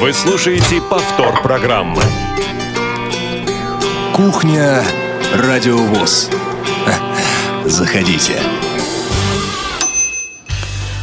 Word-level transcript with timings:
Вы 0.00 0.14
слушаете 0.14 0.80
повтор 0.80 1.42
программы. 1.42 2.00
Кухня 4.14 4.82
Радиовоз. 5.34 6.30
Заходите. 7.66 8.40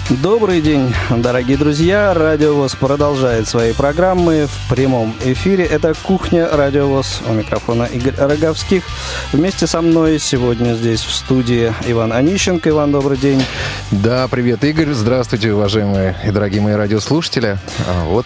Добрый 0.10 0.62
день, 0.62 0.94
дорогие 1.10 1.58
друзья. 1.58 2.14
Радио 2.14 2.54
ВОЗ 2.54 2.76
продолжает 2.76 3.46
свои 3.46 3.74
программы 3.74 4.48
в 4.48 4.74
прямом 4.74 5.14
эфире. 5.26 5.66
Это 5.66 5.94
«Кухня 6.02 6.48
Радио 6.50 6.88
ВОЗ». 6.88 7.22
У 7.28 7.34
микрофона 7.34 7.84
Игорь 7.84 8.16
Роговских. 8.18 8.84
Вместе 9.34 9.68
со 9.68 9.82
мной 9.82 10.18
сегодня 10.20 10.76
здесь 10.76 11.02
в 11.02 11.14
студии 11.14 11.74
Иван 11.88 12.14
Онищенко. 12.14 12.70
Иван, 12.70 12.94
добрый 12.94 13.18
день. 13.18 13.44
Да, 13.92 14.30
привет, 14.30 14.64
Игорь. 14.64 14.94
Здравствуйте, 14.94 15.52
уважаемые 15.52 16.16
и 16.26 16.32
дорогие 16.32 16.62
мои 16.62 16.76
радиослушатели. 16.76 17.58
А 17.86 18.06
вот 18.06 18.26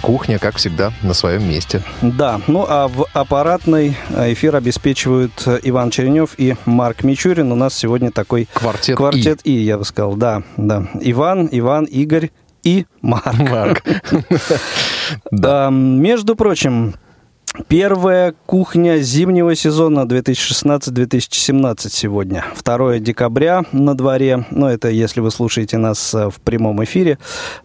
кухня, 0.00 0.38
как 0.38 0.56
всегда, 0.56 0.92
на 1.02 1.12
своем 1.12 1.46
месте. 1.48 1.82
Да, 2.00 2.40
ну 2.46 2.66
а 2.68 2.88
в 2.88 3.06
аппаратной 3.12 3.96
эфир 4.16 4.56
обеспечивают 4.56 5.46
Иван 5.62 5.90
Черенев 5.90 6.30
и 6.38 6.56
Марк 6.64 7.04
Мичурин. 7.04 7.52
У 7.52 7.54
нас 7.54 7.74
сегодня 7.74 8.10
такой 8.10 8.48
квартет, 8.52 8.96
квартет 8.96 9.40
И. 9.44 9.52
И, 9.52 9.64
я 9.64 9.76
бы 9.76 9.84
сказал, 9.84 10.14
да, 10.14 10.42
да. 10.56 10.86
Иван, 11.02 11.48
Иван, 11.50 11.84
Игорь 11.84 12.30
и 12.62 12.86
Марк. 13.00 13.38
Марк. 13.38 13.82
Да. 15.30 15.70
Между 15.70 16.36
прочим, 16.36 16.94
Первая 17.68 18.34
кухня 18.46 18.96
зимнего 18.98 19.54
сезона 19.54 20.06
2016-2017 20.06 21.90
сегодня. 21.90 22.46
2 22.64 22.98
декабря 22.98 23.64
на 23.72 23.94
дворе. 23.94 24.46
Ну, 24.50 24.68
это 24.68 24.88
если 24.88 25.20
вы 25.20 25.30
слушаете 25.30 25.76
нас 25.76 26.14
э, 26.14 26.30
в 26.30 26.40
прямом 26.40 26.82
эфире. 26.84 27.18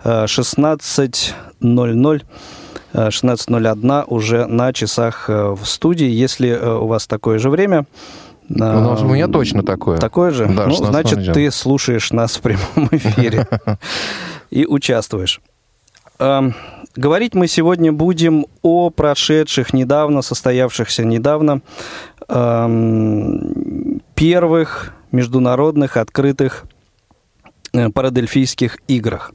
16.00. 0.04 2.22
Э, 2.94 3.08
16.01 3.08 4.02
э, 4.02 4.04
уже 4.08 4.46
на 4.46 4.74
часах 4.74 5.30
в 5.30 5.64
студии. 5.64 6.10
Если 6.10 6.52
у 6.52 6.88
вас 6.88 7.08
такое 7.08 7.40
же 7.40 7.50
время, 7.50 7.86
у, 8.50 8.58
нас, 8.58 9.02
у 9.02 9.08
меня 9.08 9.28
точно 9.28 9.64
такое. 9.64 9.98
Такое 9.98 10.32
же? 10.32 10.48
Да, 10.48 10.68
ну, 10.68 10.74
значит, 10.74 11.34
ты 11.34 11.52
слушаешь 11.52 12.12
нас 12.12 12.38
в 12.38 12.42
прямом 12.42 12.88
эфире 12.92 13.48
и 14.50 14.66
участвуешь. 14.66 15.42
Говорить 16.98 17.36
мы 17.36 17.48
сегодня 17.48 17.92
будем 17.92 18.48
о 18.64 18.90
прошедших 18.90 19.72
недавно, 19.72 20.24
состоявшихся 20.24 21.06
недавно 21.06 21.62
эм, 22.28 24.02
первых 24.16 24.94
международных 25.12 25.96
открытых 25.96 26.66
э, 27.74 27.90
парадельфийских 27.90 28.80
играх. 28.88 29.32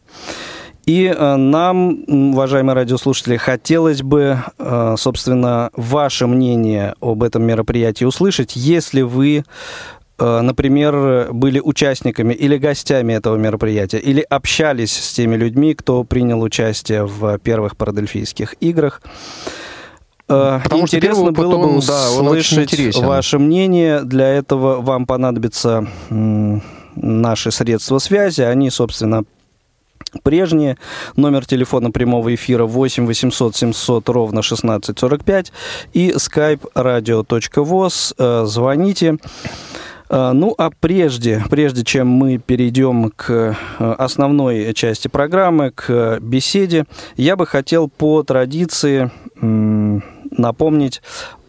И 0.85 1.05
э, 1.07 1.37
нам, 1.37 2.05
уважаемые 2.09 2.75
радиослушатели, 2.75 3.37
хотелось 3.37 4.03
бы, 4.03 4.39
э, 4.59 4.95
собственно, 4.99 5.71
ваше 5.75 6.27
мнение 6.27 6.95
об 7.01 7.23
этом 7.23 7.45
мероприятии 7.45 8.05
услышать, 8.05 8.57
если 8.57 9.03
вы 9.03 9.45
Э, 10.23 10.41
например, 10.41 11.33
были 11.33 11.59
участниками 11.59 12.33
или 12.33 12.57
гостями 12.57 13.13
этого 13.15 13.37
мероприятия, 13.37 13.99
или 13.99 14.21
общались 14.21 14.93
с 14.93 15.13
теми 15.15 15.35
людьми, 15.35 15.75
кто 15.75 16.05
принял 16.05 16.41
участие 16.41 17.07
в 17.07 17.39
первых 17.39 17.77
парадельфийских 17.77 18.55
играх. 18.61 19.03
Потому 20.29 20.85
интересно 20.85 21.25
что 21.25 21.33
было 21.33 21.57
бы 21.59 21.81
да, 21.87 22.11
услышать 22.11 22.97
ваше 22.97 23.39
мнение. 23.39 24.03
Для 24.03 24.29
этого 24.29 24.81
вам 24.81 25.05
понадобятся 25.05 25.87
наши 26.09 27.51
средства 27.51 27.99
связи. 27.99 28.41
Они, 28.41 28.71
собственно, 28.71 29.25
прежние. 30.23 30.77
Номер 31.17 31.47
телефона 31.47 31.91
прямого 31.91 32.35
эфира 32.35 32.65
8 32.65 33.07
800 33.07 33.57
700 33.57 34.09
ровно 34.09 34.41
1645 34.41 35.53
и 35.93 36.11
skype 36.11 36.73
radio.voz. 36.75 38.15
Э, 38.19 38.47
звоните. 38.47 39.19
А, 40.15 40.35
ну, 40.35 40.55
а 40.59 40.71
прежде, 40.79 41.43
прежде 41.49 41.85
чем 41.85 42.07
мы 42.07 42.37
перейдем 42.37 43.11
к 43.17 43.31
э, 43.31 43.55
основной 43.99 44.75
части 44.75 45.09
программы, 45.09 45.71
к 45.71 46.19
беседе, 46.21 46.85
я 47.17 47.35
бы 47.35 47.47
хотел 47.47 47.89
по 47.89 48.23
традиции 48.23 49.11
напомнить 49.41 51.01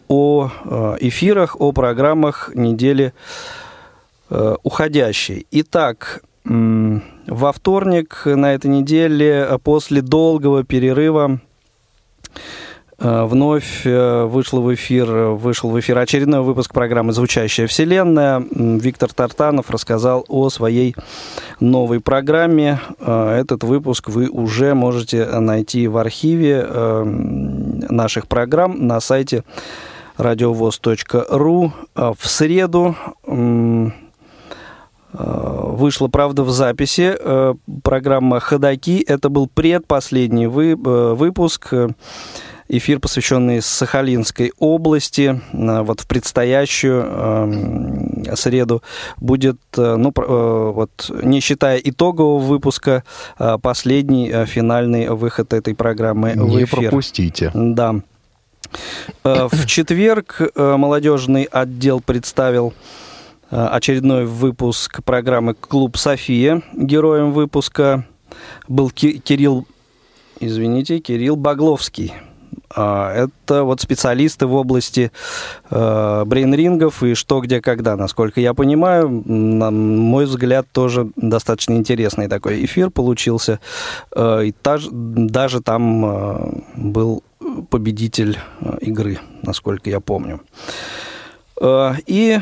о 0.08 0.48
э, 0.64 0.96
эфирах, 1.00 1.60
о 1.60 1.72
программах 1.72 2.52
недели 2.54 3.12
э, 4.30 4.56
уходящей. 4.62 5.46
Итак, 5.50 6.22
во 7.26 7.52
вторник 7.52 8.22
на 8.24 8.54
этой 8.54 8.70
неделе 8.70 9.58
после 9.62 10.02
долгого 10.02 10.64
перерыва 10.64 11.40
Э, 12.98 13.24
вновь 13.24 13.84
э, 13.84 14.24
вышел 14.24 14.62
в 14.62 14.72
эфир, 14.72 15.06
вышел 15.06 15.70
в 15.70 15.78
эфир 15.80 15.98
очередной 15.98 16.42
выпуск 16.42 16.72
программы 16.72 17.12
«Звучащая 17.12 17.66
вселенная». 17.66 18.42
Виктор 18.50 19.12
Тартанов 19.12 19.70
рассказал 19.70 20.24
о 20.28 20.48
своей 20.48 20.94
новой 21.60 22.00
программе. 22.00 22.80
Э, 23.00 23.36
этот 23.40 23.64
выпуск 23.64 24.08
вы 24.08 24.28
уже 24.28 24.74
можете 24.74 25.26
найти 25.26 25.88
в 25.88 25.96
архиве 25.96 26.66
наших 27.90 28.28
программ 28.28 28.86
на 28.86 29.00
сайте 29.00 29.44
радиовоз.ру. 30.16 31.72
В 31.94 32.28
среду 32.28 32.96
Вышла, 35.16 36.08
правда, 36.08 36.42
в 36.42 36.50
записи 36.50 37.16
программа 37.82 38.40
«Ходоки». 38.40 39.00
Это 39.06 39.28
был 39.28 39.48
предпоследний 39.48 40.46
выпуск 40.46 41.72
эфир, 42.68 43.00
посвященный 43.00 43.62
Сахалинской 43.62 44.52
области. 44.58 45.40
Э, 45.52 45.82
вот 45.82 46.00
в 46.00 46.06
предстоящую 46.06 47.04
э, 47.06 48.36
среду 48.36 48.82
будет, 49.16 49.58
э, 49.76 49.96
ну, 49.96 50.12
вот, 50.16 51.10
не 51.22 51.40
считая 51.40 51.78
итогового 51.78 52.38
выпуска, 52.38 53.04
последний 53.62 54.44
финальный 54.46 55.08
выход 55.10 55.52
этой 55.52 55.74
программы 55.74 56.32
не 56.34 56.40
в 56.40 56.64
эфир. 56.64 56.80
Не 56.80 56.88
пропустите. 56.88 57.50
Да. 57.54 57.96
В 59.22 59.66
четверг 59.66 60.40
молодежный 60.56 61.44
отдел 61.44 62.00
представил 62.00 62.72
очередной 63.50 64.26
выпуск 64.26 65.02
программы 65.04 65.54
«Клуб 65.54 65.96
София». 65.96 66.62
Героем 66.72 67.32
выпуска 67.32 68.06
был 68.68 68.90
Кирилл, 68.90 69.66
извините, 70.40 70.98
Кирилл 70.98 71.36
Багловский. 71.36 72.12
А, 72.76 73.12
это 73.12 73.62
вот 73.62 73.80
специалисты 73.80 74.46
в 74.46 74.54
области 74.54 75.12
э, 75.70 76.24
брейнрингов 76.26 77.02
и 77.04 77.14
что, 77.14 77.40
где, 77.40 77.60
когда. 77.60 77.96
Насколько 77.96 78.40
я 78.40 78.52
понимаю, 78.52 79.08
на 79.24 79.70
мой 79.70 80.24
взгляд, 80.24 80.66
тоже 80.72 81.08
достаточно 81.14 81.74
интересный 81.74 82.26
такой 82.26 82.64
эфир 82.64 82.90
получился. 82.90 83.60
Э, 84.14 84.44
и 84.44 84.52
таж, 84.52 84.88
даже 84.90 85.60
там 85.60 86.04
э, 86.04 86.62
был 86.76 87.22
победитель 87.70 88.38
игры, 88.80 89.20
насколько 89.42 89.88
я 89.90 90.00
помню. 90.00 90.40
И 91.62 92.40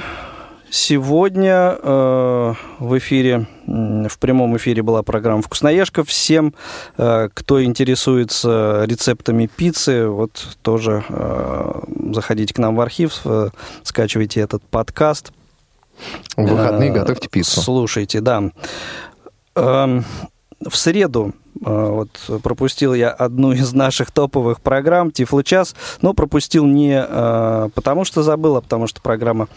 Сегодня 0.74 1.76
э, 1.82 2.54
в 2.78 2.96
эфире, 2.96 3.46
в 3.66 4.18
прямом 4.18 4.56
эфире 4.56 4.82
была 4.82 5.02
программа 5.02 5.42
«Вкусноежка». 5.42 6.02
Всем, 6.02 6.54
э, 6.96 7.28
кто 7.34 7.62
интересуется 7.62 8.84
рецептами 8.86 9.50
пиццы, 9.54 10.06
вот 10.08 10.56
тоже 10.62 11.04
э, 11.10 11.80
заходите 12.14 12.54
к 12.54 12.58
нам 12.58 12.74
в 12.76 12.80
архив, 12.80 13.20
э, 13.26 13.50
скачивайте 13.82 14.40
этот 14.40 14.62
подкаст. 14.62 15.34
В 16.38 16.46
выходные 16.46 16.88
э, 16.88 16.94
готовьте 16.94 17.28
пиццу. 17.28 17.60
Слушайте, 17.60 18.22
да. 18.22 18.44
Э, 19.54 20.00
в 20.66 20.74
среду 20.74 21.34
э, 21.66 21.68
вот 21.68 22.08
пропустил 22.42 22.94
я 22.94 23.10
одну 23.10 23.52
из 23.52 23.74
наших 23.74 24.10
топовых 24.10 24.62
программ 24.62 25.10
«Тифло-час», 25.10 25.76
но 26.00 26.14
пропустил 26.14 26.64
не 26.64 26.94
э, 27.06 27.68
потому, 27.74 28.06
что 28.06 28.22
забыл, 28.22 28.56
а 28.56 28.62
потому 28.62 28.86
что 28.86 29.02
программа 29.02 29.48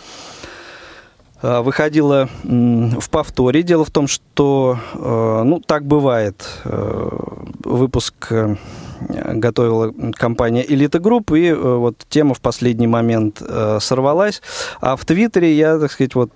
выходила 1.62 2.30
в 2.44 3.10
повторе. 3.10 3.64
Дело 3.64 3.86
в 3.86 3.92
том, 3.92 4.08
что, 4.08 4.78
э, 4.94 5.44
ну, 5.46 5.60
так 5.60 5.86
бывает, 5.86 6.46
э, 6.64 7.10
выпуск 7.64 8.32
готовила 9.10 9.94
компания 10.14 10.64
Elite 10.64 11.02
Group, 11.02 11.38
и 11.38 11.52
вот 11.54 11.98
тема 12.10 12.34
в 12.34 12.40
последний 12.40 12.88
момент 12.88 13.42
сорвалась. 13.80 14.42
А 14.80 14.96
в 14.96 15.04
Твиттере 15.04 15.54
я, 15.54 15.78
так 15.78 15.92
сказать, 15.92 16.16
вот 16.16 16.32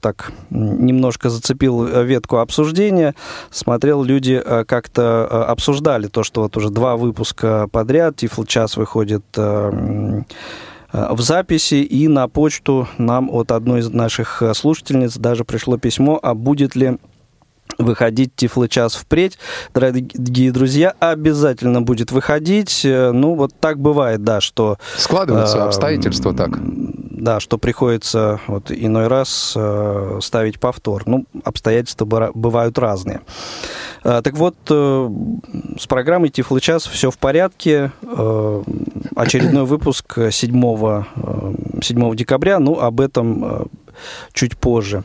так 0.00 0.32
немножко 0.48 1.28
зацепил 1.28 1.84
ветку 1.84 2.38
обсуждения, 2.38 3.14
смотрел, 3.50 4.02
люди 4.02 4.42
как-то 4.66 5.44
обсуждали 5.46 6.08
то, 6.08 6.22
что 6.24 6.42
вот 6.42 6.56
уже 6.56 6.70
два 6.70 6.96
выпуска 6.96 7.68
подряд, 7.70 8.16
Тифл 8.16 8.44
час 8.44 8.78
выходит 8.78 9.24
Э, 9.36 10.22
в 10.92 11.20
записи, 11.20 11.76
и 11.76 12.08
на 12.08 12.28
почту 12.28 12.88
нам 12.98 13.30
от 13.30 13.52
одной 13.52 13.80
из 13.80 13.90
наших 13.90 14.42
э, 14.42 14.54
слушательниц 14.54 15.16
даже 15.16 15.44
пришло 15.44 15.78
письмо, 15.78 16.18
а 16.22 16.34
будет 16.34 16.74
ли 16.74 16.98
выходить 17.78 18.34
Тифло-час 18.34 18.94
впредь. 18.94 19.38
Дорогие 19.74 20.52
друзья, 20.52 20.94
обязательно 20.98 21.82
будет 21.82 22.12
выходить. 22.12 22.84
Э, 22.84 23.12
ну, 23.12 23.34
вот 23.34 23.52
так 23.58 23.78
бывает, 23.78 24.22
да, 24.22 24.40
что... 24.40 24.78
Складываются 24.96 25.58
э, 25.58 25.62
обстоятельства 25.62 26.34
так. 26.34 26.58
Да, 27.20 27.38
что 27.38 27.58
приходится 27.58 28.40
вот 28.46 28.70
иной 28.70 29.08
раз 29.08 29.52
э, 29.54 30.18
ставить 30.22 30.58
повтор. 30.58 31.02
Ну, 31.04 31.26
обстоятельства 31.44 32.04
бывают 32.04 32.78
разные. 32.78 33.20
Э, 34.04 34.22
так 34.24 34.34
вот, 34.34 34.56
э, 34.70 35.10
с 35.78 35.86
программой 35.86 36.30
Тифло-час 36.30 36.86
все 36.86 37.10
в 37.10 37.18
порядке. 37.18 37.92
Э, 38.02 38.62
очередной 39.16 39.66
выпуск 39.66 40.18
7, 40.30 41.04
7 41.82 42.16
декабря, 42.16 42.58
ну, 42.58 42.78
об 42.78 43.00
этом 43.00 43.44
э, 43.44 43.64
чуть 44.32 44.56
позже. 44.56 45.04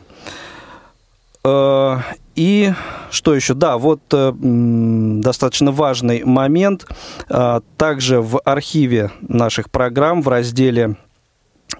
Э, 1.44 1.98
и 2.34 2.72
что 3.10 3.34
еще? 3.34 3.52
Да, 3.52 3.76
вот 3.76 4.00
э, 4.12 4.32
достаточно 4.40 5.70
важный 5.70 6.24
момент. 6.24 6.86
Э, 7.28 7.60
также 7.76 8.22
в 8.22 8.40
архиве 8.44 9.10
наших 9.20 9.70
программ 9.70 10.22
в 10.22 10.28
разделе 10.28 10.96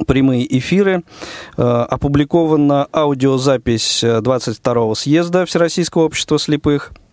прямые 0.06 0.59
эфиры. 0.59 1.03
Опубликована 1.56 2.87
аудиозапись 2.93 4.03
22-го 4.05 4.94
съезда 4.94 5.47
Всероссийского 5.47 6.03
общества 6.03 6.38
слепых– 6.38 6.93
Э, 7.00 7.06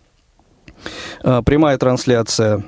прямая 1.22 1.78
трансляция, 1.78 2.62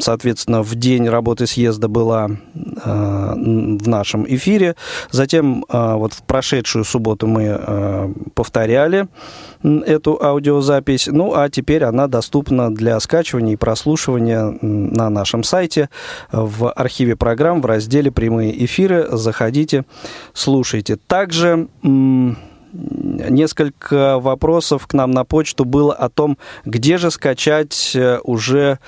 соответственно, 0.00 0.62
в 0.62 0.74
день 0.74 1.08
работы 1.08 1.46
съезда 1.46 1.88
была 1.88 2.28
э, 2.30 3.34
в 3.34 3.88
нашем 3.88 4.26
эфире. 4.28 4.76
Затем 5.10 5.64
э, 5.68 5.94
вот 5.94 6.12
в 6.12 6.22
прошедшую 6.22 6.84
субботу 6.84 7.26
мы 7.26 8.12
повторяли 8.34 9.08
эту 9.62 10.22
аудиозапись. 10.22 11.06
Ну, 11.06 11.34
а 11.34 11.48
теперь 11.48 11.84
она 11.84 12.06
доступна 12.06 12.74
для 12.74 12.98
скачивания 13.00 13.54
и 13.54 13.56
прослушивания 13.56 14.56
на 14.60 15.10
нашем 15.10 15.44
сайте 15.44 15.88
в 16.30 16.70
архиве 16.70 17.16
программ 17.16 17.60
в 17.60 17.66
разделе 17.66 18.10
«Прямые 18.10 18.64
эфиры». 18.64 19.06
Заходите, 19.10 19.84
слушайте. 20.32 20.96
Также 20.96 21.68
несколько 22.72 24.18
вопросов 24.18 24.86
к 24.86 24.94
нам 24.94 25.10
на 25.10 25.24
почту 25.24 25.64
было 25.64 25.92
о 25.94 26.08
том, 26.08 26.38
где 26.64 26.98
же 26.98 27.10
скачать 27.10 27.92
э, 27.94 28.18
уже 28.22 28.78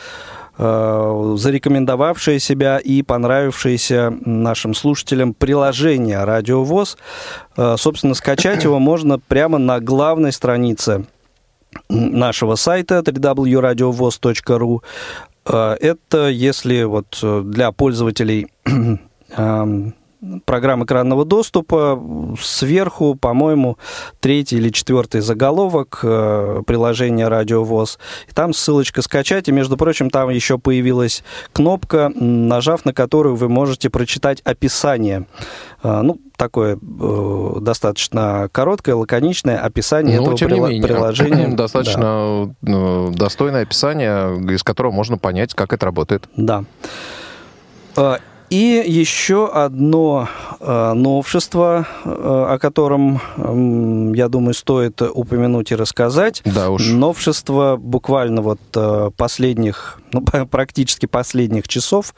э, 0.56 1.34
зарекомендовавшее 1.36 2.40
себя 2.40 2.78
и 2.78 3.02
понравившееся 3.02 4.14
нашим 4.24 4.74
слушателям 4.74 5.34
приложение 5.34 6.24
«Радио 6.24 6.64
ВОЗ». 6.64 6.96
Э, 7.56 7.76
собственно, 7.78 8.14
скачать 8.14 8.64
его 8.64 8.78
можно 8.78 9.18
прямо 9.18 9.58
на 9.58 9.80
главной 9.80 10.32
странице 10.32 11.06
нашего 11.88 12.54
сайта 12.54 13.00
www.radiovoz.ru. 13.00 14.80
Это 15.44 16.28
если 16.28 16.84
вот 16.84 17.22
для 17.22 17.70
пользователей 17.72 18.46
программ 20.44 20.84
экранного 20.84 21.24
доступа. 21.24 22.00
Сверху, 22.40 23.14
по-моему, 23.14 23.78
третий 24.20 24.56
или 24.56 24.70
четвертый 24.70 25.20
заголовок 25.20 26.00
э, 26.02 26.62
приложения 26.66 27.28
«Радио 27.28 27.64
ВОЗ». 27.64 27.98
И 28.28 28.32
там 28.32 28.52
ссылочка 28.52 29.02
«Скачать». 29.02 29.48
И, 29.48 29.52
между 29.52 29.76
прочим, 29.76 30.10
там 30.10 30.30
еще 30.30 30.58
появилась 30.58 31.22
кнопка, 31.52 32.10
нажав 32.14 32.84
на 32.84 32.92
которую 32.92 33.36
вы 33.36 33.48
можете 33.48 33.90
прочитать 33.90 34.40
описание. 34.42 35.26
Э, 35.82 36.00
ну, 36.02 36.18
такое 36.36 36.76
э, 36.76 37.56
достаточно 37.60 38.48
короткое, 38.52 38.94
лаконичное 38.94 39.58
описание 39.58 40.16
ну, 40.16 40.22
этого 40.24 40.38
тем 40.38 40.50
прила- 40.50 40.68
менее, 40.68 40.82
приложения. 40.82 41.48
Достаточно 41.54 42.54
да. 42.62 43.08
достойное 43.10 43.62
описание, 43.62 44.54
из 44.54 44.62
которого 44.62 44.92
можно 44.92 45.18
понять, 45.18 45.54
как 45.54 45.72
это 45.72 45.86
работает. 45.86 46.28
Да. 46.36 46.64
И 48.54 48.84
еще 48.86 49.48
одно 49.48 50.28
э, 50.60 50.92
новшество, 50.92 51.88
э, 52.04 52.08
о 52.08 52.56
котором, 52.60 53.20
я 54.14 54.28
думаю, 54.28 54.54
стоит 54.54 55.02
упомянуть 55.02 55.72
и 55.72 55.74
рассказать. 55.74 56.40
Да 56.44 56.70
уж. 56.70 56.86
Новшество 56.86 57.76
буквально 57.76 58.42
вот 58.42 58.60
э, 58.76 59.10
последних, 59.16 59.98
ну, 60.12 60.22
практически 60.50 61.06
последних 61.06 61.66
часов, 61.66 62.14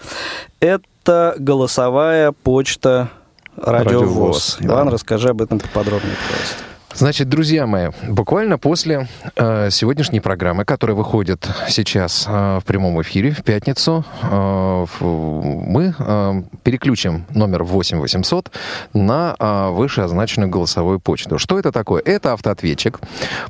это 0.61 1.37
голосовая 1.39 2.33
почта 2.33 3.09
Радиовоз. 3.57 4.03
Радиовоз 4.03 4.57
Иван, 4.61 4.87
да. 4.89 4.93
расскажи 4.93 5.31
об 5.31 5.41
этом 5.41 5.59
поподробнее, 5.59 6.17
пожалуйста. 6.29 6.76
Значит, 6.99 7.29
друзья 7.29 7.67
мои, 7.67 7.91
буквально 8.09 8.57
после 8.57 9.07
э, 9.37 9.69
сегодняшней 9.71 10.21
программы, 10.21 10.65
которая 10.65 10.97
выходит 10.97 11.47
сейчас 11.69 12.25
э, 12.27 12.59
в 12.59 12.65
прямом 12.65 13.03
эфире 13.03 13.33
в 13.33 13.45
пятницу, 13.45 14.03
э, 14.23 14.87
мы 15.01 15.95
э, 15.99 16.43
переключим 16.63 17.27
номер 17.35 17.65
8 17.65 17.99
800 17.99 18.51
на 18.95 19.37
э, 19.39 19.69
вышеозначенную 19.73 20.49
голосовую 20.49 20.99
почту. 20.99 21.37
Что 21.37 21.59
это 21.59 21.71
такое? 21.71 22.01
Это 22.03 22.33
автоответчик. 22.33 22.99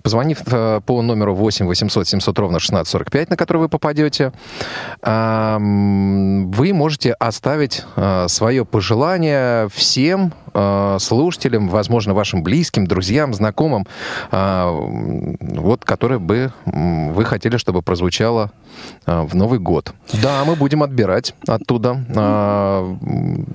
Позвонив 0.02 0.40
э, 0.46 0.80
по 0.84 1.00
номеру 1.02 1.36
8 1.36 1.66
800 1.66 2.08
700 2.08 2.38
ровно 2.40 2.56
1645, 2.56 3.30
на 3.30 3.36
который 3.36 3.58
вы 3.58 3.68
попадете, 3.68 4.32
э, 5.02 5.56
вы 5.60 6.72
можете 6.72 7.12
оставить 7.12 7.84
э, 7.94 8.26
свое 8.28 8.64
пожелание 8.64 9.68
всем 9.68 10.32
э, 10.56 10.96
слушателям, 11.00 11.68
возможно, 11.68 12.14
вашим 12.14 12.42
близким, 12.42 12.86
друзьям, 12.86 13.34
знакомым, 13.34 13.86
э, 14.32 14.70
вот, 15.40 15.84
которое 15.84 16.18
бы 16.18 16.52
вы 16.64 17.24
хотели, 17.24 17.58
чтобы 17.58 17.82
прозвучало 17.82 18.50
э, 19.06 19.22
в 19.22 19.34
Новый 19.34 19.58
год. 19.58 19.92
Да, 20.22 20.44
мы 20.44 20.56
будем 20.56 20.82
отбирать 20.82 21.34
оттуда 21.46 22.96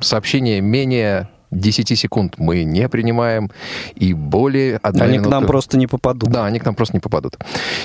сообщения 0.02 0.62
менее 0.62 1.28
10 1.52 2.00
секунд 2.00 2.36
мы 2.38 2.64
не 2.64 2.88
принимаем, 2.88 3.52
и 3.96 4.14
более 4.14 4.78
одной 4.78 5.08
Они 5.08 5.14
минуты... 5.18 5.30
к 5.30 5.32
нам 5.32 5.46
просто 5.46 5.78
не 5.78 5.88
попадут. 5.88 6.30
Да, 6.30 6.46
они 6.46 6.60
к 6.60 6.66
нам 6.66 6.76
просто 6.76 6.96
не 6.96 7.02
попадут. 7.02 7.38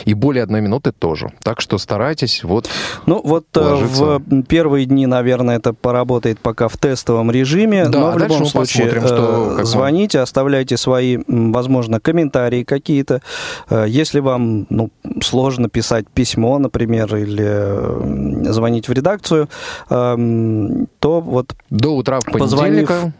И 0.05 0.15
более 0.15 0.45
одной 0.45 0.61
минуты 0.61 0.93
тоже. 0.93 1.33
Так 1.43 1.61
что 1.61 1.79
старайтесь 1.79 2.45
вот 2.45 2.69
Ну 3.07 3.21
вот 3.23 3.47
э, 3.55 3.61
ложиться. 3.61 4.05
в 4.19 4.43
первые 4.45 4.87
дни, 4.87 5.07
наверное, 5.07 5.57
это 5.57 5.73
поработает 5.73 6.39
пока 6.39 6.69
в 6.69 6.77
тестовом 6.77 7.31
режиме, 7.31 7.87
да, 7.87 7.99
но 7.99 8.11
в 8.13 8.19
любом 8.19 8.47
случае 8.47 8.87
посмотрим, 8.87 9.07
что, 9.07 9.61
э, 9.61 9.65
звоните, 9.65 10.21
оставляйте 10.21 10.77
свои, 10.77 11.19
возможно, 11.27 11.99
комментарии 11.99 12.63
какие-то. 12.63 13.21
Э, 13.69 13.87
если 13.89 14.21
вам 14.21 14.67
ну, 14.71 14.91
сложно 15.23 15.69
писать 15.69 16.09
письмо, 16.09 16.59
например, 16.59 17.15
или 17.17 18.53
звонить 18.53 18.89
в 18.89 18.93
редакцию, 18.93 19.49
то 19.89 21.21
вот 21.21 21.55
до 21.71 21.97
утра 21.97 22.21
в 22.21 22.25
понедельника 22.25 23.13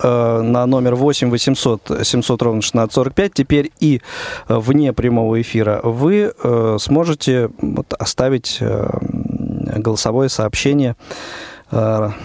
на 0.43 0.67
номер 0.67 0.95
8 0.95 1.31
800 1.31 2.01
700 2.03 2.43
ровно 2.43 2.59
1645, 2.59 3.33
теперь 3.35 3.73
и 3.81 4.01
э, 4.49 4.57
вне 4.57 4.93
прямого 4.93 5.41
эфира, 5.41 5.81
вы 5.83 6.33
э, 6.43 6.77
сможете 6.81 7.51
вот, 7.61 7.93
оставить 7.93 8.59
э, 8.61 8.89
голосовое 9.77 10.29
сообщение 10.29 10.97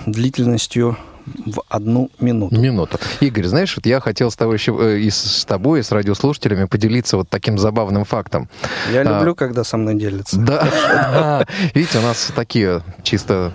длительностью 0.05 0.97
в 1.45 1.61
одну 1.69 2.09
минуту. 2.19 2.55
Минуту. 2.55 2.99
Игорь, 3.19 3.45
знаешь, 3.45 3.75
вот 3.75 3.85
я 3.85 3.99
хотел 3.99 4.31
с 4.31 4.35
тобой 4.35 4.55
еще 4.55 4.99
и 4.99 5.09
с 5.09 5.45
тобой, 5.45 5.79
и 5.79 5.83
с 5.83 5.91
радиослушателями 5.91 6.65
поделиться 6.65 7.17
вот 7.17 7.29
таким 7.29 7.57
забавным 7.57 8.05
фактом. 8.05 8.49
Я 8.91 9.01
а, 9.01 9.03
люблю, 9.03 9.35
когда 9.35 9.63
со 9.63 9.77
мной 9.77 9.95
делятся. 9.95 10.37
Да. 10.37 11.45
Видите, 11.73 11.99
у 11.99 12.01
нас 12.01 12.31
такие 12.35 12.83
чисто 13.03 13.51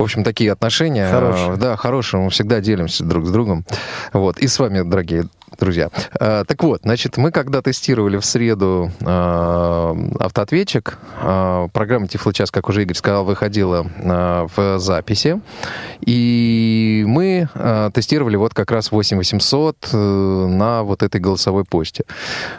в 0.00 0.02
общем, 0.02 0.24
такие 0.24 0.50
отношения. 0.50 1.10
Хорошие. 1.10 1.56
Да, 1.56 1.76
хорошие. 1.76 2.22
Мы 2.22 2.30
всегда 2.30 2.60
делимся 2.60 3.04
друг 3.04 3.26
с 3.26 3.30
другом. 3.30 3.64
Вот. 4.12 4.38
И 4.38 4.48
с 4.48 4.58
вами, 4.58 4.80
дорогие 4.82 5.26
друзья. 5.58 5.90
А, 6.18 6.44
так 6.44 6.62
вот, 6.62 6.82
значит, 6.82 7.16
мы 7.16 7.30
когда 7.30 7.62
тестировали 7.62 8.18
в 8.18 8.24
среду 8.24 8.90
а, 9.02 9.96
автоответчик, 10.18 10.98
а, 11.20 11.68
программа 11.68 12.08
Тифлочас, 12.08 12.50
как 12.50 12.68
уже 12.68 12.82
Игорь 12.82 12.96
сказал, 12.96 13.24
выходила 13.24 13.86
в 14.56 14.78
записи, 14.78 15.40
и 16.00 17.04
мы 17.06 17.48
тестировали 17.94 18.36
вот 18.36 18.54
как 18.54 18.70
раз 18.70 18.90
8800 18.90 19.88
э, 19.92 19.96
на 19.96 20.82
вот 20.82 21.02
этой 21.02 21.20
голосовой 21.20 21.64
почте. 21.64 22.04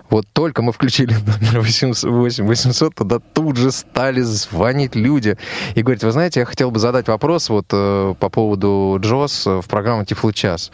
Вот 0.10 0.25
только 0.33 0.62
мы 0.62 0.71
включили 0.71 1.13
номер 1.13 1.62
8800, 1.62 2.95
туда 2.95 3.19
тут 3.19 3.57
же 3.57 3.71
стали 3.71 4.21
звонить 4.21 4.95
люди 4.95 5.38
и 5.75 5.81
говорить, 5.81 6.03
вы 6.03 6.12
знаете, 6.12 6.41
я 6.41 6.45
хотел 6.45 6.71
бы 6.71 6.79
задать 6.79 7.07
вопрос 7.07 7.50
вот 7.50 7.65
э, 7.71 8.15
по 8.19 8.29
поводу 8.29 8.98
Джос 9.00 9.45
в 9.45 9.63
программу 9.67 10.05
Тифлочас. 10.05 10.71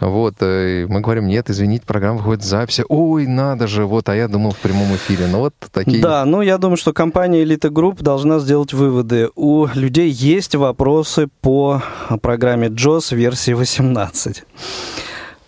Вот, 0.00 0.34
э, 0.40 0.86
мы 0.88 1.00
говорим, 1.00 1.26
нет, 1.26 1.50
извините, 1.50 1.84
программа 1.86 2.18
выходит 2.18 2.42
в 2.42 2.46
записи. 2.46 2.84
Ой, 2.88 3.26
надо 3.26 3.66
же, 3.66 3.84
вот, 3.84 4.08
а 4.08 4.16
я 4.16 4.28
думал 4.28 4.52
в 4.52 4.58
прямом 4.58 4.94
эфире. 4.96 5.26
Ну 5.30 5.38
вот 5.38 5.54
такие... 5.72 6.02
Да, 6.02 6.24
ну 6.24 6.42
я 6.42 6.58
думаю, 6.58 6.76
что 6.76 6.92
компания 6.92 7.44
Elite 7.44 7.70
Group 7.70 8.02
должна 8.02 8.38
сделать 8.38 8.72
выводы. 8.72 9.30
У 9.34 9.66
людей 9.74 10.10
есть 10.10 10.54
вопросы 10.54 11.28
по 11.40 11.82
программе 12.22 12.68
JOS 12.68 13.14
версии 13.14 13.52
18. 13.52 14.44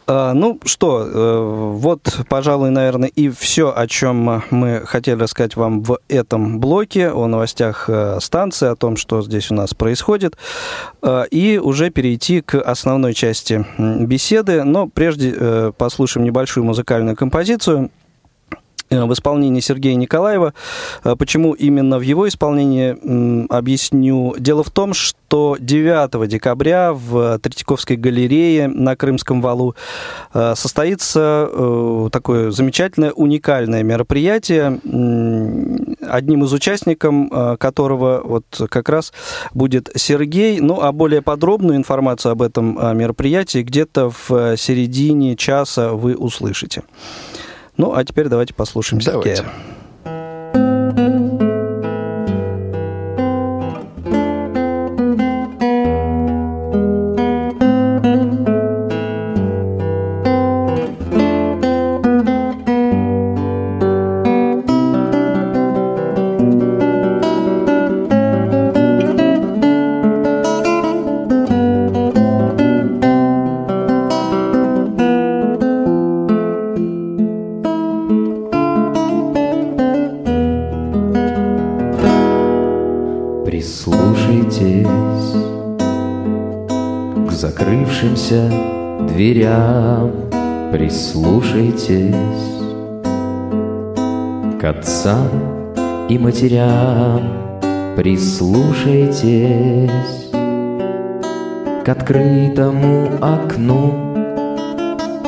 А, 0.09 0.35
ну 0.35 0.61
что, 0.65 1.03
э, 1.03 1.73
вот, 1.75 2.21
пожалуй, 2.29 2.71
наверное, 2.71 3.09
и 3.09 3.29
все, 3.29 3.73
о 3.75 3.89
чем 3.89 4.43
мы 4.51 4.83
хотели 4.85 5.21
рассказать 5.21 5.57
вам 5.57 5.83
в 5.83 5.99
этом 6.09 6.61
блоке, 6.61 7.11
о 7.11 7.27
новостях 7.27 7.87
э, 7.89 8.19
станции, 8.21 8.69
о 8.69 8.77
том, 8.77 8.97
что 8.97 9.23
здесь 9.23 9.51
у 9.51 9.55
нас 9.55 9.75
происходит, 9.75 10.37
э, 11.03 11.25
и 11.31 11.59
уже 11.59 11.91
перейти 11.91 12.41
к 12.41 12.61
основной 12.61 13.15
части 13.15 13.67
беседы. 13.79 14.63
Но 14.63 14.87
прежде 14.89 15.73
послушаем 15.77 16.25
небольшую 16.25 16.65
музыкальную 16.65 17.17
композицию– 17.17 17.91
в 18.91 19.13
исполнении 19.13 19.61
Сергея 19.61 19.95
Николаева. 19.97 20.55
Э, 21.05 21.17
почему 21.17 21.53
именно 21.53 21.99
в 21.99 22.03
его 22.03 22.29
исполнении, 22.29 22.97
объясню. 23.53 24.35
Дело 24.39 24.63
в 24.63 24.71
том, 24.71 24.95
что 24.95 25.57
9 25.59 26.29
декабря 26.29 26.93
в 26.93 27.39
Третьяковской 27.39 27.97
галерее 27.97 28.69
на 28.69 28.97
Крымском 28.97 29.41
валу 29.41 29.75
э, 30.33 30.55
состоится 30.57 31.49
такое 32.13 32.51
замечательное, 32.51 33.13
уникальное 33.13 33.83
мероприятие, 33.83 34.81
одним 36.09 36.45
из 36.45 36.53
участников 36.53 36.97
которого 37.59 38.21
вот 38.25 38.45
как 38.69 38.89
раз 38.89 39.13
будет 39.55 39.91
Сергей. 39.95 40.61
Ну, 40.61 40.81
а 40.81 40.93
более 40.93 41.23
подробную 41.23 41.77
информацию 41.77 42.33
об 42.33 42.43
этом 42.43 42.97
мероприятии 42.97 43.63
где-то 43.63 44.11
в 44.11 44.57
середине 44.57 45.37
часа 45.37 45.93
вы 45.93 46.15
услышите. 46.15 46.83
Ну, 47.77 47.95
а 47.95 48.05
теперь 48.05 48.29
давайте 48.29 48.55
послушаем 48.55 49.01
давайте. 49.03 49.37
Сергея. 49.37 49.55
Закрывшимся 87.31 88.51
дверям. 89.09 90.11
Прислушайтесь 90.73 92.13
К 94.61 94.65
отцам 94.65 95.29
и 96.09 96.19
матерям. 96.19 97.23
Прислушайтесь 97.97 100.29
К 101.85 101.89
открытому 101.89 103.11
окну, 103.21 103.95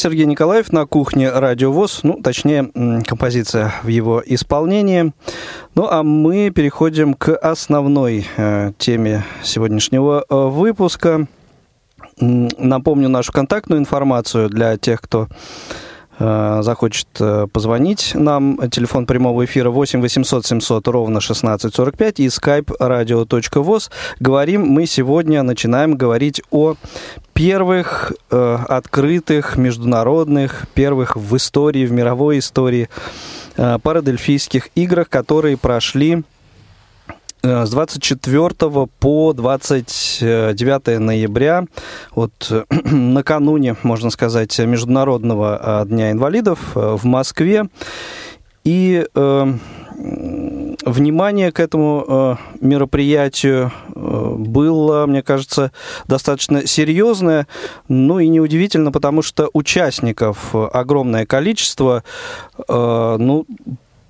Сергей 0.05 0.27
Николаев 0.27 0.71
на 0.71 0.85
кухне 0.85 1.31
Радио 1.31 1.71
ВОЗ, 1.71 2.01
ну, 2.03 2.21
точнее, 2.21 2.69
композиция 3.07 3.73
в 3.81 3.87
его 3.87 4.21
исполнении. 4.23 5.13
Ну, 5.73 5.87
а 5.89 6.03
мы 6.03 6.51
переходим 6.51 7.15
к 7.15 7.35
основной 7.35 8.27
э, 8.37 8.73
теме 8.77 9.25
сегодняшнего 9.41 10.23
э, 10.29 10.35
выпуска. 10.35 11.25
Напомню 12.19 13.09
нашу 13.09 13.33
контактную 13.33 13.81
информацию 13.81 14.47
для 14.47 14.77
тех, 14.77 15.01
кто 15.01 15.27
захочет 16.19 17.07
э, 17.19 17.47
позвонить 17.51 18.11
нам, 18.13 18.69
телефон 18.69 19.05
прямого 19.05 19.43
эфира 19.45 19.69
8 19.69 20.01
800 20.01 20.45
700 20.45 20.87
ровно 20.87 21.17
1645 21.17 22.19
и 22.19 22.27
skype 22.27 22.71
radio.voz. 22.79 23.91
Говорим 24.19 24.65
мы 24.67 24.85
сегодня, 24.85 25.43
начинаем 25.43 25.95
говорить 25.95 26.41
о 26.51 26.75
первых 27.33 28.13
э, 28.31 28.57
открытых 28.69 29.57
международных, 29.57 30.67
первых 30.73 31.17
в 31.17 31.35
истории, 31.35 31.85
в 31.85 31.91
мировой 31.91 32.39
истории 32.39 32.89
э, 33.57 33.77
парадельфийских 33.83 34.69
играх, 34.75 35.09
которые 35.09 35.57
прошли 35.57 36.23
С 37.45 37.69
24 37.69 38.87
по 38.99 39.33
29 39.33 40.99
ноября, 40.99 41.65
вот 42.15 42.65
накануне, 42.91 43.75
можно 43.83 44.09
сказать, 44.09 44.57
Международного 44.57 45.85
Дня 45.87 46.09
инвалидов 46.09 46.71
в 46.73 47.05
Москве. 47.05 47.69
И 48.63 49.05
э, 49.13 49.53
внимание 50.85 51.51
к 51.51 51.59
этому 51.59 52.03
э, 52.07 52.35
мероприятию 52.61 53.71
э, 53.93 54.35
было, 54.39 55.05
мне 55.05 55.21
кажется, 55.21 55.71
достаточно 56.07 56.65
серьезное. 56.65 57.45
Ну 57.87 58.17
и 58.17 58.27
неудивительно, 58.27 58.91
потому 58.91 59.21
что 59.21 59.51
участников 59.53 60.55
огромное 60.55 61.27
количество. 61.27 62.03
Э, 62.67 63.17
ну, 63.19 63.45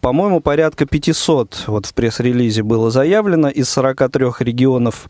по-моему, 0.06 0.40
порядка 0.40 0.86
500 0.86 1.64
вот 1.66 1.88
в 1.88 1.96
пресс-релизе 1.96 2.62
было 2.62 2.92
заявлено 2.92 3.50
из 3.50 3.68
43 3.70 4.28
регионов 4.38 5.10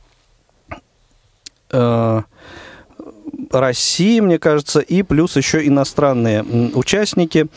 России, 3.52 4.22
мне 4.22 4.40
кажется, 4.40 4.80
и 4.80 5.04
плюс 5.04 5.36
еще 5.36 5.68
иностранные 5.68 6.44
участники. 6.44 7.48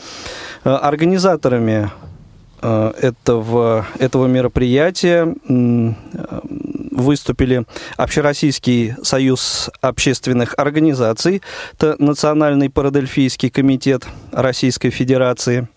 Организаторами 0.65 1.89
Э, 2.61 2.91
этого, 3.01 3.85
этого 3.99 4.27
мероприятия 4.27 5.33
выступили 6.91 7.65
Общероссийский 7.95 8.95
союз 9.01 9.69
общественных 9.79 10.55
организаций, 10.57 11.41
это 11.73 11.95
Национальный 11.99 12.69
парадельфийский 12.69 13.49
комитет 13.49 14.05
Российской 14.33 14.89
Федерации. 14.89 15.69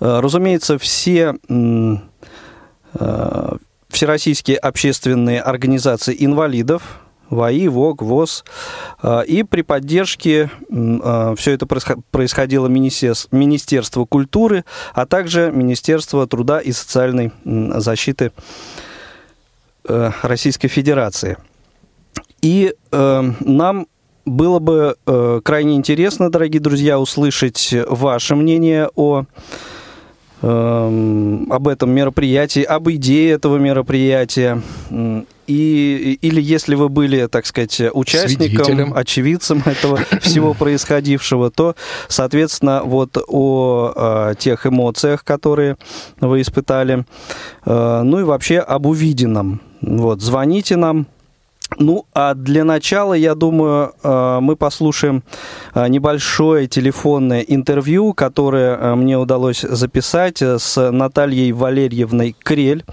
Э, 0.00 0.20
разумеется, 0.20 0.78
все 0.78 1.36
э, 1.48 1.96
всероссийские 3.88 4.58
общественные 4.58 5.40
организации 5.40 6.16
инвалидов, 6.18 7.00
ВАИ, 7.30 7.68
ВОК, 7.68 8.02
ВОЗ. 8.02 8.44
А, 9.02 9.20
и 9.20 9.42
при 9.42 9.62
поддержке 9.62 10.50
все 10.70 11.52
это 11.52 11.66
происходило 11.66 12.68
Министерство 12.68 14.04
культуры, 14.04 14.64
а 14.94 15.06
также 15.06 15.50
Министерство 15.52 16.26
труда 16.26 16.60
и 16.60 16.72
социальной 16.72 17.32
защиты 17.44 18.32
э, 19.88 20.10
Российской 20.22 20.68
Федерации. 20.68 21.36
И 22.42 22.74
э, 22.92 23.32
нам 23.40 23.86
было 24.26 24.58
бы 24.58 24.96
э, 25.06 25.40
крайне 25.42 25.76
интересно, 25.76 26.30
дорогие 26.30 26.60
друзья, 26.60 26.98
услышать 26.98 27.72
ваше 27.88 28.34
мнение 28.34 28.90
о 28.96 29.24
эм, 30.42 31.50
об 31.50 31.68
этом 31.68 31.90
мероприятии, 31.90 32.62
об 32.62 32.90
идее 32.90 33.32
этого 33.32 33.56
мероприятия. 33.56 34.60
И, 35.46 36.18
или 36.22 36.40
если 36.40 36.74
вы 36.74 36.88
были, 36.88 37.28
так 37.28 37.46
сказать, 37.46 37.80
участником, 37.92 38.92
очевидцем 38.94 39.62
этого 39.64 40.00
всего 40.20 40.54
происходившего, 40.54 41.50
то, 41.50 41.76
соответственно, 42.08 42.82
вот 42.84 43.16
о, 43.28 43.92
о 43.94 44.34
тех 44.34 44.66
эмоциях, 44.66 45.24
которые 45.24 45.76
вы 46.20 46.40
испытали, 46.40 47.04
э, 47.64 48.02
ну 48.02 48.20
и 48.20 48.24
вообще 48.24 48.58
об 48.58 48.86
увиденном. 48.86 49.60
Вот, 49.82 50.20
звоните 50.20 50.74
нам, 50.74 51.06
ну, 51.78 52.06
а 52.14 52.34
для 52.34 52.64
начала, 52.64 53.14
я 53.14 53.34
думаю, 53.34 53.92
э, 54.02 54.38
мы 54.40 54.56
послушаем 54.56 55.24
э, 55.74 55.88
небольшое 55.88 56.68
телефонное 56.68 57.40
интервью, 57.40 58.14
которое 58.14 58.76
э, 58.76 58.94
мне 58.94 59.18
удалось 59.18 59.60
записать 59.60 60.40
с 60.40 60.90
Натальей 60.90 61.52
Валерьевной 61.52 62.36
Крель. 62.38 62.84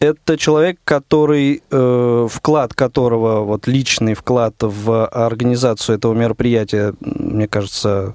Это 0.00 0.38
человек, 0.38 0.78
который, 0.82 1.62
вклад 1.68 2.72
которого, 2.72 3.40
вот 3.40 3.66
личный 3.66 4.14
вклад 4.14 4.54
в 4.60 5.06
организацию 5.06 5.98
этого 5.98 6.14
мероприятия, 6.14 6.94
мне 7.00 7.46
кажется, 7.46 8.14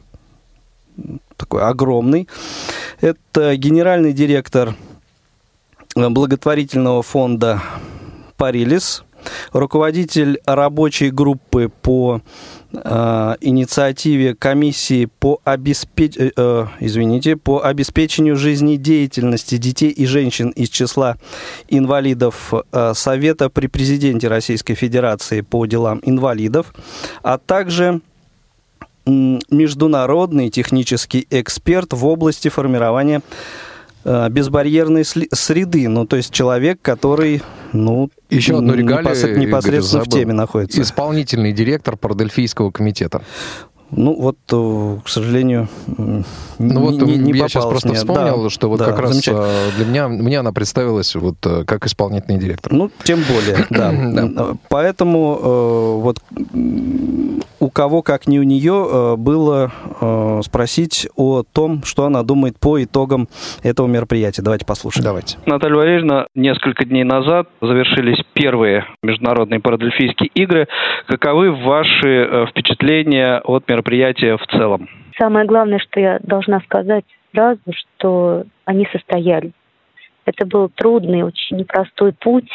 такой 1.38 1.62
огромный. 1.62 2.27
Это 3.01 3.55
генеральный 3.55 4.13
директор 4.13 4.74
благотворительного 5.95 7.03
фонда 7.03 7.62
«Парилис», 8.35 9.03
руководитель 9.53 10.39
рабочей 10.46 11.12
группы 11.12 11.71
по 11.82 12.21
э, 12.73 13.36
инициативе 13.41 14.36
комиссии 14.36 15.06
по, 15.06 15.39
обеспеч... 15.43 16.17
Э, 16.17 16.32
э, 16.36 16.65
извините, 16.80 17.36
по 17.36 17.63
обеспечению 17.63 18.36
жизнедеятельности 18.36 19.58
детей 19.58 19.89
и 19.89 20.06
женщин 20.06 20.49
из 20.49 20.69
числа 20.69 21.17
инвалидов 21.67 22.54
э, 22.71 22.93
Совета 22.95 23.49
при 23.49 23.67
президенте 23.67 24.28
Российской 24.28 24.76
Федерации 24.76 25.41
по 25.41 25.65
делам 25.65 25.99
инвалидов, 26.04 26.73
а 27.23 27.38
также 27.38 28.02
международный 29.06 30.49
технический 30.49 31.28
эксперт 31.30 31.93
в 31.93 32.06
области 32.06 32.49
формирования 32.49 33.21
безбарьерной 34.06 35.04
среды. 35.04 35.88
Ну, 35.89 36.06
то 36.06 36.15
есть 36.15 36.32
человек, 36.32 36.80
который, 36.82 37.41
ну, 37.74 38.10
еще 38.30 38.58
одну 38.58 38.74
регалию, 38.74 39.38
непосредственно 39.39 40.04
Игорь, 40.04 40.10
в 40.10 40.13
теме 40.13 40.34
находится. 40.34 40.82
Исполнительный 40.82 41.52
директор 41.52 41.98
Парадельфийского 41.98 42.72
комитета. 42.72 43.24
Ну, 43.91 44.15
вот, 44.19 44.38
э, 44.52 44.98
к 45.04 45.08
сожалению, 45.10 45.67
ну, 45.88 46.24
вот 46.58 47.02
не, 47.02 47.17
не 47.17 47.34
я 47.34 47.48
сейчас 47.48 47.65
просто 47.65 47.89
мне. 47.89 47.98
вспомнил, 47.98 48.43
да, 48.43 48.50
что 48.50 48.69
вот 48.69 48.80
да, 48.80 48.86
как 48.86 49.00
раз 49.00 49.28
э, 49.28 49.69
для 49.78 49.86
меня, 49.86 50.08
мне 50.08 50.39
она 50.39 50.52
представилась 50.52 51.15
вот 51.15 51.38
как 51.65 51.86
исполнительный 51.86 52.39
директор. 52.39 52.74
Ну, 52.74 52.89
тем 53.04 53.19
более, 53.30 53.65
да. 53.69 54.56
Поэтому 54.69 56.00
вот 56.02 56.19
у 57.65 57.69
кого, 57.69 58.04
как 58.04 58.28
не 58.28 58.39
у 58.39 58.43
нее, 58.43 58.88
э, 58.88 59.15
было 59.17 59.71
э, 60.00 60.41
спросить 60.43 61.08
о 61.15 61.43
том, 61.43 61.84
что 61.84 62.06
она 62.06 62.21
думает 62.21 62.60
по 62.60 62.84
итогам 62.84 63.28
этого 63.63 63.88
мероприятия. 63.88 64.43
Давайте 64.43 64.65
послушаем. 64.65 65.04
Давайте. 65.04 65.38
Наталья 65.45 65.76
Валерьевна, 65.76 66.28
несколько 66.36 66.86
дней 66.86 67.04
назад 67.04 67.50
завершились 67.62 68.24
первые 68.34 68.86
международные 69.02 69.60
парадельфийские 69.60 70.30
игры. 70.36 70.67
Каковы 71.08 71.52
ваши 71.52 72.08
э, 72.08 72.45
впечатления 72.52 73.41
от 73.43 73.67
мероприятия 73.67 73.85
в 74.38 74.48
целом? 74.48 74.89
Самое 75.17 75.45
главное, 75.45 75.80
что 75.80 76.00
я 76.00 76.19
должна 76.21 76.60
сказать 76.62 77.06
сразу, 77.32 77.62
что 77.71 78.43
они 78.65 78.88
состоялись. 78.91 79.54
Это 80.26 80.45
был 80.45 80.69
трудный, 80.69 81.24
очень 81.24 81.58
непростой 81.58 82.12
путь, 82.13 82.50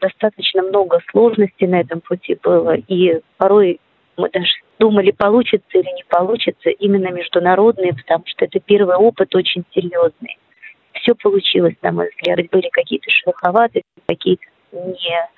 достаточно 0.00 0.62
много 0.62 1.00
сложностей 1.10 1.66
на 1.66 1.80
этом 1.80 2.00
пути 2.00 2.38
было, 2.42 2.74
и 2.74 3.20
порой 3.36 3.78
мы 4.16 4.30
даже 4.30 4.52
думали, 4.78 5.10
получится 5.10 5.78
или 5.78 5.90
не 5.94 6.04
получится, 6.08 6.70
именно 6.70 7.10
международные, 7.10 7.94
потому 7.94 8.24
что 8.26 8.44
это 8.44 8.58
первый 8.60 8.96
опыт 8.96 9.34
очень 9.34 9.64
серьезный. 9.74 10.38
Все 10.92 11.14
получилось, 11.14 11.74
на 11.82 11.92
мой 11.92 12.10
взгляд. 12.10 12.38
Были 12.50 12.68
какие-то 12.70 13.10
шероховатости, 13.10 13.84
какие-то 14.06 14.44
не 14.72 15.28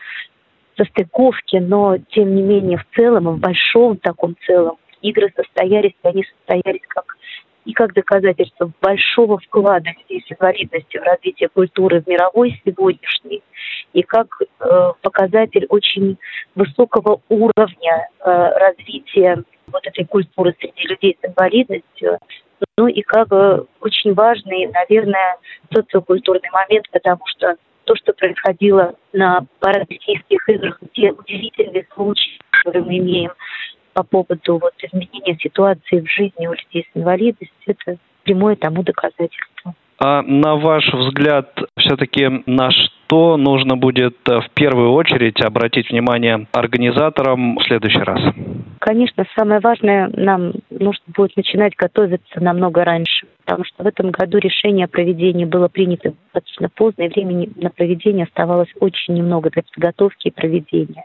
состыковки, 0.76 1.56
но 1.56 1.96
тем 2.10 2.34
не 2.34 2.42
менее 2.42 2.78
в 2.78 2.86
целом, 2.96 3.24
в 3.36 3.38
большом 3.38 3.96
таком 3.96 4.36
целом, 4.46 4.76
игры 5.10 5.32
состоялись, 5.36 5.94
они 6.02 6.24
состоялись 6.24 6.82
как 6.88 7.16
и 7.64 7.72
как 7.72 7.92
доказательство 7.94 8.70
большого 8.80 9.38
вклада 9.38 9.90
людей 9.90 10.24
с 10.26 10.32
инвалидностью 10.32 11.02
в 11.02 11.04
развитие 11.04 11.48
культуры 11.48 12.00
в 12.00 12.06
мировой 12.06 12.60
сегодняшней, 12.64 13.42
и 13.92 14.02
как 14.02 14.28
э, 14.40 14.92
показатель 15.02 15.66
очень 15.68 16.16
высокого 16.54 17.20
уровня 17.28 18.08
э, 18.20 18.30
развития 18.30 19.42
вот 19.66 19.84
этой 19.84 20.04
культуры 20.04 20.54
среди 20.60 20.86
людей 20.86 21.18
с 21.20 21.28
инвалидностью, 21.28 22.18
ну 22.78 22.86
и 22.86 23.02
как 23.02 23.28
бы 23.28 23.66
очень 23.80 24.14
важный, 24.14 24.66
наверное, 24.66 25.36
социокультурный 25.74 26.50
момент, 26.52 26.88
потому 26.92 27.20
что 27.26 27.56
то, 27.84 27.96
что 27.96 28.12
происходило 28.12 28.94
на 29.12 29.46
паралимпийских 29.60 30.48
играх, 30.48 30.78
те 30.92 31.12
удивительные 31.12 31.86
случаи, 31.94 32.38
которые 32.50 32.84
мы 32.84 32.98
имеем 32.98 33.32
по 33.96 34.02
поводу 34.02 34.58
вот 34.58 34.74
изменения 34.82 35.38
ситуации 35.40 36.00
в 36.00 36.06
жизни 36.06 36.46
у 36.46 36.52
людей 36.52 36.86
с 36.92 36.98
инвалидностью, 36.98 37.48
это 37.64 37.96
прямое 38.24 38.54
тому 38.54 38.82
доказательство. 38.82 39.74
А 39.98 40.22
на 40.22 40.56
ваш 40.56 40.92
взгляд, 40.92 41.58
все-таки 41.78 42.28
на 42.46 42.70
что 42.70 43.36
нужно 43.36 43.76
будет 43.76 44.16
э, 44.28 44.40
в 44.40 44.50
первую 44.50 44.92
очередь 44.92 45.40
обратить 45.42 45.90
внимание 45.90 46.46
организаторам 46.52 47.56
в 47.56 47.62
следующий 47.62 48.00
раз? 48.00 48.20
Конечно, 48.78 49.24
самое 49.34 49.60
важное, 49.60 50.10
нам 50.12 50.52
нужно 50.70 51.02
будет 51.16 51.36
начинать 51.36 51.74
готовиться 51.76 52.40
намного 52.40 52.84
раньше, 52.84 53.26
потому 53.44 53.64
что 53.64 53.84
в 53.84 53.86
этом 53.86 54.10
году 54.10 54.38
решение 54.38 54.84
о 54.84 54.88
проведении 54.88 55.46
было 55.46 55.68
принято 55.68 56.12
достаточно 56.24 56.68
поздно, 56.68 57.04
и 57.04 57.08
времени 57.08 57.48
на 57.56 57.70
проведение 57.70 58.24
оставалось 58.24 58.70
очень 58.80 59.14
немного 59.14 59.50
для 59.50 59.62
подготовки 59.62 60.28
и 60.28 60.30
проведения. 60.30 61.04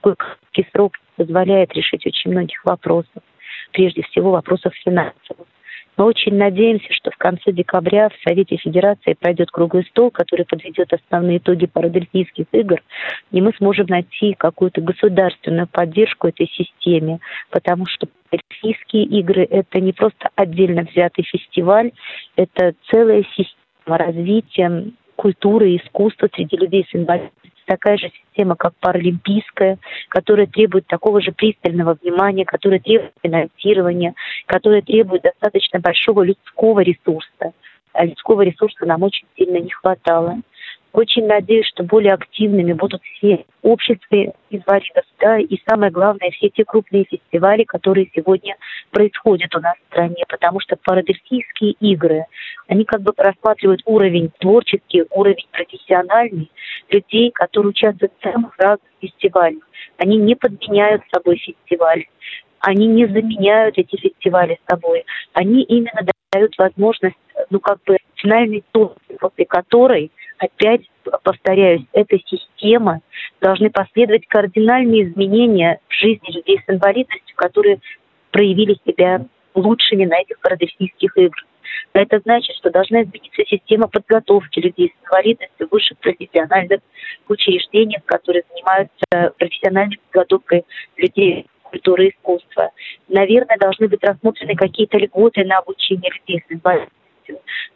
Короткий 0.00 0.66
срок 0.72 0.94
позволяет 1.16 1.74
решить 1.74 2.06
очень 2.06 2.30
многих 2.30 2.64
вопросов, 2.64 3.22
прежде 3.72 4.02
всего 4.02 4.30
вопросов 4.30 4.72
финансовых. 4.82 5.46
Мы 6.00 6.06
очень 6.06 6.34
надеемся, 6.34 6.90
что 6.94 7.10
в 7.10 7.18
конце 7.18 7.52
декабря 7.52 8.08
в 8.08 8.14
Совете 8.26 8.56
Федерации 8.56 9.12
пройдет 9.12 9.50
круглый 9.50 9.84
стол, 9.84 10.10
который 10.10 10.46
подведет 10.46 10.90
основные 10.94 11.36
итоги 11.36 11.66
парадельфийских 11.66 12.46
игр, 12.52 12.80
и 13.32 13.42
мы 13.42 13.52
сможем 13.58 13.84
найти 13.86 14.32
какую-то 14.32 14.80
государственную 14.80 15.66
поддержку 15.66 16.28
этой 16.28 16.48
системе, 16.48 17.20
потому 17.50 17.84
что 17.84 18.08
парадельфийские 18.30 19.04
игры– 19.20 19.46
это 19.50 19.78
не 19.78 19.92
просто 19.92 20.30
отдельно 20.36 20.86
взятый 20.90 21.22
фестиваль, 21.24 21.92
это 22.34 22.72
целая 22.90 23.22
система 23.36 23.98
развития 23.98 24.92
культуры 25.16 25.72
и 25.72 25.76
искусства 25.76 26.30
среди 26.34 26.56
людей 26.56 26.86
с 26.90 26.94
инвалидностью 26.94 27.39
такая 27.70 27.98
же 27.98 28.10
система, 28.10 28.56
как 28.56 28.74
паралимпийская, 28.80 29.78
которая 30.08 30.48
требует 30.48 30.88
такого 30.88 31.20
же 31.20 31.30
пристального 31.30 31.96
внимания, 32.02 32.44
которая 32.44 32.80
требует 32.80 33.12
финансирования, 33.22 34.14
которая 34.46 34.82
требует 34.82 35.22
достаточно 35.22 35.78
большого 35.78 36.22
людского 36.22 36.80
ресурса. 36.80 37.52
А 37.92 38.04
людского 38.04 38.42
ресурса 38.42 38.86
нам 38.86 39.04
очень 39.04 39.26
сильно 39.36 39.58
не 39.58 39.70
хватало. 39.70 40.40
Очень 40.92 41.26
надеюсь, 41.26 41.68
что 41.68 41.84
более 41.84 42.14
активными 42.14 42.72
будут 42.72 43.00
все 43.02 43.44
общества 43.62 44.32
инвалидов, 44.50 45.04
да, 45.20 45.38
и 45.38 45.56
самое 45.68 45.92
главное, 45.92 46.30
все 46.32 46.48
те 46.48 46.64
крупные 46.64 47.04
фестивали, 47.04 47.62
которые 47.62 48.10
сегодня 48.14 48.56
происходят 48.90 49.54
у 49.54 49.60
нас 49.60 49.76
в 49.76 49.92
стране, 49.92 50.24
потому 50.28 50.58
что 50.58 50.76
парадельфийские 50.76 51.72
игры, 51.80 52.24
они 52.66 52.84
как 52.84 53.02
бы 53.02 53.12
просматривают 53.12 53.82
уровень 53.84 54.30
творческий, 54.40 55.04
уровень 55.10 55.46
профессиональный 55.52 56.50
людей, 56.88 57.30
которые 57.30 57.70
участвуют 57.70 58.12
в 58.18 58.22
самых 58.22 58.58
разных 58.58 58.88
фестивалях. 59.00 59.62
Они 59.96 60.16
не 60.16 60.34
подменяют 60.34 61.02
собой 61.12 61.36
фестиваль, 61.36 62.06
они 62.58 62.88
не 62.88 63.06
заменяют 63.06 63.78
эти 63.78 63.94
фестивали 63.96 64.58
собой, 64.68 65.04
они 65.34 65.62
именно 65.62 66.02
дают 66.32 66.56
возможность, 66.58 67.16
ну 67.50 67.60
как 67.60 67.78
бы 67.84 67.96
финальной 68.16 68.64
точки, 68.72 69.16
после 69.18 69.46
которой 69.46 70.10
опять 70.38 70.82
повторяюсь, 71.22 71.82
эта 71.92 72.18
система 72.18 73.00
должны 73.40 73.70
последовать 73.70 74.26
кардинальные 74.26 75.04
изменения 75.04 75.80
в 75.88 75.92
жизни 75.92 76.30
людей 76.32 76.60
с 76.66 76.70
инвалидностью, 76.70 77.36
которые 77.36 77.80
проявили 78.30 78.76
себя 78.86 79.24
лучшими 79.54 80.04
на 80.04 80.20
этих 80.20 80.38
парадельфийских 80.40 81.16
играх. 81.16 81.44
это 81.92 82.20
значит, 82.20 82.54
что 82.56 82.70
должна 82.70 83.02
измениться 83.02 83.42
система 83.46 83.88
подготовки 83.88 84.60
людей 84.60 84.92
с 84.94 85.06
инвалидностью 85.06 85.68
в 85.68 85.72
высших 85.72 85.98
профессиональных 85.98 86.80
учреждениях, 87.28 88.04
которые 88.04 88.44
занимаются 88.50 89.34
профессиональной 89.38 89.98
подготовкой 90.06 90.64
людей 90.96 91.46
культуры 91.64 92.06
и 92.06 92.10
искусства. 92.10 92.70
Наверное, 93.08 93.56
должны 93.58 93.88
быть 93.88 94.02
рассмотрены 94.02 94.54
какие-то 94.54 94.98
льготы 94.98 95.44
на 95.44 95.58
обучение 95.58 96.10
людей 96.10 96.42
с 96.46 96.52
инвалидностью. 96.52 96.99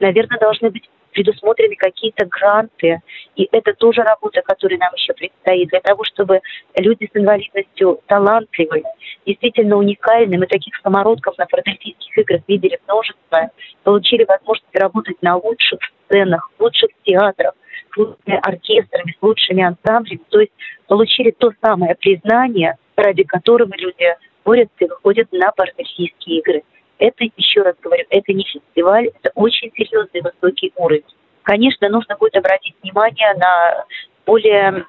Наверное, 0.01 0.39
должны 0.39 0.71
быть 0.71 0.89
предусмотрены 1.15 1.77
какие-то 1.77 2.27
гранты, 2.27 3.01
и 3.37 3.49
это 3.53 3.73
тоже 3.73 4.03
работа, 4.03 4.43
которая 4.43 4.79
нам 4.79 4.93
еще 4.95 5.15
предстоит, 5.15 5.69
для 5.69 5.81
того, 5.81 6.05
чтобы 6.05 6.41
люди 6.77 7.09
с 7.11 7.17
инвалидностью 7.17 8.01
талантливые, 8.07 8.83
действительно 9.25 9.77
уникальные, 9.77 10.39
мы 10.39 10.47
таких 10.47 10.75
самородков 10.83 11.39
на 11.39 11.47
парадельфийских 11.47 12.19
играх 12.19 12.43
видели 12.49 12.79
множество, 12.87 13.51
получили 13.85 14.25
возможность 14.25 14.75
работать 14.75 15.23
на 15.23 15.37
лучших 15.37 15.79
сценах, 16.07 16.51
лучших 16.59 16.91
театрах, 17.05 17.55
с 17.93 17.97
лучшими 17.97 18.41
оркестрами, 18.43 19.17
с 19.17 19.23
лучшими 19.23 19.63
ансамблями, 19.63 20.21
то 20.29 20.41
есть 20.41 20.53
получили 20.89 21.31
то 21.31 21.53
самое 21.63 21.95
признание, 21.95 22.77
ради 22.97 23.23
которого 23.23 23.73
люди 23.77 24.15
борются 24.45 24.85
и 24.85 24.89
выходят 24.89 25.33
на 25.33 25.53
парадельфийские 25.53 26.41
игры. 26.41 26.63
Это, 26.99 27.25
еще 27.37 27.63
раз 27.63 27.75
говорю, 27.83 28.05
это 28.11 28.33
не 28.33 28.45
фестиваль, 28.45 29.09
это 29.09 29.31
очень 29.35 29.71
серьезный 29.77 30.23
высокий 30.23 30.73
уровень. 30.77 31.05
Конечно, 31.43 31.89
нужно 31.89 32.17
будет 32.17 32.37
обратить 32.37 32.75
внимание 32.83 33.35
на 33.35 33.85
более 34.25 34.87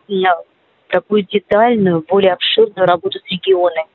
такую 0.87 1.23
детальную, 1.23 2.05
более 2.07 2.33
обширную 2.33 2.87
работу 2.87 3.19
с 3.19 3.31
регионами. 3.31 3.89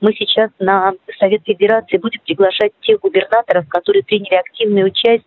Мы 0.00 0.12
сейчас 0.14 0.50
на 0.58 0.92
Совет 1.18 1.42
Федерации 1.44 1.96
будем 1.96 2.20
приглашать 2.24 2.72
тех 2.82 3.00
губернаторов, 3.00 3.68
которые 3.68 4.04
приняли 4.04 4.34
активное 4.34 4.84
участие 4.84 5.24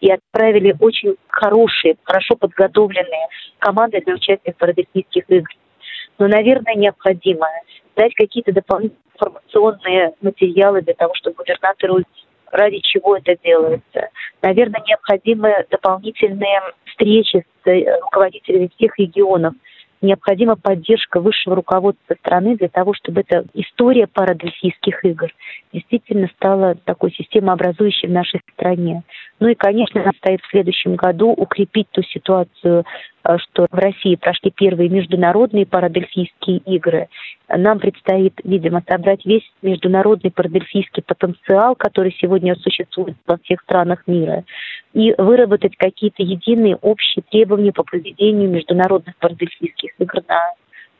и 0.00 0.12
отправили 0.12 0.76
очень 0.78 1.16
хорошие, 1.28 1.96
хорошо 2.04 2.36
подготовленные 2.36 3.26
команды 3.58 4.00
для 4.04 4.14
участия 4.14 4.52
в 4.52 4.56
парадельфийских 4.56 5.24
играх. 5.28 5.56
Но, 6.18 6.28
наверное, 6.28 6.74
необходимо 6.74 7.48
дать 8.00 8.14
какие-то 8.14 8.52
дополнительные 8.52 8.98
информационные 9.14 10.14
материалы 10.22 10.80
для 10.80 10.94
того, 10.94 11.12
чтобы 11.14 11.36
губернатору 11.36 11.98
ради 12.50 12.78
чего 12.78 13.16
это 13.16 13.36
делается. 13.44 14.08
Наверное, 14.40 14.82
необходимы 14.86 15.66
дополнительные 15.70 16.60
встречи 16.86 17.44
с 17.62 17.68
э, 17.68 18.00
руководителями 18.00 18.70
всех 18.74 18.98
регионов. 18.98 19.52
Необходима 20.00 20.56
поддержка 20.56 21.20
высшего 21.20 21.56
руководства 21.56 22.14
страны 22.14 22.56
для 22.56 22.68
того, 22.70 22.94
чтобы 22.94 23.20
эта 23.20 23.44
история 23.52 24.06
парадельфийских 24.06 25.04
игр 25.04 25.28
действительно 25.74 26.28
стала 26.36 26.74
такой 26.74 27.12
системообразующей 27.12 28.08
в 28.08 28.12
нашей 28.12 28.40
стране. 28.54 29.02
Ну 29.40 29.48
и, 29.48 29.54
конечно, 29.54 30.02
нам 30.02 30.14
стоит 30.16 30.40
в 30.40 30.48
следующем 30.48 30.96
году 30.96 31.28
укрепить 31.32 31.90
ту 31.90 32.02
ситуацию, 32.02 32.86
что 33.38 33.66
в 33.70 33.74
России 33.74 34.16
прошли 34.16 34.50
первые 34.50 34.88
международные 34.88 35.66
парадельфийские 35.66 36.58
игры. 36.58 37.08
Нам 37.48 37.78
предстоит, 37.78 38.40
видимо, 38.44 38.82
собрать 38.88 39.24
весь 39.24 39.48
международный 39.62 40.30
парадельфийский 40.30 41.02
потенциал, 41.02 41.74
который 41.74 42.16
сегодня 42.20 42.54
существует 42.56 43.16
во 43.26 43.38
всех 43.38 43.60
странах 43.62 44.04
мира, 44.06 44.44
и 44.92 45.14
выработать 45.18 45.76
какие-то 45.76 46.22
единые 46.22 46.76
общие 46.76 47.22
требования 47.30 47.72
по 47.72 47.82
проведению 47.82 48.50
международных 48.50 49.16
парадельфийских 49.16 49.90
игр 49.98 50.22
на 50.28 50.52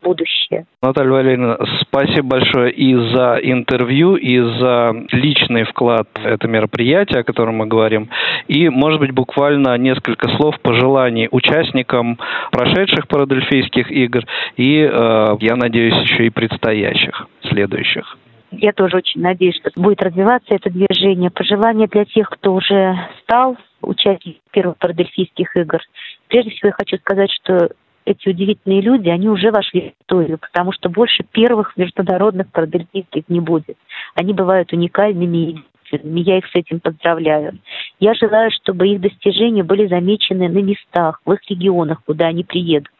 будущее. 0.02 0.66
Наталья 0.82 1.10
Валерьевна, 1.10 1.58
спасибо 1.82 2.28
большое 2.28 2.72
и 2.72 2.94
за 3.14 3.38
интервью, 3.42 4.16
и 4.16 4.38
за 4.38 4.92
личный 5.12 5.64
вклад 5.64 6.08
в 6.14 6.24
это 6.24 6.48
мероприятие, 6.48 7.20
о 7.20 7.24
котором 7.24 7.56
мы 7.56 7.66
говорим. 7.66 8.08
И, 8.48 8.68
может 8.68 9.00
быть, 9.00 9.12
буквально 9.12 9.76
несколько 9.78 10.28
слов 10.36 10.58
пожеланий 10.60 11.28
участникам 11.30 12.18
прошедших 12.52 13.08
парадельфийских 13.08 13.90
игр 13.90 14.24
и, 14.56 14.80
э, 14.80 15.36
я 15.40 15.56
надеюсь, 15.56 15.96
еще 16.02 16.26
и 16.26 16.30
предстоящих, 16.30 17.26
следующих. 17.48 18.16
Я 18.52 18.72
тоже 18.72 18.96
очень 18.96 19.20
надеюсь, 19.20 19.56
что 19.56 19.70
будет 19.76 20.02
развиваться 20.02 20.54
это 20.54 20.70
движение. 20.70 21.30
Пожелания 21.30 21.86
для 21.86 22.04
тех, 22.04 22.28
кто 22.28 22.54
уже 22.54 22.98
стал 23.22 23.56
участником 23.80 24.40
первых 24.50 24.76
парадельфийских 24.78 25.56
игр. 25.56 25.80
Прежде 26.28 26.50
всего, 26.50 26.68
я 26.68 26.72
хочу 26.72 26.96
сказать, 26.98 27.30
что 27.30 27.70
эти 28.10 28.28
удивительные 28.28 28.80
люди, 28.80 29.08
они 29.08 29.28
уже 29.28 29.50
вошли 29.50 29.80
в 29.80 30.02
историю, 30.02 30.38
потому 30.38 30.72
что 30.72 30.88
больше 30.88 31.22
первых 31.30 31.76
международных 31.76 32.50
парадельфийских 32.50 33.24
не 33.28 33.40
будет. 33.40 33.76
Они 34.14 34.32
бывают 34.32 34.72
уникальными 34.72 35.36
и 35.36 35.64
я 35.92 36.38
их 36.38 36.46
с 36.46 36.54
этим 36.54 36.78
поздравляю. 36.78 37.58
Я 37.98 38.14
желаю, 38.14 38.52
чтобы 38.52 38.86
их 38.86 39.00
достижения 39.00 39.64
были 39.64 39.88
замечены 39.88 40.48
на 40.48 40.62
местах, 40.62 41.20
в 41.24 41.32
их 41.32 41.40
регионах, 41.50 42.00
куда 42.06 42.26
они 42.26 42.44
приедут. 42.44 42.92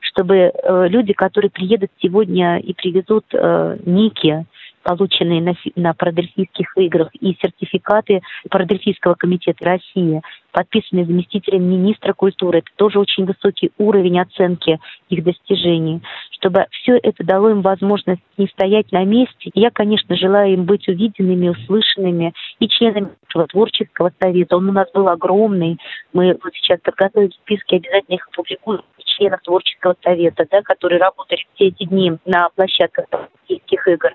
Чтобы 0.00 0.34
э, 0.36 0.88
люди, 0.88 1.12
которые 1.12 1.52
приедут 1.52 1.90
сегодня 2.02 2.58
и 2.58 2.74
привезут 2.74 3.24
э, 3.32 3.78
ники, 3.86 4.44
полученные 4.82 5.40
на, 5.40 5.54
на 5.76 5.94
парадельфийских 5.94 6.76
играх, 6.76 7.08
и 7.20 7.36
сертификаты 7.40 8.20
Парадельфийского 8.50 9.14
комитета 9.14 9.64
России, 9.64 10.22
подписанные 10.52 11.06
заместителем 11.06 11.62
министра 11.62 12.12
культуры. 12.12 12.58
Это 12.58 12.70
тоже 12.76 12.98
очень 12.98 13.24
высокий 13.24 13.72
уровень 13.78 14.20
оценки 14.20 14.78
их 15.08 15.24
достижений. 15.24 16.02
Чтобы 16.32 16.66
все 16.70 16.98
это 17.02 17.24
дало 17.24 17.50
им 17.50 17.62
возможность 17.62 18.22
не 18.36 18.46
стоять 18.48 18.90
на 18.92 19.04
месте. 19.04 19.50
я, 19.54 19.70
конечно, 19.70 20.16
желаю 20.16 20.54
им 20.54 20.64
быть 20.64 20.88
увиденными, 20.88 21.48
услышанными 21.48 22.32
и 22.58 22.68
членами 22.68 23.10
нашего 23.26 23.46
творческого 23.46 24.12
совета. 24.20 24.56
Он 24.56 24.68
у 24.68 24.72
нас 24.72 24.90
был 24.92 25.08
огромный. 25.08 25.78
Мы 26.12 26.38
вот 26.42 26.52
сейчас 26.54 26.80
подготовили 26.80 27.30
списки, 27.30 27.76
обязательно 27.76 28.14
их 28.16 28.28
опубликуем 28.32 28.82
членов 29.16 29.42
творческого 29.42 29.96
совета, 30.02 30.46
да, 30.50 30.62
которые 30.62 31.00
работали 31.00 31.46
все 31.54 31.68
эти 31.68 31.84
дни 31.84 32.12
на 32.24 32.48
площадках 32.50 33.08
Паралимпийских 33.08 33.88
игр. 33.88 34.14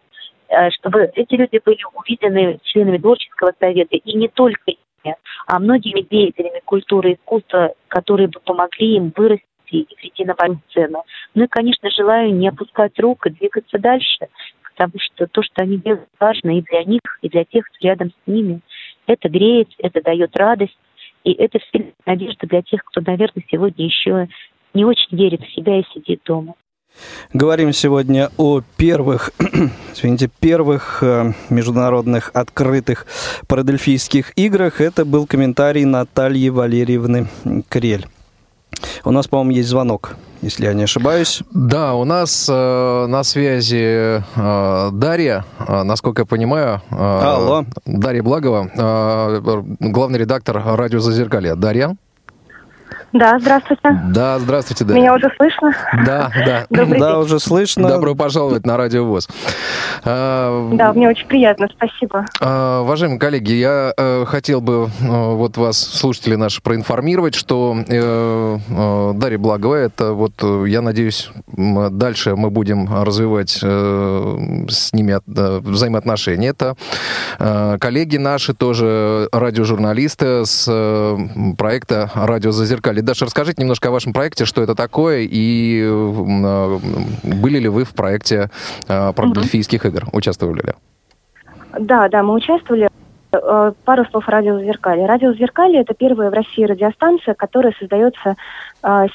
Э, 0.50 0.70
чтобы 0.72 1.12
эти 1.16 1.36
люди 1.36 1.60
были 1.64 1.80
увидены 1.94 2.60
членами 2.64 2.98
творческого 2.98 3.54
совета, 3.60 3.96
и 3.98 4.18
не 4.18 4.30
только 4.30 4.72
ими, 4.72 5.16
а 5.46 5.60
многими 5.60 6.02
деятелями 6.02 6.62
культуры 6.64 7.12
и 7.12 7.14
искусства, 7.16 7.74
которые 7.90 8.28
бы 8.28 8.40
помогли 8.40 8.96
им 8.96 9.12
вырасти 9.16 9.44
и 9.72 9.96
прийти 9.96 10.24
на 10.24 10.36
сцену. 10.70 11.04
Ну 11.36 11.44
и, 11.44 11.48
конечно, 11.48 11.90
желаю 11.92 12.34
не 12.34 12.48
опускать 12.48 12.98
рук 13.00 13.26
и 13.28 13.32
двигаться 13.32 13.78
дальше, 13.78 14.28
потому 14.72 14.94
что 15.00 15.28
то, 15.28 15.44
что 15.44 15.64
они 15.64 15.78
делают, 15.78 16.08
важно 16.20 16.58
и 16.58 16.62
для 16.62 16.84
них, 16.86 17.02
и 17.22 17.30
для 17.30 17.44
тех, 17.44 17.66
кто 17.66 17.88
рядом 17.88 18.12
с 18.12 18.28
ними. 18.28 18.62
Это 19.06 19.28
греет, 19.28 19.70
это 19.80 20.02
дает 20.02 20.36
радость, 20.38 20.78
и 21.26 21.34
это 21.34 21.60
все 21.60 21.94
надежда 22.06 22.48
для 22.48 22.62
тех, 22.62 22.84
кто, 22.86 23.02
наверное, 23.06 23.44
сегодня 23.52 23.86
еще 23.86 24.30
не 24.74 24.86
очень 24.86 25.18
верит 25.18 25.42
в 25.42 25.54
себя 25.54 25.80
и 25.80 25.84
сидит 25.94 26.22
дома. 26.24 26.56
Говорим 27.34 27.74
сегодня 27.74 28.32
о 28.38 28.62
первых, 28.78 29.32
извините, 29.94 30.30
первых 30.40 31.00
э, 31.02 31.34
международных 31.50 32.32
открытых 32.34 33.06
парадельфийских 33.48 34.34
играх. 34.36 34.82
Это 34.82 35.06
был 35.06 35.28
комментарий 35.28 35.86
Натальи 35.86 36.50
Валерьевны 36.50 37.28
Крель. 37.70 38.08
У 39.04 39.12
нас, 39.12 39.28
по-моему, 39.28 39.52
есть 39.52 39.70
звонок, 39.70 40.16
если 40.42 40.66
я 40.66 40.74
не 40.74 40.84
ошибаюсь. 40.84 41.42
Да, 41.52 41.96
у 41.96 42.04
нас 42.04 42.48
э, 42.50 43.06
на 43.08 43.24
связи 43.24 44.22
э, 44.36 44.90
Дарья, 44.92 45.46
э, 45.60 45.84
насколько 45.84 46.24
я 46.24 46.26
понимаю. 46.26 46.82
Э, 46.92 47.20
Алло. 47.22 47.66
Дарья 47.86 48.24
Благова, 48.24 48.70
э, 48.74 49.64
главный 49.80 50.20
редактор 50.20 50.62
радио 50.64 51.00
«Зазеркалье». 51.00 51.56
Дарья? 51.56 51.96
Да, 53.14 53.40
здравствуйте. 53.40 53.82
Да, 54.10 54.38
здравствуйте, 54.40 54.84
Дарья. 54.84 55.00
Меня 55.02 55.14
уже 55.16 55.32
слышно? 55.38 55.72
Да, 56.06 56.30
да. 56.46 56.66
Добрый 56.70 57.00
да, 57.00 57.14
день. 57.14 57.22
уже 57.24 57.40
слышно. 57.40 57.88
Добро 57.88 58.16
пожаловать 58.16 58.66
на 58.66 58.76
Радио 58.76 59.06
ВОЗ. 59.06 59.30
А, 60.04 60.70
Да, 60.74 60.92
мне 60.94 61.08
очень 61.08 61.26
приятно, 61.26 61.68
спасибо. 61.74 62.26
а, 62.42 62.82
Уважаемые 62.82 63.20
коллеги, 63.20 63.54
я 63.54 63.94
э, 63.98 64.26
хотел 64.28 64.60
бы 64.62 64.90
э, 65.00 65.06
вот 65.08 65.56
вас, 65.58 65.78
слушатели 65.80 66.36
наши, 66.36 66.62
проинформировать, 66.62 67.34
что 67.34 67.78
э, 67.88 68.58
Дарья 69.16 69.38
Благова, 69.38 69.76
это 69.76 70.12
вот, 70.12 70.34
я 70.68 70.82
надеюсь, 70.82 71.30
дальше 71.48 72.36
мы 72.36 72.50
будем 72.50 72.88
развивать 73.04 73.52
с 73.52 74.94
ними 74.94 75.14
от- 75.14 75.24
взаимоотношения. 75.28 76.50
Это 76.50 76.76
коллеги 77.80 78.18
наши, 78.18 78.54
тоже 78.54 79.30
радиожурналисты 79.32 80.46
с 80.46 81.18
проекта 81.58 82.12
«Радио 82.14 82.52
Зазеркалье». 82.52 82.97
Даша, 83.02 83.26
расскажите 83.26 83.62
немножко 83.62 83.90
о 83.90 83.92
вашем 83.92 84.14
проекте, 84.14 84.46
что 84.46 84.62
это 84.62 84.76
такое, 84.76 85.28
и 85.30 85.82
э, 85.84 86.80
были 87.24 87.60
ли 87.60 87.70
вы 87.70 87.84
в 87.84 87.94
проекте 87.94 88.50
э, 88.88 89.14
парадельфийских 89.14 89.86
игр, 89.86 90.06
участвовали 90.12 90.66
ли? 90.66 90.74
Да, 91.80 92.10
да, 92.10 92.24
мы 92.24 92.34
участвовали. 92.34 92.90
Э, 93.32 93.72
Пару 93.86 94.06
слов 94.06 94.28
о 94.28 94.32
радио 94.32 94.60
«Зеркалье». 94.62 95.06
Радио 95.06 95.34
«Зеркалье»— 95.34 95.82
это 95.82 95.94
первая 95.94 96.30
в 96.30 96.34
России 96.34 96.64
радиостанция, 96.64 97.34
которая 97.34 97.74
создается 97.80 98.36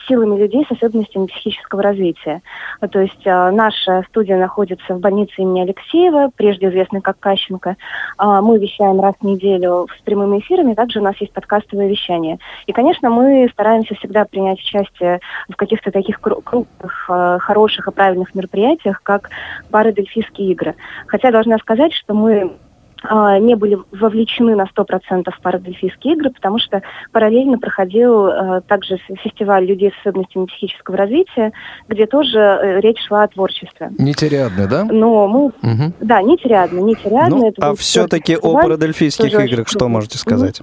силами 0.07 0.39
людей 0.39 0.67
с 0.69 0.73
особенностями 0.73 1.27
психического 1.27 1.83
развития. 1.83 2.43
Э, 2.81 2.89
То 2.89 3.01
есть 3.01 3.25
э, 3.25 3.51
наша 3.51 4.03
студия 4.09 4.37
находится 4.39 4.95
в 4.95 5.01
больнице 5.01 5.33
имени 5.39 5.63
Алексеева, 5.63 6.31
прежде 6.35 6.69
известной 6.69 7.01
как 7.01 7.19
Кащенко. 7.19 7.77
Мы 8.19 8.59
вещаем 8.59 9.01
раз 9.01 9.15
в 9.21 9.25
неделю 9.25 9.87
с 9.99 10.03
прямыми 10.03 10.39
эфирами, 10.39 10.75
также 10.75 11.01
у 11.01 11.03
нас 11.03 11.17
есть 11.19 11.33
подкастовое 11.33 11.89
вещание. 11.89 12.39
И, 12.67 12.73
конечно, 12.73 13.11
мы 13.11 13.49
стараемся 13.53 13.95
всегда 13.95 14.25
принять 14.25 14.59
участие 14.61 15.21
в 15.49 15.57
каких-то 15.57 15.91
таких 15.91 16.21
кру- 16.21 16.43
крупных, 16.43 17.11
хороших 17.43 17.89
и 17.89 17.93
правильных 17.93 18.35
мероприятиях, 18.35 19.03
как 19.03 19.31
парадельфийские 19.71 20.53
игры. 20.53 20.75
Хотя 21.07 21.31
должна 21.31 21.59
сказать, 21.59 21.93
что 21.93 22.15
мы 22.15 22.43
а, 22.43 22.62
не 23.05 23.55
были 23.55 23.79
вовлечены 23.91 24.55
на 24.55 24.65
100% 24.65 25.31
в 25.31 25.41
парадельфийские 25.41 26.15
игры, 26.15 26.31
потому 26.31 26.59
что 26.59 26.83
параллельно 27.11 27.59
проходил 27.59 28.27
а, 28.27 28.61
также 28.61 28.99
фестиваль 29.23 29.65
людей 29.65 29.91
с 29.91 30.01
особенностями 30.01 30.47
психического 30.47 30.97
развития, 30.97 31.53
где 31.89 32.07
тоже 32.07 32.39
э, 32.39 32.81
речь 32.81 33.01
шла 33.07 33.25
о 33.25 33.29
творчестве. 33.29 33.91
Нетериадны, 33.99 34.69
да? 34.69 34.85
Но 34.85 35.27
мы, 35.27 35.53
Мгм. 35.63 35.95
да, 36.01 36.23
не 36.23 36.37
терядно, 36.37 36.81
не 36.81 36.95
терядно. 36.95 37.37
Ну, 37.37 37.53
а 37.59 37.75
все-таки 37.75 38.37
о 38.37 38.55
парадельфийских 38.55 39.33
играх 39.33 39.69
что 39.69 39.89
можете 39.89 40.19
сказать? 40.19 40.63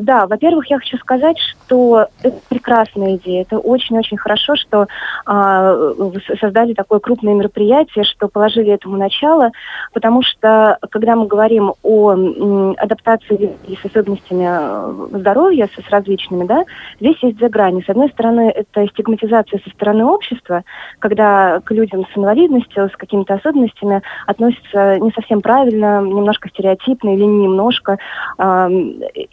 Да, 0.00 0.26
во-первых, 0.26 0.66
я 0.70 0.78
хочу 0.78 0.96
сказать, 0.96 1.36
что 1.38 2.06
это 2.22 2.38
прекрасная 2.48 3.16
идея. 3.16 3.42
Это 3.42 3.58
очень-очень 3.58 4.16
хорошо, 4.16 4.56
что 4.56 4.86
с- 5.26 6.38
создали 6.40 6.72
такое 6.72 7.00
крупное 7.00 7.34
мероприятие, 7.34 8.04
что 8.04 8.28
положили 8.28 8.72
этому 8.72 8.96
начало, 8.96 9.50
потому 9.92 10.22
что, 10.22 10.78
когда 10.90 11.16
мы 11.16 11.26
говорим 11.26 11.74
о 11.82 12.12
м, 12.12 12.74
адаптации 12.78 13.36
людей 13.36 13.78
с 13.80 13.84
особенностями 13.84 14.46
э, 14.48 15.18
здоровья, 15.18 15.68
с, 15.76 15.82
с 15.84 15.90
различными, 15.90 16.46
да, 16.46 16.64
здесь 16.98 17.16
есть 17.22 17.36
две 17.36 17.48
грани. 17.50 17.82
С 17.86 17.88
одной 17.90 18.08
стороны, 18.08 18.50
это 18.54 18.86
стигматизация 18.88 19.60
со 19.62 19.70
стороны 19.70 20.06
общества, 20.06 20.62
когда 20.98 21.60
к 21.60 21.70
людям 21.72 22.06
с 22.12 22.16
инвалидностью, 22.16 22.88
с 22.88 22.96
какими-то 22.96 23.34
особенностями 23.34 24.00
относятся 24.26 24.98
не 24.98 25.10
совсем 25.12 25.42
правильно, 25.42 26.00
немножко 26.00 26.48
стереотипно 26.48 27.14
или 27.14 27.24
не 27.24 27.42
немножко. 27.44 27.98
А 28.38 28.70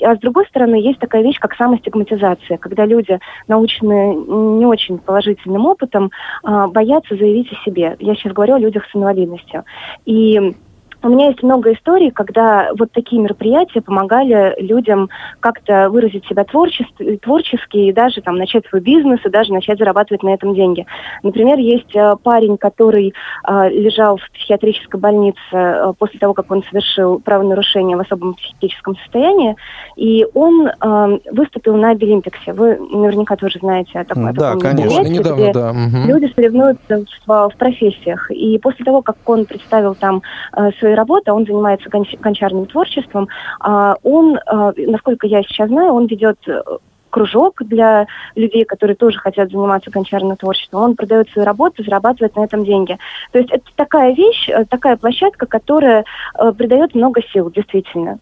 а 0.03 0.15
с 0.15 0.19
другой 0.19 0.45
стороны, 0.47 0.56
есть 0.65 0.99
такая 0.99 1.23
вещь, 1.23 1.39
как 1.39 1.55
самостигматизация, 1.55 2.57
когда 2.57 2.85
люди, 2.85 3.19
наученные 3.47 4.15
не 4.15 4.65
очень 4.65 4.97
положительным 4.97 5.65
опытом, 5.65 6.11
а, 6.43 6.67
боятся 6.67 7.15
заявить 7.15 7.51
о 7.51 7.63
себе. 7.65 7.95
Я 7.99 8.15
сейчас 8.15 8.33
говорю 8.33 8.55
о 8.55 8.59
людях 8.59 8.85
с 8.91 8.95
инвалидностью. 8.95 9.63
И 10.05 10.55
у 11.03 11.09
меня 11.09 11.27
есть 11.27 11.43
много 11.43 11.73
историй, 11.73 12.11
когда 12.11 12.71
вот 12.77 12.91
такие 12.91 13.21
мероприятия 13.21 13.81
помогали 13.81 14.55
людям 14.59 15.09
как-то 15.39 15.89
выразить 15.89 16.25
себя 16.25 16.43
творчески, 16.43 17.17
творчески 17.17 17.77
и 17.77 17.93
даже 17.93 18.21
там 18.21 18.37
начать 18.37 18.65
свой 18.67 18.81
бизнес, 18.81 19.19
и 19.23 19.29
даже 19.29 19.53
начать 19.53 19.77
зарабатывать 19.77 20.23
на 20.23 20.33
этом 20.33 20.55
деньги. 20.55 20.85
Например, 21.23 21.57
есть 21.57 21.95
э, 21.95 22.15
парень, 22.21 22.57
который 22.57 23.13
э, 23.47 23.69
лежал 23.69 24.17
в 24.17 24.31
психиатрической 24.31 24.99
больнице 24.99 25.37
э, 25.51 25.93
после 25.97 26.19
того, 26.19 26.33
как 26.33 26.51
он 26.51 26.63
совершил 26.63 27.19
правонарушение 27.19 27.95
в 27.95 28.01
особом 28.01 28.33
психическом 28.33 28.97
состоянии, 28.97 29.55
и 29.95 30.25
он 30.33 30.67
э, 30.67 31.19
выступил 31.31 31.75
на 31.77 31.91
Обилимпиксе. 31.91 32.53
Вы 32.53 32.77
наверняка 32.77 33.35
тоже 33.35 33.59
знаете 33.59 33.99
о 33.99 34.05
таком, 34.05 34.33
Да, 34.33 34.53
таком 34.53 34.61
конечно. 34.61 35.01
Недавно, 35.01 35.41
где 35.41 35.53
да. 35.53 35.73
мгм. 35.73 36.07
Люди 36.07 36.33
соревнуются 36.33 37.05
в, 37.25 37.49
в 37.49 37.57
профессиях. 37.57 38.31
И 38.31 38.57
после 38.57 38.85
того, 38.85 39.01
как 39.01 39.17
он 39.25 39.45
представил 39.45 39.95
там 39.95 40.21
э, 40.55 40.69
свои 40.87 40.95
работы, 40.95 41.31
он 41.33 41.45
занимается 41.45 41.89
гонч- 41.89 42.17
гончарным 42.19 42.65
творчеством, 42.65 43.27
а, 43.59 43.95
он, 44.03 44.37
э, 44.37 44.73
насколько 44.87 45.27
я 45.27 45.43
сейчас 45.43 45.67
знаю, 45.67 45.93
он 45.93 46.05
ведет 46.07 46.37
э, 46.47 46.61
кружок 47.09 47.63
для 47.63 48.05
людей, 48.35 48.63
которые 48.63 48.95
тоже 48.95 49.17
хотят 49.17 49.49
заниматься 49.49 49.89
гончарным 49.89 50.37
творчеством. 50.37 50.83
Он 50.83 50.95
продает 50.95 51.29
свои 51.29 51.45
работы, 51.45 51.83
зарабатывает 51.83 52.35
на 52.35 52.43
этом 52.43 52.63
деньги. 52.63 52.97
То 53.31 53.39
есть 53.39 53.49
это 53.51 53.63
такая 53.75 54.13
вещь, 54.13 54.49
э, 54.49 54.65
такая 54.65 54.97
площадка, 54.97 55.45
которая 55.45 56.05
э, 56.39 56.51
придает 56.51 56.95
много 56.95 57.21
сил, 57.33 57.49
действительно. 57.49 58.19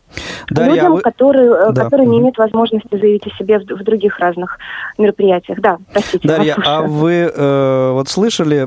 Дарья, 0.49 0.71
а 0.71 0.75
Людям, 0.75 0.93
вы- 0.93 1.01
которые, 1.01 1.71
Да. 1.71 1.84
которые 1.84 2.08
не 2.08 2.19
имеют 2.19 2.38
возможности 2.38 2.95
заявить 2.95 3.28
о 3.28 3.32
себе 3.38 3.60
в, 3.60 3.63
в 3.63 3.84
других 3.84 4.19
разных 4.19 4.58
мероприятиях. 4.97 5.60
Да, 5.60 5.78
простите. 5.91 6.28
Дарья, 6.28 6.56
а 6.65 6.82
вы 6.82 7.32
э, 7.36 7.91
вот 7.91 8.08
слышали 8.08 8.62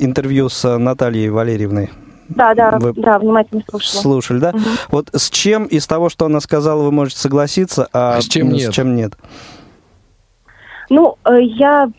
интервью 0.00 0.48
с 0.48 0.78
Натальей 0.78 1.28
Валерьевной? 1.28 1.90
Да, 2.30 2.54
да, 2.54 2.78
Вы 2.78 2.92
да, 2.94 3.18
внимательно 3.18 3.62
слушала. 3.68 4.02
Слушали, 4.02 4.38
да? 4.38 4.52
Мгм. 4.52 4.62
Вот 4.90 5.10
с 5.12 5.30
чем 5.30 5.64
из 5.64 5.86
того, 5.86 6.08
что 6.08 6.26
она 6.26 6.40
сказала, 6.40 6.82
вы 6.82 6.92
можете 6.92 7.20
согласиться, 7.20 7.88
а, 7.92 8.16
А 8.16 8.20
с 8.20 8.24
чем 8.24 8.50
нет? 8.50 8.70
С 8.70 8.74
чем 8.74 8.94
нет? 8.94 9.14
Ну, 10.88 11.16
э, 11.24 11.42
я 11.42 11.90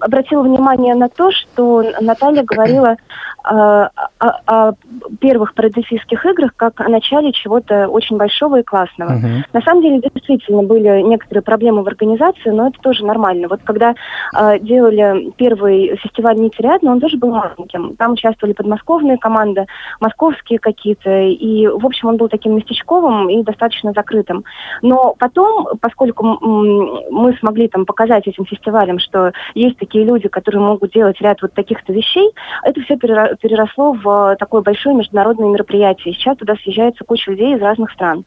обратила 0.00 0.42
внимание 0.42 0.94
на 0.94 1.08
то, 1.08 1.30
что 1.30 1.84
Наталья 2.00 2.42
говорила 2.42 2.92
э, 2.92 2.96
о, 3.44 3.90
о 4.20 4.72
первых 5.20 5.54
парадельфийских 5.54 6.24
играх 6.26 6.52
как 6.56 6.80
о 6.80 6.88
начале 6.88 7.32
чего-то 7.32 7.88
очень 7.88 8.16
большого 8.16 8.60
и 8.60 8.62
классного. 8.62 9.12
Мгм. 9.12 9.44
На 9.52 9.60
самом 9.62 9.82
деле, 9.82 10.00
действительно, 10.00 10.62
были 10.62 11.02
некоторые 11.02 11.42
проблемы 11.42 11.82
в 11.82 11.86
организации, 11.86 12.50
но 12.50 12.68
это 12.68 12.78
тоже 12.80 13.04
нормально. 13.04 13.48
Вот 13.48 13.60
когда 13.64 13.94
э, 14.36 14.58
делали 14.60 15.32
первый 15.36 15.96
фестиваль 15.96 16.36
«Нетериадно», 16.36 16.92
он 16.92 17.00
тоже 17.00 17.16
был 17.16 17.30
маленьким. 17.34 17.96
Там 17.96 18.12
участвовали 18.12 18.54
подмосковные 18.54 19.18
команды, 19.18 19.66
московские 20.00 20.58
какие-то, 20.58 21.10
и, 21.10 21.66
в 21.66 21.84
общем, 21.86 22.08
он 22.08 22.16
был 22.16 22.28
таким 22.28 22.56
местечковым 22.56 23.28
и 23.28 23.42
достаточно 23.42 23.92
закрытым. 23.92 24.44
Но 24.82 25.14
потом, 25.18 25.68
поскольку 25.80 26.24
мы 26.24 27.36
смогли 27.38 27.68
там 27.68 27.86
показать 27.86 28.26
этим 28.26 28.44
фестивалям, 28.44 28.98
что 28.98 29.32
есть 29.54 29.78
такие 29.78 30.04
люди, 30.04 30.28
которые 30.28 30.60
могут 30.60 30.92
делать 30.92 31.20
ряд 31.20 31.42
вот 31.42 31.54
таких-то 31.54 31.92
вещей, 31.92 32.30
это 32.62 32.80
все 32.82 32.96
переросло 32.96 33.92
в 33.92 34.32
э, 34.32 34.36
такое 34.36 34.62
большое 34.62 34.94
международное 34.94 35.48
мероприятие. 35.48 36.14
Сейчас 36.14 36.36
туда 36.36 36.54
съезжается 36.56 37.04
куча 37.04 37.30
людей 37.30 37.54
из 37.54 37.60
разных 37.60 37.90
стран. 37.92 38.24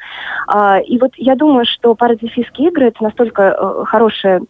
А, 0.47 0.79
И 0.79 0.97
вот 0.97 1.11
я 1.17 1.35
думаю, 1.35 1.65
что 1.65 1.95
парадельфийские 1.95 2.69
игры 2.69 2.87
это 2.87 3.03
настолько 3.03 3.43
э, 3.43 3.83
хорошая 3.85 4.41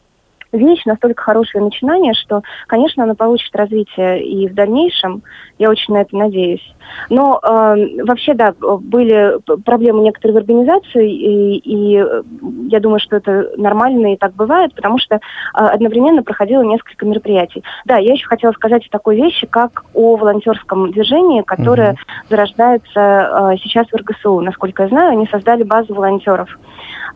вещь, 0.51 0.86
настолько 0.86 1.21
хорошее 1.21 1.63
начинание, 1.63 2.13
что, 2.13 2.41
конечно, 2.67 3.03
оно 3.03 3.15
получит 3.15 3.55
развитие 3.55 4.23
и 4.23 4.47
в 4.47 4.53
дальнейшем. 4.53 5.23
Я 5.57 5.69
очень 5.69 5.93
на 5.93 6.01
это 6.01 6.15
надеюсь. 6.15 6.63
Но 7.10 7.39
э, 7.43 8.03
вообще, 8.03 8.33
да, 8.33 8.53
были 8.60 9.39
проблемы 9.63 10.03
некоторые 10.03 10.36
в 10.36 10.38
организации, 10.38 11.12
и, 11.12 11.57
и 11.57 11.97
э, 11.97 12.23
я 12.69 12.79
думаю, 12.79 12.99
что 12.99 13.17
это 13.17 13.51
нормально 13.57 14.13
и 14.13 14.17
так 14.17 14.33
бывает, 14.33 14.73
потому 14.75 14.97
что 14.99 15.15
э, 15.15 15.19
одновременно 15.53 16.23
проходило 16.23 16.62
несколько 16.62 17.05
мероприятий. 17.05 17.63
Да, 17.86 17.97
я 17.97 18.13
еще 18.13 18.27
хотела 18.27 18.51
сказать 18.53 18.86
о 18.86 18.89
такой 18.91 19.15
вещи, 19.15 19.47
как 19.47 19.83
о 19.93 20.15
волонтерском 20.15 20.91
движении, 20.91 21.41
которое 21.41 21.91
Мгм. 21.91 21.99
зарождается 22.29 23.51
э, 23.53 23.57
сейчас 23.62 23.88
в 23.88 23.95
РГСУ. 23.95 24.39
Насколько 24.41 24.83
я 24.83 24.89
знаю, 24.89 25.12
они 25.12 25.27
создали 25.27 25.63
базу 25.63 25.93
волонтеров. 25.93 26.57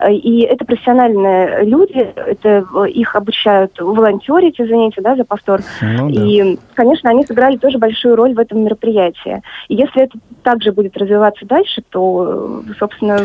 Э, 0.00 0.12
И 0.12 0.40
это 0.42 0.64
профессиональные 0.64 1.64
люди, 1.64 1.98
это 2.16 2.64
э, 2.74 2.88
их 2.90 3.14
обучают 3.22 3.80
волонтерить, 3.80 4.60
извините, 4.60 5.00
да, 5.00 5.16
за 5.16 5.24
повтор. 5.24 5.60
Ну, 5.80 6.10
да. 6.10 6.24
И, 6.24 6.58
конечно, 6.74 7.10
они 7.10 7.24
сыграли 7.24 7.56
тоже 7.56 7.78
большую 7.78 8.16
роль 8.16 8.34
в 8.34 8.38
этом 8.38 8.64
мероприятии. 8.64 9.42
И 9.68 9.76
если 9.76 10.02
это 10.02 10.18
также 10.42 10.72
будет 10.72 10.96
развиваться 10.96 11.46
дальше, 11.46 11.82
то, 11.90 12.62
э, 12.68 12.72
собственно, 12.78 13.20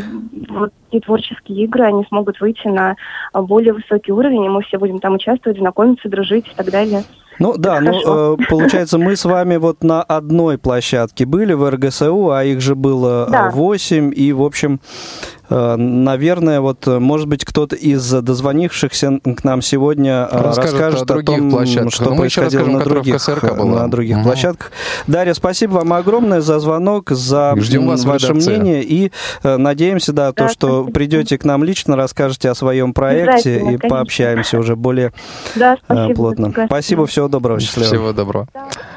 вот 0.49 0.71
эти 0.91 1.03
творческие 1.03 1.65
игры, 1.65 1.83
они 1.83 2.05
смогут 2.05 2.39
выйти 2.39 2.67
на 2.67 2.95
более 3.33 3.73
высокий 3.73 4.11
уровень, 4.11 4.45
и 4.45 4.49
мы 4.49 4.61
все 4.63 4.77
будем 4.77 4.99
там 4.99 5.15
участвовать, 5.15 5.59
знакомиться, 5.59 6.09
дружить 6.09 6.47
и 6.47 6.55
так 6.55 6.71
далее. 6.71 7.03
Ну 7.39 7.55
да, 7.57 7.79
ну 7.81 8.33
э, 8.33 8.37
получается, 8.49 8.97
мы 8.97 9.15
с 9.15 9.25
вами 9.25 9.57
вот 9.57 9.83
на 9.83 10.01
одной 10.01 10.57
площадке 10.57 11.25
были 11.25 11.53
в 11.53 11.69
РГСУ, 11.69 12.31
а 12.31 12.43
их 12.43 12.61
же 12.61 12.75
было 12.75 13.27
Да. 13.29 13.51
8, 13.51 14.11
и, 14.15 14.33
в 14.33 14.41
общем, 14.41 14.75
э, 14.75 15.36
наверное, 15.49 16.59
вот, 16.61 16.87
э, 16.87 16.99
может 16.99 17.27
быть, 17.27 17.45
кто-то 17.45 17.75
из 17.75 18.09
дозвонившихся 18.11 19.19
к 19.35 19.43
нам 19.43 19.61
сегодня 19.61 20.27
э, 20.29 20.41
Расскажет 20.41 20.71
расскажет 20.73 20.99
о 21.01 21.03
о, 21.03 21.05
других 21.05 21.37
том, 21.37 21.51
площадках. 21.51 21.93
что 21.93 22.03
Ну, 22.05 22.15
мы 22.15 22.25
еще 22.25 22.41
происходило 22.41 22.77
расскажем, 22.77 22.79
на 22.79 23.01
других, 23.01 23.29
э, 23.29 23.63
на 23.63 23.91
других 23.91 24.15
Мгм. 24.17 24.25
площадках. 24.25 24.71
Дарья, 25.07 25.33
спасибо 25.33 25.73
вам 25.73 25.93
огромное 25.93 26.41
за 26.41 26.59
звонок, 26.59 27.09
за 27.11 27.53
Ждем 27.57 27.87
вас 27.87 28.01
в 28.03 28.07
ваше 28.07 28.33
мнение, 28.33 28.83
и 28.83 29.11
э, 29.43 29.57
надеемся, 29.57 30.13
да, 30.13 30.31
то, 30.33 30.49
что 30.49 30.81
спасибо. 30.81 30.91
придете 30.93 31.37
к 31.37 31.45
нам 31.45 31.63
лично, 31.63 31.95
расскажете 31.95 32.49
о 32.49 32.55
своем 32.55 32.93
проекте 32.93 33.57
и 33.57 33.59
конечно. 33.59 33.89
пообщаемся 33.89 34.59
уже 34.59 34.75
более 34.75 35.13
Да, 35.55 35.73
э, 35.73 35.77
спасибо. 35.85 36.13
плотно. 36.15 36.45
приглашение. 36.47 36.67
Спасибо, 36.67 37.05
всего 37.07 37.27
доброго, 37.27 37.59
счастливо. 37.59 37.85
Всего 37.87 38.13
доброго. 38.13 38.47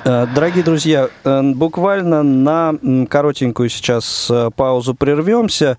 Э, 0.05 0.27
Дорогие 0.35 0.65
друзья, 0.65 1.09
э, 1.25 1.43
буквально 1.55 2.23
на 2.23 2.75
коротенькую 3.09 3.69
сейчас 3.69 4.29
э, 4.31 4.51
паузу 4.57 4.95
прервемся. 4.95 5.79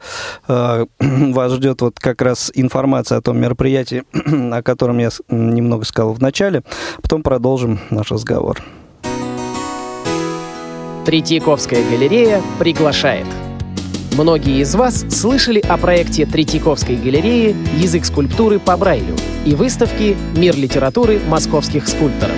Э, 0.62 0.86
Вас 1.00 1.54
ждет 1.54 1.82
вот 1.82 2.00
как 2.00 2.22
раз 2.22 2.52
информация 2.54 3.18
о 3.18 3.22
том 3.22 3.40
мероприятии, 3.40 4.04
о 4.54 4.62
котором 4.62 5.00
я 5.00 5.10
немного 5.30 5.86
сказал 5.86 6.14
в 6.14 6.22
начале. 6.22 6.64
Потом 7.02 7.24
продолжим 7.24 7.80
наш 7.90 8.12
разговор. 8.12 8.62
Третьяковская 11.06 11.84
галерея 11.90 12.42
приглашает. 12.60 13.26
Многие 14.16 14.62
из 14.62 14.76
вас 14.76 15.06
слышали 15.10 15.60
о 15.60 15.78
проекте 15.78 16.26
Третьяковской 16.26 16.96
галереи 16.96 17.56
«Язык 17.78 18.06
скульптуры 18.06 18.60
по 18.60 18.78
Брайлю» 18.78 19.16
и 19.46 19.56
выставки 19.56 20.18
«Мир 20.36 20.56
литературы 20.56 21.20
московских 21.28 21.88
скульпторов». 21.88 22.36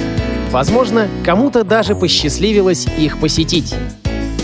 Возможно, 0.52 1.08
кому-то 1.26 1.64
даже 1.64 1.96
посчастливилось 1.96 2.86
их 2.98 3.20
посетить. 3.20 3.76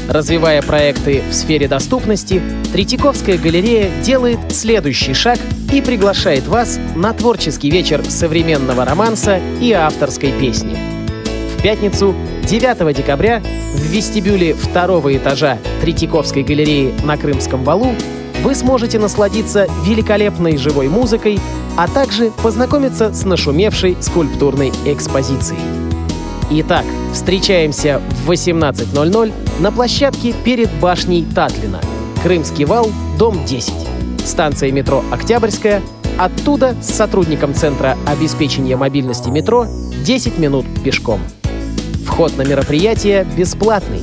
Развивая 0.10 0.64
проекты 0.64 1.22
в 1.30 1.34
сфере 1.36 1.68
доступности, 1.68 2.42
Третьяковская 2.74 3.38
галерея 3.38 3.92
делает 4.02 4.40
следующий 4.50 5.14
шаг 5.14 5.38
и 5.72 5.84
приглашает 5.84 6.48
вас 6.48 6.80
на 6.96 7.14
творческий 7.14 7.70
вечер 7.70 8.04
современного 8.04 8.86
романса 8.86 9.40
и 9.62 9.72
авторской 9.72 10.32
песни. 10.32 10.76
В 11.56 11.62
пятницу, 11.62 12.16
9 12.42 12.96
декабря, 12.96 13.44
в 13.76 13.84
вестибюле 13.84 14.56
второго 14.56 15.16
этажа 15.16 15.60
Третьяковской 15.82 16.42
галереи 16.42 16.92
на 17.04 17.16
Крымском 17.16 17.64
валу 17.64 17.94
вы 18.42 18.56
сможете 18.56 18.98
насладиться 18.98 19.68
великолепной 19.86 20.58
живой 20.58 20.88
музыкой, 20.88 21.40
а 21.78 21.88
также 21.88 22.32
познакомиться 22.42 23.14
с 23.14 23.26
нашумевшей 23.26 23.96
скульптурной 24.02 24.72
экспозицией. 24.88 25.99
Итак, 26.52 26.84
встречаемся 27.14 28.02
в 28.26 28.32
18.00 28.32 29.34
на 29.60 29.72
площадке 29.72 30.34
перед 30.44 30.72
башней 30.80 31.24
Татлина. 31.24 31.80
Крымский 32.24 32.66
вал, 32.66 32.90
дом 33.20 33.46
10. 33.46 33.72
Станция 34.26 34.72
метро 34.72 35.04
«Октябрьская». 35.12 35.84
Оттуда 36.18 36.76
с 36.82 36.90
сотрудником 36.90 37.54
Центра 37.54 37.96
обеспечения 38.08 38.76
мобильности 38.76 39.30
метро 39.30 39.68
10 40.04 40.40
минут 40.40 40.66
пешком. 40.84 41.22
Вход 42.08 42.36
на 42.36 42.42
мероприятие 42.42 43.26
бесплатный. 43.38 44.02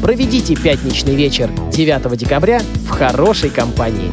Проведите 0.00 0.54
пятничный 0.54 1.16
вечер 1.16 1.50
9 1.72 2.16
декабря 2.16 2.60
в 2.86 2.90
хорошей 2.90 3.50
компании. 3.50 4.12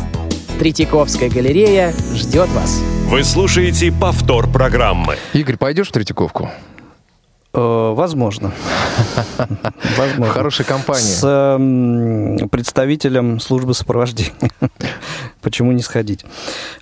Третьяковская 0.58 1.30
галерея 1.30 1.94
ждет 2.16 2.50
вас. 2.50 2.82
Вы 3.06 3.24
слушаете 3.24 3.92
повтор 3.92 4.50
программы. 4.50 5.16
Игорь, 5.34 5.58
пойдешь 5.58 5.90
в 5.90 5.92
Третьяковку? 5.92 6.50
Э, 7.58 7.94
Возможно. 7.96 8.52
Возможно. 9.98 10.32
хорошей 10.34 10.64
компании. 10.64 11.02
С 11.02 11.24
м, 11.60 12.50
представителем 12.50 13.40
службы 13.40 13.74
сопровождения. 13.74 14.32
Почему 15.42 15.72
не 15.72 15.82
сходить? 15.82 16.24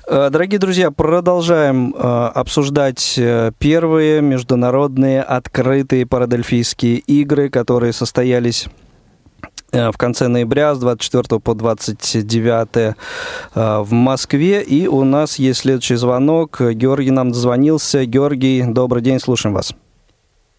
Э, 0.08 0.30
Дорогие 0.30 0.60
друзья, 0.60 0.92
продолжаем 0.92 1.96
э, 1.98 2.32
обсуждать 2.36 3.18
первые 3.58 4.22
международные 4.22 5.22
открытые 5.22 6.06
парадельфийские 6.06 6.98
игры, 6.98 7.50
которые 7.50 7.94
состоялись 7.94 8.68
в 9.72 9.94
конце 9.98 10.28
ноября 10.28 10.74
с 10.76 10.80
24 10.80 11.40
по 11.40 11.54
29 11.54 12.68
э, 12.76 12.94
в 13.56 13.92
Москве. 13.92 14.62
И 14.62 14.88
у 14.88 15.04
нас 15.06 15.40
есть 15.40 15.62
следующий 15.62 15.96
звонок. 15.96 16.60
Георгий 16.60 17.12
нам 17.12 17.32
дозвонился. 17.32 18.06
Георгий, 18.06 18.64
добрый 18.64 19.02
день, 19.02 19.20
слушаем 19.22 19.54
вас. 19.54 19.74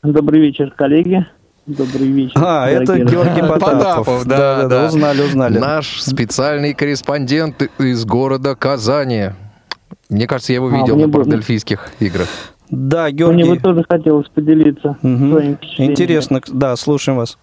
Добрый 0.03 0.41
вечер, 0.41 0.71
коллеги. 0.77 1.27
Добрый 1.67 2.07
вечер. 2.09 2.33
А, 2.37 2.69
это 2.69 2.87
дорогие 2.87 3.07
Георгий 3.09 3.41
Потапов. 3.41 3.61
Потапов, 4.07 4.25
да, 4.27 4.69
да. 4.69 4.87
Узнали, 4.87 5.21
узнали. 5.23 5.59
Наш 5.59 6.01
специальный 6.01 6.75
корреспондент 6.75 7.63
из 7.81 8.05
города 8.05 8.55
Казани. 8.55 9.31
Мне 10.09 10.27
кажется, 10.29 10.53
я 10.53 10.57
его 10.57 10.69
А, 10.69 10.77
видел 10.77 10.95
мне 10.95 11.07
на 11.07 11.13
было- 11.13 11.23
парадельфийских 11.25 11.91
играх. 11.99 12.29
Да, 12.71 13.05
Мне 13.05 13.13
Георгий. 13.13 13.45
бы 13.49 13.57
тоже 13.59 13.85
хотелось 13.89 14.29
поделиться 14.29 14.97
своими 15.01 15.55
впечатлениями. 15.55 15.93
Интересно, 15.93 16.41
да, 16.53 16.77
слушаем 16.77 17.19
вас. 17.19 17.39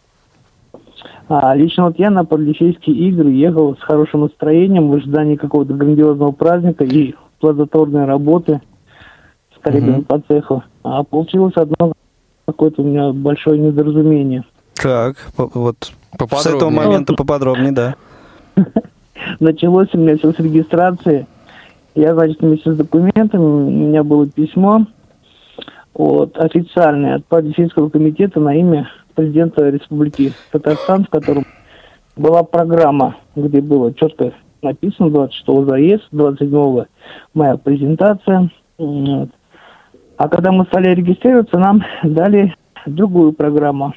А, 1.27 1.53
лично 1.55 1.85
вот 1.85 1.97
я 1.99 2.09
на 2.09 2.23
Паралимпийские 2.25 2.95
игры 3.09 3.29
ехал 3.31 3.75
с 3.75 3.81
хорошим 3.81 4.21
настроением 4.21 4.89
в 4.89 4.93
ожидании 4.95 5.35
какого-то 5.35 5.73
грандиозного 5.73 6.31
праздника 6.31 6.83
и 6.85 7.15
плодотворной 7.39 8.05
работы 8.05 8.61
с 9.57 9.61
коллегами 9.61 9.91
Мгм. 9.97 10.03
по 10.03 10.19
цеху. 10.21 10.63
А 10.83 11.03
получилось 11.03 11.53
одно 11.55 11.93
какое-то 12.45 12.81
у 12.81 12.85
меня 12.85 13.11
большое 13.11 13.59
недоразумение. 13.59 14.43
Так, 14.75 15.17
по- 15.35 15.49
вот 15.53 15.91
с 16.37 16.45
этого 16.45 16.69
момента 16.69 17.13
поподробнее, 17.13 17.71
да. 17.71 17.95
Началось 19.39 19.89
у 19.93 19.97
меня 19.97 20.17
все 20.17 20.31
с 20.31 20.39
регистрации. 20.39 21.27
Я, 21.95 22.13
значит, 22.13 22.41
вместе 22.41 22.73
с 22.73 22.77
документами, 22.77 23.41
у 23.41 23.69
меня 23.69 24.03
было 24.03 24.27
письмо 24.27 24.85
от 25.93 26.37
официальное 26.37 27.15
от 27.15 27.25
Паралимпийского 27.25 27.89
комитета 27.89 28.39
на 28.39 28.55
имя 28.55 28.89
президента 29.13 29.69
Республики 29.69 30.33
Татарстан, 30.51 31.05
в 31.05 31.09
котором 31.09 31.45
была 32.15 32.43
программа, 32.43 33.15
где 33.35 33.61
было 33.61 33.93
четко 33.93 34.33
написано 34.63 35.09
26 35.09 35.67
заезд, 35.67 36.03
27 36.11 36.85
моя 37.33 37.57
презентация. 37.57 38.49
Вот. 38.77 39.29
А 40.17 40.29
когда 40.29 40.51
мы 40.51 40.65
стали 40.65 40.89
регистрироваться, 40.93 41.57
нам 41.57 41.83
дали 42.03 42.55
другую 42.85 43.33
программу. 43.33 43.93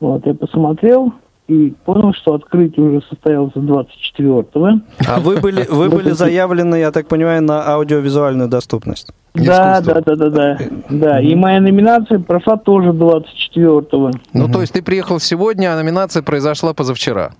Вот, 0.00 0.26
я 0.26 0.34
посмотрел 0.34 1.12
и 1.48 1.74
понял, 1.84 2.12
что 2.14 2.34
открытие 2.34 2.86
уже 2.86 3.02
состоялось 3.08 3.52
24-го. 3.54 4.80
А 5.08 5.18
вы 5.18 5.38
были, 5.38 5.64
вы 5.68 5.88
были 5.88 6.10
заявлены, 6.10 6.76
я 6.76 6.90
так 6.90 7.08
понимаю, 7.08 7.42
на 7.42 7.66
аудиовизуальную 7.74 8.48
доступность. 8.48 9.12
Да, 9.34 9.80
да, 9.80 10.00
да, 10.00 10.16
да, 10.16 10.30
да. 10.30 10.58
Да, 10.90 11.20
и 11.20 11.34
моя 11.34 11.60
номинация 11.60 12.18
прошла 12.18 12.56
тоже 12.56 12.90
24-го. 12.90 14.10
Ну, 14.34 14.48
то 14.48 14.60
есть 14.60 14.72
ты 14.72 14.82
приехал 14.82 15.20
сегодня, 15.20 15.72
а 15.72 15.76
номинация 15.76 16.22
произошла 16.22 16.74
позавчера. 16.74 17.32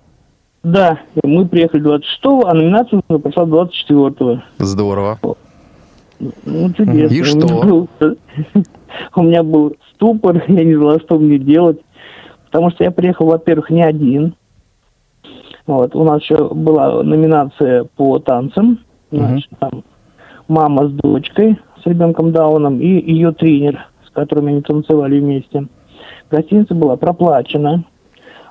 Да, 0.63 0.99
мы 1.23 1.47
приехали 1.47 1.83
26-го, 1.83 2.47
а 2.47 2.53
номинация 2.53 3.01
уже 3.07 3.19
прошла 3.19 3.43
24-го. 3.45 4.41
Здорово. 4.57 5.19
Ну, 6.19 6.73
чудесно. 6.73 7.13
И 7.15 7.21
У 7.21 7.25
что? 7.25 7.37
меня 7.37 7.63
был- 7.63 7.89
У 9.15 9.23
меня 9.23 9.43
был 9.43 9.75
ступор, 9.95 10.43
я 10.47 10.63
не 10.63 10.75
знала, 10.75 10.99
что 10.99 11.17
мне 11.17 11.37
делать. 11.39 11.79
Потому 12.45 12.71
что 12.71 12.83
я 12.83 12.91
приехал, 12.91 13.27
во-первых, 13.27 13.69
не 13.69 13.83
один. 13.83 14.33
Вот, 15.67 15.95
у 15.95 16.03
нас 16.03 16.21
еще 16.23 16.51
была 16.53 17.03
номинация 17.03 17.83
по 17.95 18.17
танцам. 18.19 18.79
Значит, 19.11 19.49
там 19.59 19.83
мама 20.47 20.87
с 20.87 20.91
дочкой, 20.91 21.59
с 21.83 21.85
ребенком 21.85 22.31
Дауном, 22.31 22.79
и 22.81 22.87
ее 22.87 23.31
тренер, 23.31 23.87
с 24.07 24.09
которым 24.09 24.47
они 24.47 24.61
танцевали 24.61 25.19
вместе. 25.19 25.67
Гостиница 26.31 26.73
была 26.73 26.97
проплачена. 26.97 27.85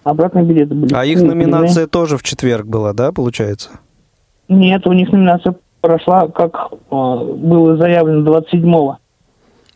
Обратные 0.05 0.45
билеты 0.45 0.75
были 0.75 0.95
А 0.95 1.05
их 1.05 1.21
номинация 1.21 1.87
тоже 1.87 2.17
в 2.17 2.23
четверг 2.23 2.67
была, 2.67 2.93
да, 2.93 3.13
получается? 3.13 3.81
Нет, 4.49 4.87
у 4.87 4.93
них 4.93 5.13
номинация 5.13 5.57
прошла, 5.81 6.29
как 6.29 6.71
э, 6.73 6.77
было 6.91 7.77
заявлено 7.77 8.29
27-го. 8.31 8.99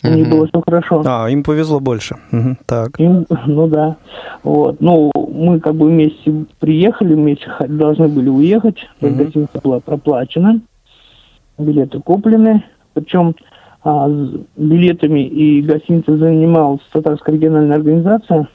У 0.05 0.09
них 0.09 0.29
было 0.29 0.49
все 0.49 0.61
хорошо. 0.67 1.03
А, 1.07 1.29
им 1.31 1.45
повезло 1.45 1.79
больше. 1.79 2.17
Мгм, 2.33 2.59
Так. 2.67 2.99
Им- 2.99 3.25
ну 3.47 3.69
да. 3.69 3.97
Вот. 4.43 4.81
Ну, 4.81 5.13
мы 5.15 5.61
как 5.61 5.77
бы 5.77 5.87
вместе 5.87 6.45
приехали, 6.59 7.15
вместе 7.15 7.47
должны 7.69 8.09
были 8.09 8.29
уехать. 8.29 8.79
Гостиница 9.01 9.61
была 9.63 9.79
проплачена. 9.79 10.61
Билеты 11.57 12.01
куплены. 12.01 12.65
Причем 12.95 13.37
а, 13.85 14.09
билетами 14.57 15.21
и 15.27 15.63
гостиницей 15.63 16.17
занималась 16.17 16.81
татарская 16.93 17.37
региональная 17.37 17.77
организация. 17.77 18.49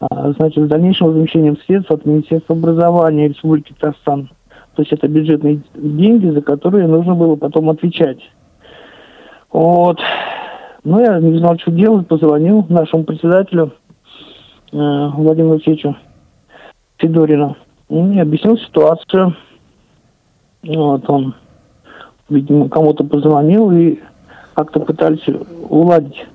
А, 0.00 0.32
значит, 0.32 0.64
с 0.64 0.68
дальнейшим 0.68 1.08
возмещением 1.08 1.58
средств 1.66 1.90
от 1.90 2.04
Министерства 2.06 2.56
образования 2.56 3.28
Республики 3.28 3.74
Татарстан. 3.78 4.30
То 4.74 4.82
есть 4.82 4.92
это 4.92 5.06
бюджетные 5.06 5.60
деньги, 5.74 6.26
за 6.30 6.42
которые 6.42 6.88
нужно 6.88 7.14
было 7.14 7.36
потом 7.36 7.70
отвечать. 7.70 8.18
Вот. 9.52 10.00
Ну, 10.82 11.00
я 11.00 11.18
не 11.20 11.38
знал, 11.38 11.58
что 11.58 11.70
делать, 11.70 12.08
позвонил 12.08 12.66
нашему 12.68 13.04
председателю 13.04 13.72
э, 14.72 14.76
Владимиру 14.76 15.52
Алексеевичу 15.52 15.96
Федорину. 16.98 17.56
И 17.88 18.18
объяснил 18.18 18.58
ситуацию. 18.58 19.36
Вот 20.64 21.08
он, 21.08 21.34
видимо, 22.28 22.68
кому-то 22.68 23.04
позвонил 23.04 23.70
и 23.70 24.00
как-то 24.54 24.80
пытались 24.80 25.24
уладить 25.68 26.26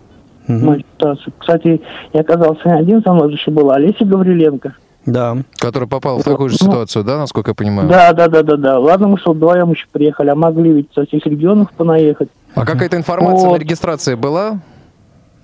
угу. 0.47 0.65
мою 0.65 0.79
ситуацию. 0.79 1.33
Кстати, 1.37 1.81
я 2.13 2.21
оказался 2.21 2.61
не 2.65 2.73
один, 2.73 3.03
со 3.03 3.13
мной 3.13 3.33
еще 3.33 3.51
была 3.51 3.75
Олеся 3.75 4.05
Гавриленко. 4.05 4.75
Да. 5.05 5.37
Который 5.57 5.87
попал 5.87 6.19
в 6.19 6.23
такую 6.23 6.49
же 6.49 6.57
ну, 6.59 6.67
ситуацию, 6.67 7.03
да, 7.03 7.17
насколько 7.17 7.51
я 7.51 7.55
понимаю? 7.55 7.89
Да, 7.89 8.13
да, 8.13 8.27
да, 8.27 8.43
да, 8.43 8.57
да. 8.57 8.79
Ладно, 8.79 9.07
мы 9.07 9.17
что, 9.17 9.33
вдвоем 9.33 9.71
еще 9.71 9.85
приехали, 9.91 10.29
а 10.29 10.35
могли 10.35 10.71
ведь 10.71 10.89
со 10.93 11.05
всех 11.05 11.25
регионов 11.25 11.71
понаехать. 11.71 12.29
А 12.55 12.65
какая-то 12.65 12.97
информация 12.97 13.49
вот. 13.49 13.57
на 13.57 13.61
регистрации 13.61 14.15
была? 14.15 14.59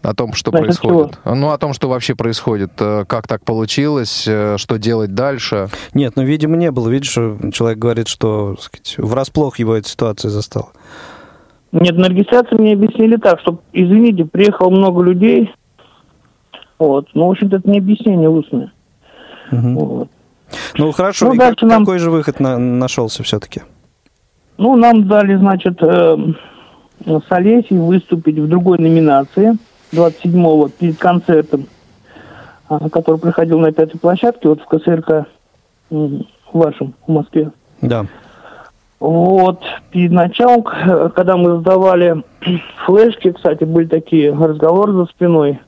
О 0.01 0.13
том, 0.13 0.33
что 0.33 0.51
Значит, 0.51 0.65
происходит. 0.67 1.19
Чего? 1.23 1.35
Ну, 1.35 1.49
о 1.49 1.57
том, 1.57 1.73
что 1.73 1.89
вообще 1.89 2.13
происходит. 2.13 2.73
Э, 2.79 3.05
как 3.07 3.27
так 3.27 3.43
получилось, 3.43 4.25
э, 4.27 4.57
что 4.59 4.77
делать 4.77 5.15
дальше. 5.15 5.69
Нет, 5.95 6.13
ну, 6.15 6.23
видимо, 6.23 6.57
не 6.57 6.69
было. 6.69 6.89
Видишь, 6.89 7.13
человек 7.51 7.79
говорит, 7.79 8.07
что 8.07 8.55
сказать, 8.59 8.95
врасплох 8.99 9.57
его 9.57 9.75
эта 9.75 9.89
ситуация 9.89 10.29
застала. 10.29 10.69
Нет, 11.71 11.97
на 11.97 12.05
регистрации 12.05 12.55
мне 12.55 12.73
объяснили 12.73 13.15
так, 13.15 13.39
что, 13.39 13.61
извините, 13.73 14.25
приехало 14.25 14.69
много 14.69 15.01
людей. 15.01 15.51
Вот. 16.77 17.07
Ну, 17.15 17.27
в 17.27 17.31
общем-то, 17.31 17.57
это 17.57 17.69
не 17.69 17.79
объяснение 17.79 18.29
устное. 18.29 18.71
Угу. 19.51 19.69
Вот. 19.79 20.09
Ну, 20.77 20.91
хорошо. 20.91 21.27
Ну, 21.27 21.33
и 21.33 21.37
как, 21.37 21.61
нам... 21.61 21.85
какой 21.85 21.99
же 21.99 22.11
выход 22.11 22.39
на, 22.39 22.57
нашелся 22.57 23.23
все-таки? 23.23 23.61
Ну, 24.57 24.75
нам 24.75 25.07
дали, 25.07 25.35
значит, 25.35 25.81
э, 25.81 26.17
с 27.05 27.31
Олесей 27.31 27.77
выступить 27.77 28.37
в 28.37 28.47
другой 28.47 28.77
номинации 28.77 29.57
27-го 29.91 30.69
перед 30.69 30.97
концертом, 30.97 31.67
э, 32.69 32.89
который 32.91 33.19
проходил 33.19 33.59
на 33.59 33.71
пятой 33.71 33.99
площадке, 33.99 34.47
вот 34.47 34.61
в 34.61 34.65
КСРК 34.65 35.27
э, 35.91 36.09
вашем 36.53 36.93
в 37.05 37.11
Москве. 37.11 37.51
Да. 37.81 38.05
Вот, 38.99 39.61
перед 39.91 40.11
началом, 40.11 40.63
когда 40.63 41.35
мы 41.35 41.59
сдавали 41.59 42.23
флешки, 42.85 43.31
кстати, 43.31 43.65
были 43.65 43.87
такие 43.87 44.33
разговоры 44.33 44.93
за 44.93 45.05
спиной, 45.05 45.59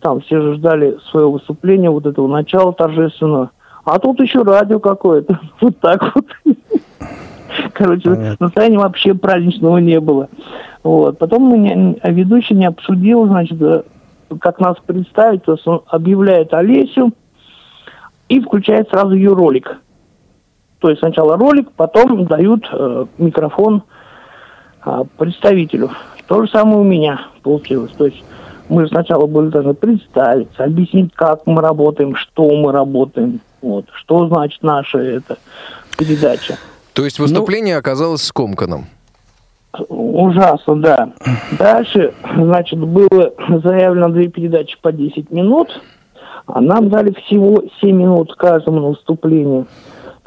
там 0.00 0.20
все 0.20 0.40
же 0.40 0.54
ждали 0.54 0.98
своего 1.10 1.32
выступления, 1.32 1.90
вот 1.90 2.06
этого 2.06 2.26
начала 2.26 2.72
торжественного. 2.72 3.50
А 3.84 3.98
тут 3.98 4.20
еще 4.20 4.42
радио 4.42 4.78
какое-то. 4.78 5.38
Вот 5.60 5.78
так 5.80 6.14
вот. 6.14 6.26
Короче, 7.74 8.10
Понятно. 8.10 8.36
настроения 8.38 8.78
вообще 8.78 9.14
праздничного 9.14 9.78
не 9.78 10.00
было. 10.00 10.28
Вот. 10.82 11.18
Потом 11.18 11.42
мы 11.42 11.58
не, 11.58 11.98
а 12.02 12.10
ведущий 12.10 12.54
не 12.54 12.66
обсудил, 12.66 13.26
значит, 13.26 13.60
э, 13.60 13.82
как 14.40 14.60
нас 14.60 14.76
представить, 14.86 15.44
то 15.44 15.52
есть 15.52 15.66
он 15.66 15.82
объявляет 15.86 16.54
Олесю 16.54 17.12
и 18.28 18.40
включает 18.40 18.88
сразу 18.88 19.14
ее 19.14 19.32
ролик. 19.32 19.78
То 20.78 20.88
есть 20.88 21.00
сначала 21.00 21.36
ролик, 21.36 21.70
потом 21.72 22.24
дают 22.26 22.68
э, 22.72 23.06
микрофон 23.18 23.82
э, 24.84 25.02
представителю. 25.18 25.90
То 26.26 26.44
же 26.44 26.50
самое 26.50 26.78
у 26.78 26.84
меня 26.84 27.22
получилось. 27.42 27.92
То 27.92 28.06
есть 28.06 28.22
мы 28.70 28.86
сначала 28.86 29.26
были 29.26 29.48
должны 29.48 29.74
представиться, 29.74 30.64
объяснить, 30.64 31.12
как 31.14 31.46
мы 31.46 31.60
работаем, 31.60 32.14
что 32.14 32.48
мы 32.56 32.72
работаем, 32.72 33.40
вот, 33.60 33.86
что 33.92 34.28
значит 34.28 34.62
наша 34.62 34.98
эта 34.98 35.38
передача. 35.98 36.56
То 36.92 37.04
есть 37.04 37.18
выступление 37.18 37.74
ну, 37.74 37.80
оказалось 37.80 38.22
скомканным? 38.22 38.86
Ужасно, 39.88 40.76
да. 40.76 41.12
Дальше, 41.58 42.14
значит, 42.36 42.78
было 42.78 43.32
заявлено 43.62 44.08
две 44.08 44.28
передачи 44.28 44.76
по 44.80 44.92
10 44.92 45.30
минут, 45.30 45.80
а 46.46 46.60
нам 46.60 46.88
дали 46.88 47.12
всего 47.24 47.62
7 47.80 47.96
минут 47.96 48.34
каждому 48.36 48.80
на 48.80 48.88
выступление. 48.88 49.66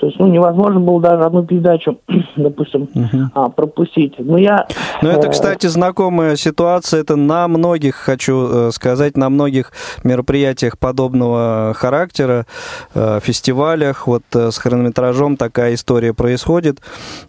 То 0.03 0.07
есть, 0.07 0.19
ну, 0.19 0.27
невозможно 0.27 0.81
было 0.81 0.99
даже 0.99 1.23
одну 1.23 1.45
передачу, 1.45 1.97
допустим, 2.35 2.89
угу. 2.93 3.29
а, 3.33 3.47
пропустить. 3.47 4.15
Но 4.19 4.37
я... 4.37 4.67
Ну, 5.01 5.07
это, 5.07 5.27
э, 5.27 5.31
кстати, 5.31 5.67
знакомая 5.67 6.35
ситуация. 6.35 6.99
Это 6.99 7.15
на 7.15 7.47
многих, 7.47 7.95
хочу 7.95 8.67
э, 8.67 8.71
сказать, 8.73 9.15
на 9.15 9.29
многих 9.29 9.71
мероприятиях 10.03 10.77
подобного 10.77 11.71
характера, 11.73 12.45
э, 12.93 13.21
фестивалях, 13.23 14.05
вот 14.05 14.23
с 14.33 14.57
хронометражом 14.57 15.37
такая 15.37 15.73
история 15.73 16.13
происходит. 16.13 16.81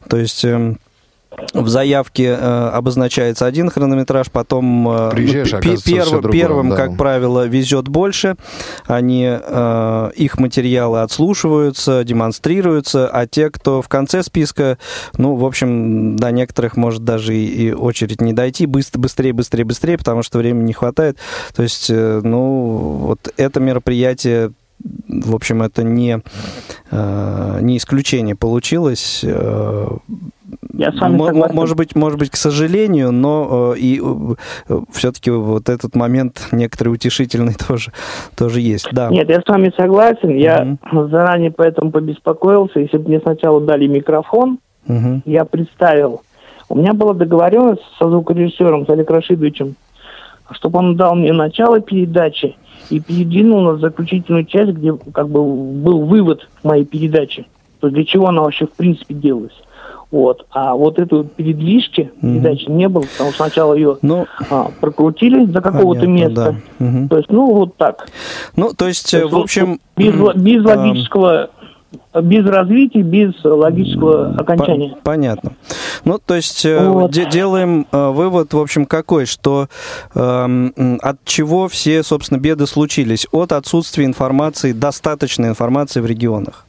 То 0.08 0.16
есть 0.16 0.44
эм, 0.44 0.78
в 1.52 1.68
заявке 1.68 2.24
э, 2.26 2.68
обозначается 2.68 3.46
один 3.46 3.70
хронометраж, 3.70 4.30
потом 4.30 4.88
э, 4.88 5.10
ну, 5.14 5.80
перв, 5.80 6.10
другое, 6.10 6.32
первым, 6.32 6.70
да. 6.70 6.76
как 6.76 6.96
правило, 6.96 7.46
везет 7.46 7.88
больше, 7.88 8.36
они 8.86 9.26
э, 9.28 10.10
их 10.16 10.38
материалы 10.38 11.02
отслушиваются, 11.02 12.04
демонстрируются, 12.04 13.08
а 13.08 13.26
те, 13.26 13.50
кто 13.50 13.82
в 13.82 13.88
конце 13.88 14.22
списка, 14.22 14.78
ну, 15.16 15.36
в 15.36 15.44
общем, 15.44 16.16
до 16.16 16.30
некоторых 16.30 16.76
может 16.76 17.04
даже 17.04 17.34
и, 17.34 17.68
и 17.68 17.72
очередь 17.72 18.20
не 18.20 18.32
дойти, 18.32 18.66
быстро, 18.66 19.00
быстрее, 19.00 19.32
быстрее, 19.32 19.64
быстрее, 19.64 19.98
потому 19.98 20.22
что 20.22 20.38
времени 20.38 20.66
не 20.66 20.72
хватает. 20.72 21.18
То 21.54 21.62
есть, 21.62 21.88
э, 21.90 22.20
ну, 22.22 22.98
вот 23.00 23.32
это 23.36 23.60
мероприятие 23.60 24.52
в 25.08 25.34
общем, 25.34 25.62
это 25.62 25.82
не, 25.82 26.20
э, 26.90 27.58
не 27.62 27.78
исключение 27.78 28.36
получилось. 28.36 29.24
Э, 30.74 30.80
я 30.80 30.92
с 30.92 31.00
вами 31.00 31.18
согласен. 31.18 31.54
Может 31.54 31.76
быть, 31.76 31.94
может 31.94 32.18
быть, 32.18 32.30
к 32.30 32.36
сожалению, 32.36 33.12
но 33.12 33.74
э, 33.74 33.78
и 33.78 34.02
все-таки 34.92 35.30
вот 35.30 35.68
этот 35.68 35.94
момент 35.94 36.48
некоторый 36.52 36.88
утешительный 36.88 37.54
тоже, 37.68 37.92
тоже 38.36 38.60
есть. 38.60 38.88
Да. 38.92 39.08
Нет, 39.08 39.28
я 39.28 39.40
с 39.40 39.48
вами 39.48 39.72
согласен. 39.76 40.30
Я 40.36 40.76
угу. 40.92 41.08
заранее 41.08 41.50
поэтому 41.50 41.90
побеспокоился. 41.90 42.80
Если 42.80 42.98
бы 42.98 43.08
мне 43.08 43.20
сначала 43.20 43.60
дали 43.60 43.86
микрофон, 43.86 44.58
угу. 44.86 45.22
я 45.24 45.44
представил. 45.44 46.22
У 46.68 46.78
меня 46.78 46.94
была 46.94 47.14
договоренность 47.14 47.82
со 47.98 48.08
звукорежиссером, 48.08 48.86
с 48.86 48.90
Олег 48.90 49.10
Рашидовичем, 49.10 49.76
чтобы 50.52 50.78
он 50.78 50.96
дал 50.96 51.14
мне 51.14 51.32
начало 51.32 51.80
передачи, 51.80 52.56
и 52.90 53.00
передвинул 53.00 53.62
нас 53.62 53.78
в 53.78 53.80
заключительную 53.80 54.44
часть, 54.44 54.72
где 54.72 54.92
как 55.12 55.28
бы 55.28 55.44
был 55.44 56.04
вывод 56.04 56.48
моей 56.62 56.84
передачи. 56.84 57.46
То 57.80 57.90
для 57.90 58.04
чего 58.04 58.28
она 58.28 58.42
вообще 58.42 58.66
в 58.66 58.72
принципе 58.72 59.14
делалась. 59.14 59.52
Вот. 60.14 60.46
А 60.50 60.76
вот 60.76 61.00
эту 61.00 61.24
передвижки 61.24 62.12
передачи 62.20 62.66
mm-hmm. 62.66 62.72
не 62.72 62.88
было, 62.88 63.02
потому 63.02 63.30
что 63.30 63.36
сначала 63.38 63.74
ее 63.74 63.98
ну, 64.00 64.26
а, 64.48 64.70
прокрутили 64.80 65.44
до 65.44 65.60
какого-то 65.60 66.06
места. 66.06 66.54
Да. 66.78 66.86
Mm-hmm. 66.86 67.08
То 67.08 67.16
есть, 67.16 67.30
ну, 67.32 67.52
вот 67.52 67.76
так. 67.76 68.06
Ну, 68.54 68.72
то 68.72 68.86
есть, 68.86 69.10
то 69.10 69.18
есть 69.18 69.32
в 69.32 69.36
общем... 69.36 69.80
Без, 69.96 70.14
без 70.36 70.64
логического 70.64 71.50
без 72.22 72.46
развития, 72.46 73.02
без 73.02 73.32
логического 73.42 74.36
окончания. 74.36 74.96
Понятно. 75.02 75.54
Ну, 76.04 76.20
то 76.24 76.36
есть 76.36 76.64
э, 76.64 76.88
вот. 76.88 77.10
де- 77.10 77.28
делаем 77.28 77.88
э, 77.90 78.10
вывод, 78.10 78.54
в 78.54 78.58
общем, 78.58 78.86
какой, 78.86 79.26
что 79.26 79.66
э, 80.14 80.98
от 81.02 81.24
чего 81.24 81.66
все, 81.66 82.04
собственно, 82.04 82.38
беды 82.38 82.68
случились? 82.68 83.26
От 83.32 83.50
отсутствия 83.50 84.04
информации, 84.04 84.70
достаточной 84.70 85.48
информации 85.48 86.00
в 86.00 86.06
регионах. 86.06 86.66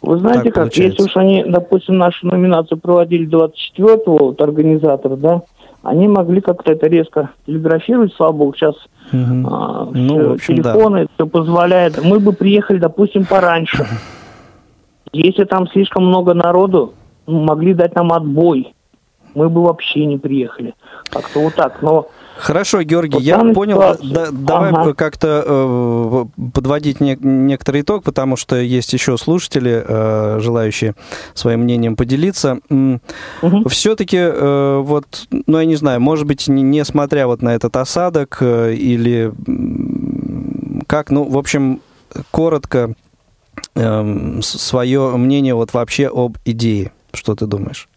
Вы 0.00 0.18
знаете 0.18 0.44
так 0.44 0.54
как, 0.54 0.62
получается. 0.64 1.02
если 1.02 1.02
уж 1.02 1.16
они, 1.16 1.44
допустим, 1.44 1.98
нашу 1.98 2.26
номинацию 2.26 2.78
проводили 2.78 3.28
24-го, 3.28 4.16
вот 4.18 4.40
организатор, 4.40 5.16
да, 5.16 5.42
они 5.82 6.08
могли 6.08 6.40
как-то 6.40 6.72
это 6.72 6.86
резко 6.86 7.30
телеграфировать, 7.46 8.12
слава 8.14 8.32
богу, 8.32 8.54
сейчас 8.54 8.74
угу. 9.12 9.48
а, 9.50 9.88
ну, 9.92 10.34
общем, 10.34 10.56
телефоны, 10.56 11.02
да. 11.02 11.10
все 11.14 11.26
позволяет. 11.26 12.02
Мы 12.02 12.20
бы 12.20 12.32
приехали, 12.32 12.78
допустим, 12.78 13.24
пораньше. 13.24 13.86
Если 15.12 15.44
там 15.44 15.66
слишком 15.68 16.06
много 16.06 16.34
народу, 16.34 16.94
могли 17.26 17.74
дать 17.74 17.94
нам 17.94 18.12
отбой. 18.12 18.74
Мы 19.34 19.48
бы 19.48 19.62
вообще 19.62 20.04
не 20.04 20.18
приехали. 20.18 20.74
Как-то 21.10 21.40
вот 21.40 21.54
так. 21.54 21.80
Но 21.82 22.08
Хорошо, 22.38 22.82
Георгий, 22.82 23.14
вот 23.14 23.22
я 23.22 23.38
понял. 23.52 23.96
Да, 24.02 24.28
давай 24.30 24.70
ага. 24.70 24.94
как-то 24.94 25.44
э, 25.44 26.24
подводить 26.54 27.00
не, 27.00 27.18
некоторый 27.20 27.82
итог, 27.82 28.04
потому 28.04 28.36
что 28.36 28.56
есть 28.56 28.92
еще 28.92 29.18
слушатели, 29.18 29.84
э, 29.86 30.38
желающие 30.40 30.94
своим 31.34 31.60
мнением 31.60 31.96
поделиться. 31.96 32.58
Угу. 32.70 33.68
Все-таки, 33.68 34.18
э, 34.18 34.80
вот, 34.82 35.26
ну, 35.30 35.58
я 35.58 35.64
не 35.64 35.76
знаю, 35.76 36.00
может 36.00 36.26
быть, 36.26 36.48
не, 36.48 36.62
несмотря 36.62 37.26
вот 37.26 37.42
на 37.42 37.54
этот 37.54 37.76
осадок 37.76 38.38
э, 38.40 38.74
или 38.74 39.32
как, 40.86 41.10
ну, 41.10 41.24
в 41.24 41.36
общем, 41.36 41.80
коротко 42.30 42.94
э, 43.74 44.40
свое 44.42 45.16
мнение 45.16 45.54
вот 45.54 45.74
вообще 45.74 46.08
об 46.08 46.38
идее. 46.44 46.92
Что 47.12 47.34
ты 47.34 47.46
думаешь? 47.46 47.88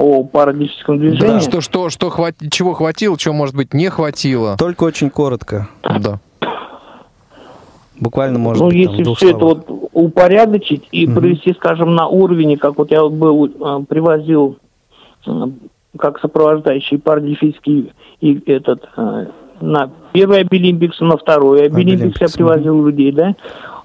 О 0.00 0.24
парадическом 0.24 0.98
движении. 0.98 1.34
Да, 1.34 1.40
что, 1.40 1.60
что, 1.60 1.90
что 1.90 2.10
хват... 2.10 2.34
чего 2.50 2.72
хватило, 2.74 3.18
чего, 3.18 3.34
может 3.34 3.54
быть, 3.54 3.74
не 3.74 3.90
хватило. 3.90 4.56
Только 4.56 4.84
очень 4.84 5.10
коротко. 5.10 5.68
Да. 5.82 6.18
Буквально, 7.98 8.38
может 8.38 8.62
ну, 8.62 8.70
быть, 8.70 8.84
там, 8.84 8.92
если 8.92 9.04
двух 9.04 9.18
все 9.18 9.30
это 9.30 9.38
словах. 9.38 9.64
вот 9.68 9.90
упорядочить 9.92 10.88
и 10.90 11.06
Мгм. 11.06 11.20
привести, 11.20 11.52
скажем, 11.52 11.94
на 11.94 12.08
уровень, 12.08 12.56
как 12.56 12.78
вот 12.78 12.90
я 12.90 13.06
был, 13.06 13.46
э, 13.46 13.84
привозил 13.86 14.56
э, 15.26 15.30
как 15.98 16.18
сопровождающий 16.20 16.98
пардефийский 16.98 17.92
и 18.20 18.42
этот 18.50 18.88
э, 18.96 19.26
на 19.60 19.90
первый 20.12 20.40
обилимпикс, 20.40 21.00
на 21.00 21.16
второй 21.16 21.66
обилимпикс 21.66 22.20
я 22.20 22.28
привозил 22.28 22.86
людей, 22.86 23.12
да. 23.12 23.34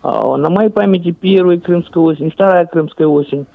А, 0.02 0.38
на 0.38 0.50
моей 0.50 0.70
памяти 0.70 1.12
первая 1.12 1.60
крымская 1.60 2.04
осень, 2.04 2.32
вторая 2.32 2.66
крымская 2.66 3.08
осень. 3.08 3.46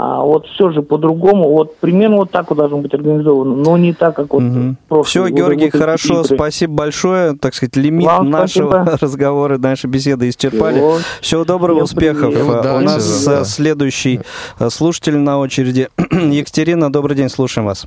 А 0.00 0.22
вот 0.22 0.46
все 0.46 0.70
же 0.70 0.82
по-другому, 0.82 1.50
вот 1.50 1.76
примерно 1.78 2.18
вот 2.18 2.30
так 2.30 2.50
вот 2.50 2.56
должно 2.58 2.78
быть 2.78 2.94
организовано, 2.94 3.56
но 3.56 3.76
не 3.76 3.92
так, 3.92 4.14
как 4.14 4.32
вот 4.32 4.44
просто. 4.86 5.10
Все, 5.10 5.22
вот 5.22 5.30
Георгий, 5.30 5.70
вот 5.72 5.80
хорошо, 5.80 6.20
игры. 6.22 6.36
спасибо 6.36 6.74
большое. 6.74 7.32
Так 7.36 7.52
сказать, 7.52 7.74
лимит 7.74 8.06
Вам 8.06 8.30
нашего 8.30 8.70
спасибо. 8.70 8.98
разговора, 9.00 9.58
нашей 9.58 9.90
беседы 9.90 10.28
исчерпали. 10.28 10.78
Вот. 10.78 11.02
Всего 11.20 11.44
доброго, 11.44 11.84
Всем 11.84 11.96
успехов. 11.98 12.32
привет. 12.32 12.46
А, 12.48 12.74
У 12.76 12.76
Удачи, 12.76 12.84
нас 12.84 13.24
да. 13.24 13.40
а, 13.40 13.44
следующий 13.44 14.20
а, 14.60 14.70
слушатель 14.70 15.16
на 15.18 15.40
очереди. 15.40 15.88
Екатерина, 16.12 16.92
добрый 16.92 17.16
день, 17.16 17.28
слушаем 17.28 17.66
вас. 17.66 17.84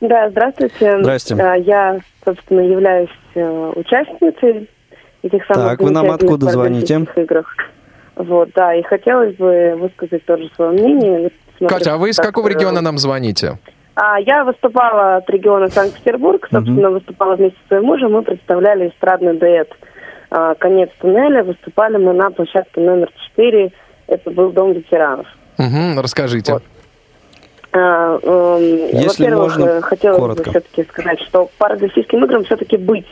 Да, 0.00 0.30
здравствуйте. 0.30 0.98
Здрасте. 1.00 1.34
А, 1.34 1.54
Я, 1.56 1.98
собственно, 2.24 2.60
являюсь 2.60 3.10
э, 3.34 3.72
участницей 3.74 4.70
этих 5.24 5.44
самых 5.46 5.70
Так, 5.70 5.80
вы 5.82 5.90
нам 5.90 6.12
откуда 6.12 6.48
звоните? 6.48 7.04
играх. 7.16 7.46
Вот, 8.16 8.50
да, 8.54 8.74
и 8.74 8.82
хотелось 8.82 9.34
бы 9.36 9.74
высказать 9.76 10.24
тоже 10.24 10.48
свое 10.54 10.70
мнение. 10.70 11.22
Вот 11.24 11.32
смотрю, 11.58 11.76
Катя, 11.76 11.94
а 11.94 11.96
вы 11.98 12.10
из 12.10 12.16
как, 12.16 12.26
какого 12.26 12.48
э, 12.48 12.52
региона 12.52 12.80
нам 12.80 12.98
звоните? 12.98 13.58
А, 13.96 14.18
я 14.20 14.44
выступала 14.44 15.16
от 15.16 15.30
региона 15.30 15.68
Санкт-Петербург, 15.68 16.46
собственно, 16.50 16.90
выступала 16.90 17.36
вместе 17.36 17.58
со 17.62 17.68
своим 17.68 17.84
мужем, 17.84 18.12
мы 18.12 18.22
представляли 18.22 18.88
эстрадный 18.88 19.36
дуэт 19.36 19.70
а, 20.30 20.54
«Конец 20.54 20.90
туннеля», 21.00 21.44
выступали 21.44 21.96
мы 21.96 22.12
на 22.12 22.30
площадке 22.30 22.80
номер 22.80 23.10
4, 23.36 23.72
это 24.08 24.30
был 24.30 24.50
Дом 24.50 24.72
ветеранов. 24.72 25.26
Мгм, 25.58 26.00
расскажите. 26.00 26.58
А, 27.72 28.18
эм, 28.22 28.60
Если 28.92 29.24
Во-первых, 29.24 29.56
можно, 29.56 29.64
э, 29.64 29.80
хотелось 29.80 30.18
коротко. 30.20 30.44
бы 30.44 30.50
все-таки 30.50 30.84
сказать, 30.84 31.20
что 31.22 31.50
парадельфийским 31.58 32.24
играм 32.24 32.44
все-таки 32.44 32.76
быть. 32.76 33.06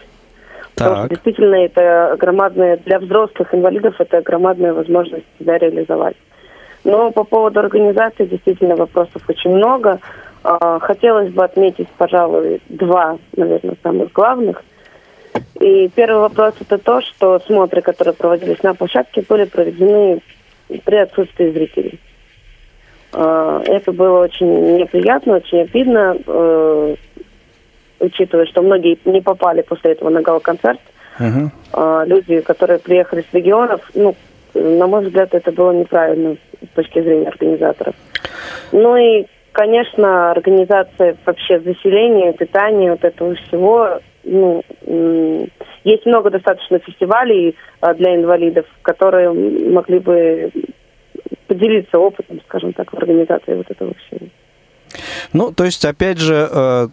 Потому 0.75 0.97
что 0.97 1.03
Так, 1.03 1.11
действительно 1.11 1.55
это 1.57 2.17
громадная, 2.19 2.79
для 2.79 2.99
взрослых 2.99 3.55
инвалидов 3.55 3.95
это 3.99 4.23
громадная 4.23 4.73
возможность 4.73 5.27
себя 5.39 5.59
реализовать. 5.59 6.17
Но 6.85 7.11
по 7.13 7.25
поводу 7.25 7.61
организации 7.61 8.25
действительно 8.27 8.77
вопросов 8.77 9.23
очень 9.29 9.55
много. 9.55 10.01
А, 10.43 10.79
Хотелось 10.81 11.31
бы 11.33 11.45
отметить, 11.45 11.89
пожалуй, 11.97 12.61
два, 12.69 13.19
наверное, 13.37 13.77
самых 13.83 14.13
главных. 14.13 14.65
И 15.61 15.89
первый 15.95 16.21
вопрос 16.21 16.55
это 16.61 16.79
то, 16.79 17.01
что 17.01 17.39
смотры, 17.41 17.83
которые 17.83 18.15
проводились 18.15 18.63
на 18.63 18.75
площадке, 18.75 19.25
были 19.29 19.45
проведены 19.45 20.21
при 20.85 20.97
отсутствии 20.97 21.51
зрителей. 21.51 22.01
А, 23.13 23.63
Это 23.67 23.93
было 23.93 24.25
очень 24.25 24.77
неприятно, 24.79 25.37
очень 25.37 25.61
обидно, 25.61 26.17
э, 26.27 26.95
учитывая, 28.03 28.47
что 28.47 28.63
многие 28.63 28.99
не 29.05 29.21
попали 29.21 29.63
после 29.63 29.93
этого 29.93 30.11
на 30.11 30.21
гала-концерт. 30.21 30.81
мгм. 31.19 31.51
А, 31.73 32.05
Люди, 32.05 32.41
которые 32.41 32.79
приехали 32.79 33.25
с 33.29 33.35
регионов, 33.35 33.81
ну, 33.95 34.15
на 34.55 34.87
мой 34.87 35.05
взгляд, 35.05 35.35
это 35.35 35.51
было 35.53 35.73
неправильно 35.73 36.37
с 36.63 36.75
точки 36.75 37.01
зрения 37.01 37.29
организаторов. 37.29 37.95
Ну 38.73 38.97
и, 38.97 39.27
конечно, 39.53 40.31
организация 40.31 41.17
вообще 41.25 41.61
заселения, 41.61 42.33
питания, 42.33 42.91
вот 42.91 43.05
этого 43.05 43.35
всего, 43.35 44.01
ну, 44.25 44.63
есть 45.85 46.07
много 46.07 46.31
достаточно 46.31 46.79
фестивалей 46.79 47.57
а, 47.81 47.95
для 47.95 48.15
инвалидов, 48.17 48.67
которые 48.83 49.33
могли 49.33 49.99
бы 49.99 50.51
поделиться 51.47 51.99
опытом, 51.99 52.41
скажем 52.47 52.73
так, 52.73 52.93
в 52.93 52.97
организации 52.97 53.55
вот 53.55 53.71
этого 53.71 53.93
всего. 54.07 54.29
Ну, 55.33 55.53
то 55.53 55.65
есть, 55.65 55.85
опять 55.85 56.19
же, 56.19 56.49
э, 56.51 56.89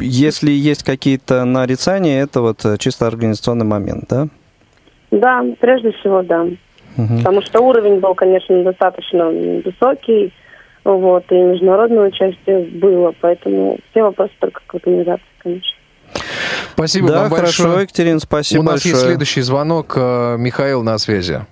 если 0.00 0.50
есть 0.50 0.82
какие-то 0.82 1.44
нарицания, 1.44 2.22
это 2.22 2.40
вот 2.40 2.64
э, 2.64 2.76
чисто 2.78 3.06
организационный 3.06 3.66
момент, 3.66 4.04
да? 4.08 4.28
Да, 5.10 5.44
прежде 5.60 5.92
всего, 5.92 6.22
да. 6.22 6.46
Мгм. 6.96 7.18
Потому 7.18 7.42
что 7.42 7.60
уровень 7.60 8.00
был, 8.00 8.14
конечно, 8.14 8.62
достаточно 8.62 9.28
высокий, 9.28 10.32
вот, 10.84 11.24
и 11.30 11.34
международное 11.34 12.08
участие 12.08 12.60
было, 12.60 13.12
поэтому 13.20 13.78
все 13.90 14.02
вопросы 14.02 14.32
только 14.38 14.60
к 14.66 14.74
организации, 14.74 15.24
конечно. 15.38 15.76
Спасибо 16.74 17.08
да, 17.08 17.22
вам 17.22 17.30
хорошо, 17.30 17.64
большое. 17.64 17.82
Екатерина, 17.84 18.20
спасибо 18.20 18.60
У 18.60 18.64
нас 18.64 18.72
большое. 18.74 18.94
есть 18.94 19.06
следующий 19.06 19.40
звонок. 19.40 19.94
э, 19.96 20.36
Михаил 20.38 20.82
на 20.82 20.98
связи. 20.98 21.46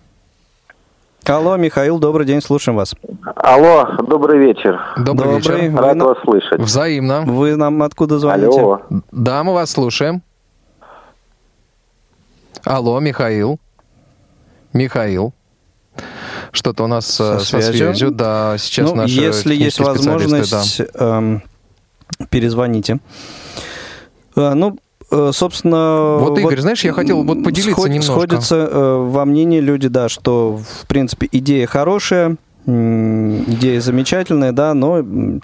Алло, 1.24 1.56
Михаил, 1.56 1.98
добрый 2.00 2.26
день, 2.26 2.40
слушаем 2.42 2.76
вас. 2.76 2.94
Алло, 3.36 3.88
добрый 4.08 4.38
вечер. 4.40 4.80
Добрый, 4.96 5.40
Добрый. 5.40 5.60
вечер. 5.60 5.70
Вы, 5.70 5.80
Рад 5.80 5.96
на- 5.96 6.04
вас 6.06 6.18
слышать. 6.24 6.60
Взаимно. 6.60 7.22
вы 7.22 7.54
нам 7.56 7.82
откуда 7.82 8.18
звоните? 8.18 8.58
Алло. 8.60 8.80
Да, 9.12 9.44
мы 9.44 9.54
вас 9.54 9.70
слушаем. 9.70 10.22
Алло, 12.64 12.98
Михаил. 12.98 13.60
Михаил. 14.72 15.32
Что-то 16.50 16.84
у 16.84 16.86
нас 16.86 17.06
Со 17.06 17.34
э, 17.34 17.38
со, 17.38 17.44
связью. 17.46 17.74
связью. 17.74 18.10
Да, 18.10 18.56
сейчас 18.58 18.90
ну, 18.90 18.96
наши 18.96 19.14
если 19.14 19.54
есть 19.54 19.78
возможность, 19.80 20.80
эм, 20.94 21.42
перезвоните. 22.30 22.98
Э, 24.36 24.54
ну, 24.54 24.78
собственно... 25.32 26.16
Вот, 26.18 26.38
Игорь, 26.38 26.60
знаешь, 26.60 26.84
я 26.84 26.92
хотел 26.92 27.22
вот 27.22 27.44
поделиться 27.44 27.72
сход- 27.72 27.88
немножко. 27.88 28.12
Сходятся 28.12 28.56
э, 28.56 28.96
во 29.08 29.24
мнении 29.24 29.60
люди, 29.60 29.88
да, 29.88 30.08
что, 30.08 30.60
в 30.80 30.86
принципе, 30.86 31.28
идея 31.30 31.66
хорошая, 31.66 32.36
идея 32.66 33.80
замечательная, 33.80 34.52
да, 34.52 34.72
но 34.74 35.02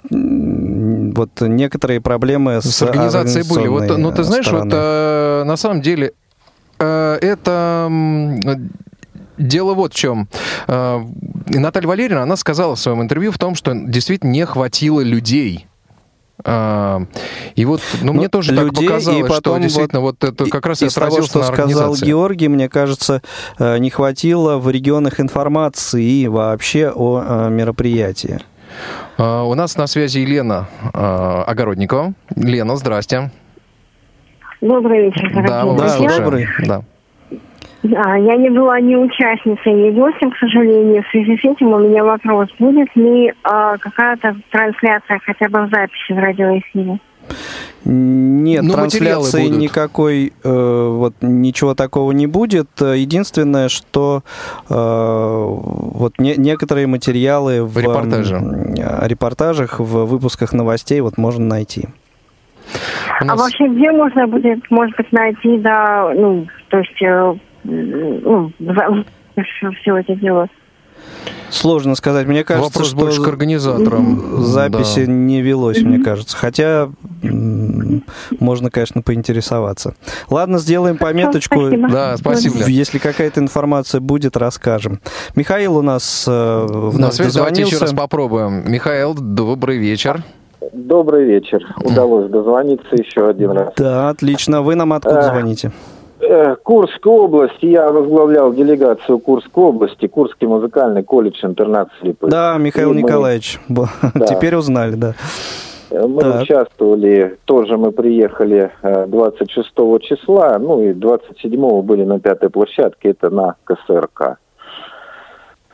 вот 0.09 1.29
некоторые 1.41 1.99
проблемы 2.01 2.61
с, 2.61 2.65
с 2.65 2.81
организацией 2.81 3.47
были. 3.47 3.67
Вот, 3.67 3.97
ну, 3.97 4.11
ты 4.11 4.21
э, 4.21 4.23
знаешь, 4.23 4.47
вот 4.47 4.67
стороны. 4.67 4.73
э, 4.73 5.43
на 5.43 5.57
самом 5.57 5.81
деле 5.81 6.13
э, 6.79 7.17
это 7.21 7.89
дело 9.37 9.73
вот 9.73 9.93
в 9.93 9.95
чем. 9.95 10.27
Э, 10.67 11.01
Наталья 11.47 11.87
Валерьевна, 11.87 12.23
она 12.23 12.35
сказала 12.35 12.75
в 12.75 12.79
своем 12.79 13.01
интервью 13.01 13.31
в 13.31 13.37
том, 13.37 13.55
что 13.55 13.73
действительно 13.73 14.31
не 14.31 14.45
хватило 14.45 15.01
людей. 15.01 15.67
А, 16.45 17.01
И 17.55 17.65
вот, 17.65 17.81
ну, 18.01 18.13
мне 18.13 18.23
Ну, 18.23 18.29
тоже 18.29 18.55
так 18.55 18.65
людей, 18.65 18.85
и 18.85 18.87
показалось, 18.87 19.25
что 19.25 19.35
потом 19.35 19.61
действительно 19.61 20.01
вот, 20.01 20.23
это 20.23 20.45
как 20.49 20.65
раз 20.65 20.81
и 20.81 20.85
Из 20.85 20.93
того, 20.93 21.21
что 21.21 21.39
на 21.39 21.45
сказал. 21.45 21.95
Георгий, 21.95 22.47
мне 22.47 22.69
кажется, 22.69 23.21
э, 23.57 23.77
не 23.77 23.89
хватило 23.89 24.57
в 24.57 24.69
регионах 24.69 25.19
информации 25.19 26.27
вообще 26.27 26.91
о 26.95 27.21
э, 27.25 27.49
мероприятии. 27.49 28.39
А, 29.17 29.43
У 29.43 29.53
нас 29.55 29.75
на 29.75 29.87
связи 29.87 30.19
Елена 30.19 30.67
а, 30.93 31.43
Огородникова. 31.43 32.13
Лена, 32.35 32.77
здрасте. 32.77 33.31
Добрый 34.61 35.05
вечер, 35.05 35.29
дорогие 35.33 35.47
Да, 35.47 35.63
Да, 35.63 35.73
друзья. 35.73 35.97
слушаем. 35.97 36.23
добрый. 36.23 36.47
Да. 36.65 36.83
Да, 37.83 38.15
я 38.15 38.35
не 38.35 38.49
была 38.49 38.79
ни 38.81 38.95
участницей, 38.95 39.73
ни 39.73 39.91
гостем, 39.91 40.31
к 40.31 40.37
сожалению. 40.37 41.01
В 41.03 41.07
связи 41.11 41.37
с 41.37 41.45
этим 41.45 41.67
у 41.71 41.79
меня 41.79 42.03
вопрос. 42.03 42.49
Будет 42.59 42.93
ли 42.95 43.33
а, 43.43 43.77
какая-то 43.77 44.35
трансляция 44.51 45.19
хотя 45.25 45.47
бы 45.49 45.65
в 45.65 45.69
записи 45.69 46.11
в 46.11 46.17
радиоэфире? 46.19 46.99
Нет, 47.85 48.63
Ну, 48.63 48.75
материалы 48.77 49.21
трансляции 49.23 49.47
никакой, 49.47 50.33
э, 50.43 50.87
вот 50.89 51.13
ничего 51.21 51.75
такого 51.75 52.11
не 52.11 52.27
будет. 52.27 52.67
Э, 52.81 52.97
Единственное, 52.97 53.69
что 53.69 54.23
э, 54.69 54.73
вот 54.73 56.13
не- 56.17 56.35
некоторые 56.37 56.87
материалы 56.87 57.63
в 57.63 57.77
Репортаже. 57.77 58.35
м, 58.35 58.73
э, 58.75 59.07
репортажах, 59.07 59.79
в 59.79 60.05
выпусках 60.05 60.51
новостей 60.53 60.99
вот 61.01 61.17
можно 61.17 61.45
найти. 61.45 61.87
А 63.19 63.25
нас- 63.25 63.39
вообще 63.39 63.67
где 63.67 63.91
можно 63.91 64.27
будет, 64.27 64.69
может 64.71 64.95
быть, 64.97 65.11
найти, 65.11 65.57
да, 65.59 66.11
ну, 66.15 66.47
то 66.69 66.79
есть, 66.79 67.01
э, 67.01 67.33
ну, 67.63 68.51
все 69.81 69.97
это 69.97 70.15
дело? 70.15 70.47
Сложно 71.49 71.95
сказать. 71.95 72.27
Мне 72.27 72.43
кажется, 72.43 72.69
Вопрос 72.69 72.87
что 72.89 72.97
больше 72.97 73.21
к 73.23 73.27
организаторам. 73.27 74.43
записи 74.43 75.05
Да. 75.05 75.11
не 75.11 75.41
велось, 75.41 75.81
мне 75.81 76.03
кажется. 76.03 76.35
Хотя 76.37 76.89
можно, 78.39 78.69
конечно, 78.69 79.01
поинтересоваться. 79.01 79.95
Ладно, 80.29 80.59
сделаем 80.59 80.97
пометочку. 80.97 81.61
спасибо. 81.67 81.89
Да, 81.89 82.17
спасибо. 82.17 82.55
Если 82.67 82.99
какая-то 82.99 83.39
информация 83.39 83.99
будет, 84.01 84.37
расскажем. 84.37 84.99
Михаил 85.35 85.77
у 85.77 85.81
нас 85.81 86.25
э, 86.27 86.31
в 86.69 86.99
На 86.99 87.07
нас 87.07 87.15
связи 87.15 87.35
давайте 87.37 87.63
еще 87.63 87.77
раз 87.77 87.93
попробуем. 87.93 88.69
Михаил, 88.71 89.15
добрый 89.15 89.77
вечер. 89.77 90.21
Добрый 90.73 91.25
вечер. 91.25 91.61
Удалось 91.83 92.29
дозвониться 92.29 92.95
еще 92.95 93.27
один 93.27 93.51
раз. 93.51 93.73
Да, 93.75 94.09
отлично. 94.09 94.61
Вы 94.61 94.75
нам 94.75 94.93
откуда 94.93 95.19
Э, 95.19 95.23
звоните? 95.23 95.71
Курская 96.63 97.13
область. 97.13 97.57
Я 97.61 97.91
возглавлял 97.91 98.53
делегацию 98.53 99.19
Курской 99.19 99.63
области, 99.65 100.07
Курский 100.07 100.47
музыкальный 100.47 101.03
колледж 101.03 101.43
интернат 101.45 101.89
слепых. 102.01 102.29
Да, 102.29 102.57
Михаил 102.57 102.91
И 102.91 102.95
мы- 102.95 103.01
Николаевич. 103.01 103.59
Бо- 103.69 103.87
Да. 104.15 104.25
Теперь 104.27 104.55
узнали, 104.55 104.95
да. 104.95 105.13
Мы 105.91 106.21
Так. 106.21 106.43
участвовали, 106.43 107.39
тоже 107.45 107.75
мы 107.77 107.91
приехали 107.91 108.69
э, 108.83 109.07
26 109.07 109.99
числа, 110.01 110.59
ну 110.59 110.83
и 110.83 110.93
27 110.93 111.81
были 111.81 112.03
на 112.03 112.19
пятой 112.19 112.51
площадке, 112.51 113.09
это 113.09 113.31
на 113.31 113.55
КСРК. 113.63 114.37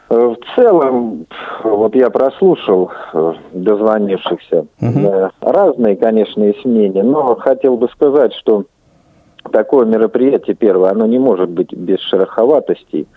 Э, 0.09 0.15
В 0.15 0.37
целом, 0.55 1.25
вот 1.65 1.95
я 1.95 2.09
прослушал 2.11 2.91
э, 3.13 3.33
дозвонившихся. 3.51 4.67
Э, 4.79 5.29
Разные, 5.41 5.97
конечно, 5.97 6.43
есть 6.43 6.63
мнения, 6.63 7.03
но 7.03 7.35
хотел 7.35 7.75
бы 7.75 7.89
сказать, 7.89 8.33
что 8.35 8.63
такое 9.51 9.85
мероприятие, 9.85 10.55
первое, 10.55 10.91
оно 10.91 11.05
не 11.05 11.19
может 11.19 11.49
быть 11.49 11.73
без 11.73 11.99
шероховатостей 11.99 13.07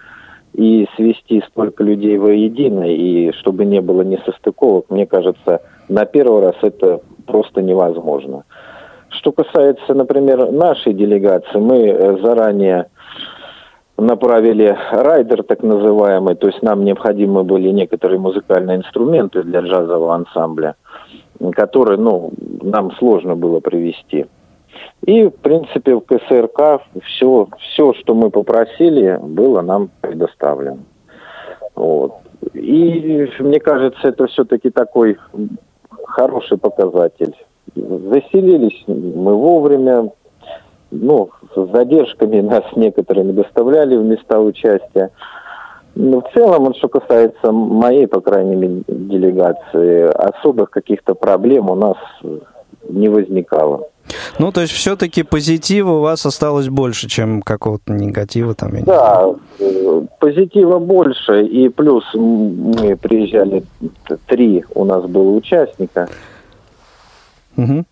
и 0.54 0.88
свести 0.96 1.42
столько 1.48 1.84
людей 1.84 2.18
воедино, 2.18 2.84
и 2.84 3.32
чтобы 3.32 3.64
не 3.64 3.80
было 3.80 4.02
несостыковок, 4.02 4.86
мне 4.90 5.06
кажется, 5.06 5.60
на 5.88 6.04
первый 6.04 6.42
раз 6.42 6.56
это 6.62 7.00
просто 7.26 7.62
невозможно. 7.62 8.44
Что 9.10 9.32
касается, 9.32 9.94
например, 9.94 10.50
нашей 10.50 10.92
делегации, 10.92 11.58
мы 11.58 11.88
э, 11.88 12.18
заранее 12.22 12.88
направили 13.96 14.76
райдер 14.92 15.42
так 15.42 15.62
называемый, 15.62 16.36
то 16.36 16.46
есть 16.46 16.62
нам 16.62 16.84
необходимы 16.84 17.42
были 17.42 17.70
некоторые 17.70 18.18
музыкальные 18.18 18.78
инструменты 18.78 19.42
для 19.42 19.60
джазового 19.60 20.14
ансамбля, 20.14 20.76
которые, 21.52 21.98
ну, 21.98 22.32
нам 22.62 22.92
сложно 22.92 23.34
было 23.34 23.60
привести. 23.60 24.26
И, 25.06 25.24
в 25.24 25.36
принципе, 25.36 25.94
в 25.94 26.00
КСРК 26.00 26.82
все, 27.04 27.48
все, 27.60 27.94
что 27.94 28.14
мы 28.14 28.30
попросили, 28.30 29.18
было 29.22 29.62
нам 29.62 29.90
предоставлено. 30.00 30.78
Вот. 31.74 32.14
И 32.54 33.28
мне 33.38 33.60
кажется, 33.60 34.08
это 34.08 34.26
все-таки 34.26 34.70
такой 34.70 35.16
хороший 36.04 36.58
показатель. 36.58 37.34
Заселились 37.74 38.84
мы 38.86 39.34
вовремя, 39.34 40.10
ну, 40.90 41.30
с 41.54 41.66
задержками 41.72 42.40
нас 42.40 42.64
некоторыми 42.76 43.32
доставляли 43.32 43.96
в 43.96 44.04
места 44.04 44.40
участия. 44.40 45.10
Но 45.94 46.20
в 46.20 46.30
целом, 46.32 46.66
вот, 46.66 46.76
что 46.76 46.88
касается 46.88 47.50
моей, 47.50 48.06
по 48.06 48.20
крайней 48.20 48.56
мере, 48.56 48.82
делегации, 48.86 50.04
особых 50.04 50.70
каких-то 50.70 51.14
проблем 51.14 51.70
у 51.70 51.74
нас 51.74 51.96
не 52.88 53.08
возникало. 53.08 53.88
Ну, 54.38 54.52
то 54.52 54.60
есть 54.60 54.72
все-таки 54.72 55.22
позитива 55.22 55.90
у 55.92 56.00
вас 56.00 56.24
осталось 56.26 56.68
больше, 56.68 57.08
чем 57.08 57.42
какого-то 57.42 57.92
негатива 57.92 58.54
там. 58.54 58.72
я 58.74 58.78
не 58.80 58.84
Да, 58.84 59.30
э, 59.58 60.02
позитива 60.20 60.78
больше, 60.78 61.44
и 61.44 61.68
плюс 61.68 62.04
мы 62.14 62.96
приезжали, 62.96 63.64
три 64.26 64.64
у 64.74 64.84
нас 64.84 65.04
было 65.04 65.30
участника, 65.32 66.08
Мгм. 67.56 67.84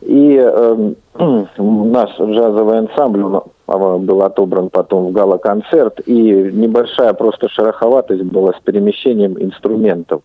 и 0.00 0.36
эм, 0.36 0.96
наш 1.58 2.10
джазовый 2.18 2.78
ансамбль 2.78 3.40
был 3.66 4.22
отобран 4.22 4.68
потом 4.70 5.06
в 5.06 5.12
гала-концерт, 5.12 6.00
и 6.06 6.12
небольшая 6.52 7.12
просто 7.14 7.48
шероховатость 7.48 8.22
была 8.24 8.52
с 8.52 8.60
перемещением 8.62 9.36
инструментов 9.42 10.22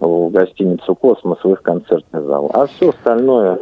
в 0.00 0.30
гостиницу 0.30 0.94
«Космос» 0.96 1.38
в 1.44 1.52
их 1.52 1.62
концертный 1.62 2.22
зал. 2.22 2.50
А 2.54 2.66
все 2.66 2.90
остальное, 2.90 3.58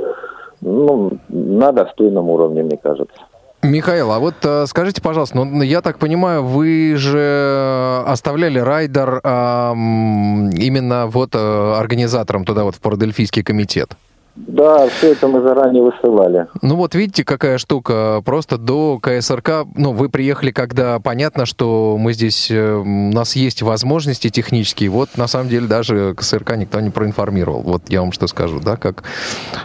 ну, 0.60 1.18
на 1.28 1.72
достойном 1.72 2.28
уровне, 2.28 2.62
мне 2.62 2.76
кажется. 2.76 3.14
Михаил, 3.62 4.10
а 4.10 4.18
вот 4.18 4.36
э, 4.42 4.64
скажите, 4.66 5.02
пожалуйста, 5.02 5.36
ну, 5.36 5.62
я 5.62 5.82
так 5.82 5.98
понимаю, 5.98 6.42
вы 6.42 6.94
же 6.96 8.02
оставляли 8.06 8.58
райдер 8.58 9.20
ам, 9.22 10.48
именно 10.50 11.06
вот 11.08 11.34
э, 11.34 11.74
организаторам 11.78 12.46
туда 12.46 12.64
вот 12.64 12.76
в 12.76 12.80
Парадельфийский 12.80 13.42
комитет? 13.42 13.90
Да, 14.36 14.88
все 14.88 15.12
это 15.12 15.28
мы 15.28 15.40
заранее 15.42 15.82
высылали. 15.82 16.46
Ну 16.62 16.76
вот 16.76 16.94
видите, 16.94 17.24
какая 17.24 17.58
штука. 17.58 18.22
Просто 18.24 18.58
до 18.58 18.98
КСРК, 18.98 19.66
ну, 19.74 19.92
вы 19.92 20.08
приехали, 20.08 20.50
когда 20.50 20.98
понятно, 21.00 21.46
что 21.46 21.96
мы 21.98 22.12
здесь, 22.12 22.50
э, 22.50 22.74
у 22.74 22.84
нас 23.12 23.36
есть 23.36 23.62
возможности 23.62 24.30
технические. 24.30 24.88
Вот, 24.90 25.10
на 25.16 25.26
самом 25.26 25.48
деле, 25.48 25.66
даже 25.66 26.14
КСРК 26.14 26.56
никто 26.56 26.80
не 26.80 26.90
проинформировал. 26.90 27.62
Вот 27.62 27.82
я 27.88 28.00
вам 28.00 28.12
что 28.12 28.26
скажу, 28.28 28.60
да, 28.60 28.76
как 28.76 29.02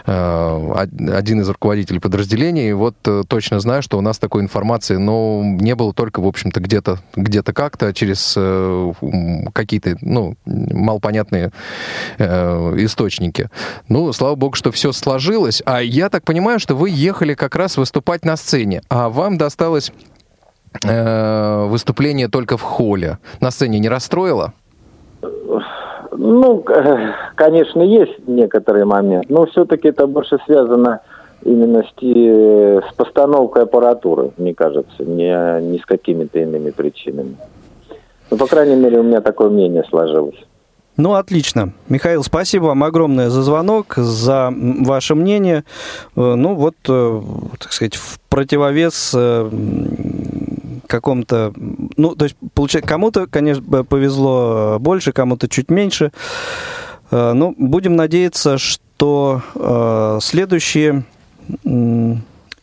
э, 0.04 0.12
од- 0.74 1.10
один 1.10 1.40
из 1.40 1.48
руководителей 1.48 2.00
подразделений, 2.00 2.72
вот 2.72 2.96
э, 3.06 3.22
точно 3.28 3.60
знаю, 3.60 3.82
что 3.82 3.98
у 3.98 4.00
нас 4.00 4.18
такой 4.18 4.42
информации, 4.42 4.96
но 4.96 5.42
не 5.44 5.74
было 5.74 5.92
только, 5.92 6.20
в 6.20 6.26
общем-то, 6.26 6.60
где-то 6.60 6.98
где-то 7.14 7.52
как-то 7.52 7.94
через 7.94 8.34
э, 8.36 8.92
какие-то, 9.52 9.96
ну, 10.00 10.36
малопонятные 10.44 11.52
э, 12.18 12.74
источники. 12.78 13.48
Ну, 13.88 14.12
слава 14.12 14.34
богу, 14.34 14.55
что 14.56 14.72
все 14.72 14.92
сложилось. 14.92 15.62
А 15.64 15.80
я 15.80 16.08
так 16.08 16.24
понимаю, 16.24 16.58
что 16.58 16.74
вы 16.74 16.90
ехали 16.90 17.34
как 17.34 17.54
раз 17.54 17.76
выступать 17.76 18.24
на 18.24 18.36
сцене, 18.36 18.82
а 18.88 19.08
вам 19.08 19.38
досталось 19.38 19.92
э, 20.84 21.66
выступление 21.66 22.28
только 22.28 22.56
в 22.56 22.62
холле. 22.62 23.18
На 23.40 23.50
сцене 23.50 23.78
не 23.78 23.88
расстроило? 23.88 24.52
Ну, 26.18 26.64
конечно, 27.34 27.82
есть 27.82 28.26
некоторые 28.26 28.84
моменты, 28.84 29.26
но 29.28 29.46
все-таки 29.46 29.88
это 29.88 30.06
больше 30.06 30.38
связано 30.46 31.00
именно 31.44 31.82
с, 31.82 32.02
с 32.02 32.94
постановкой 32.94 33.64
аппаратуры, 33.64 34.30
мне 34.36 34.54
кажется, 34.54 35.04
не, 35.04 35.62
не 35.62 35.78
с 35.78 35.84
какими-то 35.84 36.38
иными 36.38 36.70
причинами. 36.70 37.36
Ну, 38.30 38.36
по 38.36 38.46
крайней 38.46 38.76
мере, 38.76 38.98
у 38.98 39.02
меня 39.02 39.20
такое 39.20 39.50
мнение 39.50 39.84
сложилось. 39.88 40.42
Ну, 40.96 41.12
отлично. 41.14 41.72
Михаил, 41.88 42.24
спасибо 42.24 42.66
вам 42.66 42.82
огромное 42.82 43.28
за 43.28 43.42
звонок, 43.42 43.94
за 43.96 44.52
ваше 44.56 45.14
мнение. 45.14 45.64
Э, 46.16 46.34
Ну, 46.36 46.54
вот, 46.54 46.76
э, 46.88 47.22
так 47.58 47.72
сказать, 47.72 47.96
в 47.96 48.18
противовес 48.30 49.12
э, 49.14 49.48
м, 49.52 50.80
какому-то... 50.86 51.52
Ну, 51.96 52.14
то 52.14 52.24
есть, 52.24 52.36
получается, 52.54 52.88
кому-то, 52.88 53.26
конечно, 53.26 53.84
повезло 53.84 54.78
больше, 54.80 55.12
кому-то 55.12 55.48
чуть 55.48 55.70
меньше. 55.70 56.12
Ну, 57.10 57.54
будем 57.56 57.94
надеяться, 57.94 58.58
что 58.58 59.40
следующие 60.20 61.04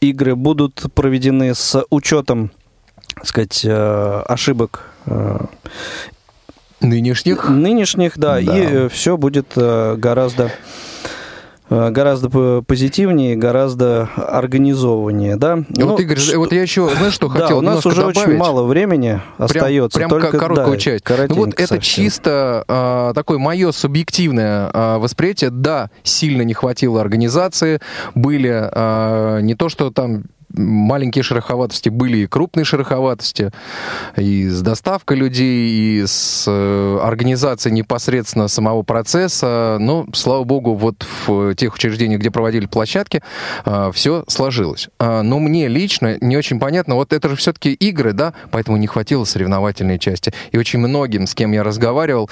игры 0.02 0.36
будут 0.36 0.84
проведены 0.94 1.56
с 1.56 1.82
учетом, 1.90 2.52
так 3.16 3.26
сказать, 3.26 3.66
ошибок 3.66 4.90
Нынешних? 6.84 7.50
Нынешних, 7.50 8.18
да, 8.18 8.40
Да. 8.42 8.58
и 8.60 8.88
все 8.90 9.18
будет 9.18 9.48
э, 9.56 9.96
гораздо 9.98 10.52
э, 11.70 11.90
гораздо 11.92 12.62
позитивнее, 12.62 13.36
гораздо 13.36 14.10
организованнее, 14.18 15.38
да. 15.38 15.60
Ну, 15.70 15.88
вот, 15.88 16.00
Игорь, 16.00 16.20
вот 16.36 16.52
я 16.52 16.62
еще, 16.62 16.90
знаешь, 16.96 17.14
что 17.14 17.30
да, 17.30 17.40
хотел 17.42 17.60
у 17.60 17.62
нас 17.62 17.86
уже 17.86 18.06
очень 18.06 18.22
добавить? 18.22 18.40
мало 18.40 18.64
времени 18.64 19.22
Прям- 19.38 19.46
остается. 19.46 19.98
Прям, 19.98 20.10
только, 20.10 20.32
ко- 20.32 20.38
короткую 20.40 20.74
да, 20.76 20.80
часть. 20.80 21.04
Ну, 21.30 21.36
вот 21.36 21.50
это 21.54 21.68
совсем. 21.68 21.82
чисто 21.82 22.64
а, 22.68 23.14
такое 23.14 23.38
мое 23.40 23.72
субъективное 23.72 24.70
а, 24.74 25.00
восприятие. 25.00 25.50
Да, 25.50 25.90
сильно 26.04 26.42
не 26.44 26.54
хватило 26.54 27.02
организации. 27.02 27.80
Были 28.14 28.52
а, 28.54 29.40
не 29.40 29.56
то, 29.56 29.70
что 29.70 29.90
там 29.90 30.26
маленькие 30.54 31.24
шероховатости, 31.24 31.90
были 31.90 32.18
и 32.18 32.28
крупные 32.28 32.66
шероховатости, 32.66 33.52
и 34.18 34.48
с 34.48 34.62
доставкой 34.62 35.18
людей, 35.18 35.70
и 35.70 36.04
с 36.06 36.46
э, 36.48 37.00
организацией 37.02 37.74
непосредственно 37.74 38.48
самого 38.48 38.84
процесса. 38.84 39.78
Но, 39.80 40.06
слава 40.14 40.44
богу, 40.44 40.76
вот 40.76 41.06
в 41.28 41.56
тех 41.56 41.74
учреждениях, 41.74 42.20
где 42.20 42.32
проводили 42.32 42.66
площадки, 42.66 43.22
все 43.94 44.24
сложилось. 44.28 44.90
А, 45.00 45.22
Но 45.24 45.40
мне 45.40 45.68
лично 45.68 46.18
не 46.22 46.38
очень 46.38 46.60
понятно, 46.60 46.96
вот 46.96 47.14
это 47.14 47.30
же 47.30 47.36
все-таки 47.36 47.74
игры, 47.74 48.14
да, 48.14 48.34
поэтому 48.52 48.78
не 48.78 48.88
хватило 48.88 49.24
соревновательной 49.24 50.00
части. 50.00 50.34
И 50.52 50.58
очень 50.58 50.80
многим, 50.80 51.28
с 51.28 51.36
кем 51.36 51.52
я 51.52 51.64
разговаривал, 51.64 52.30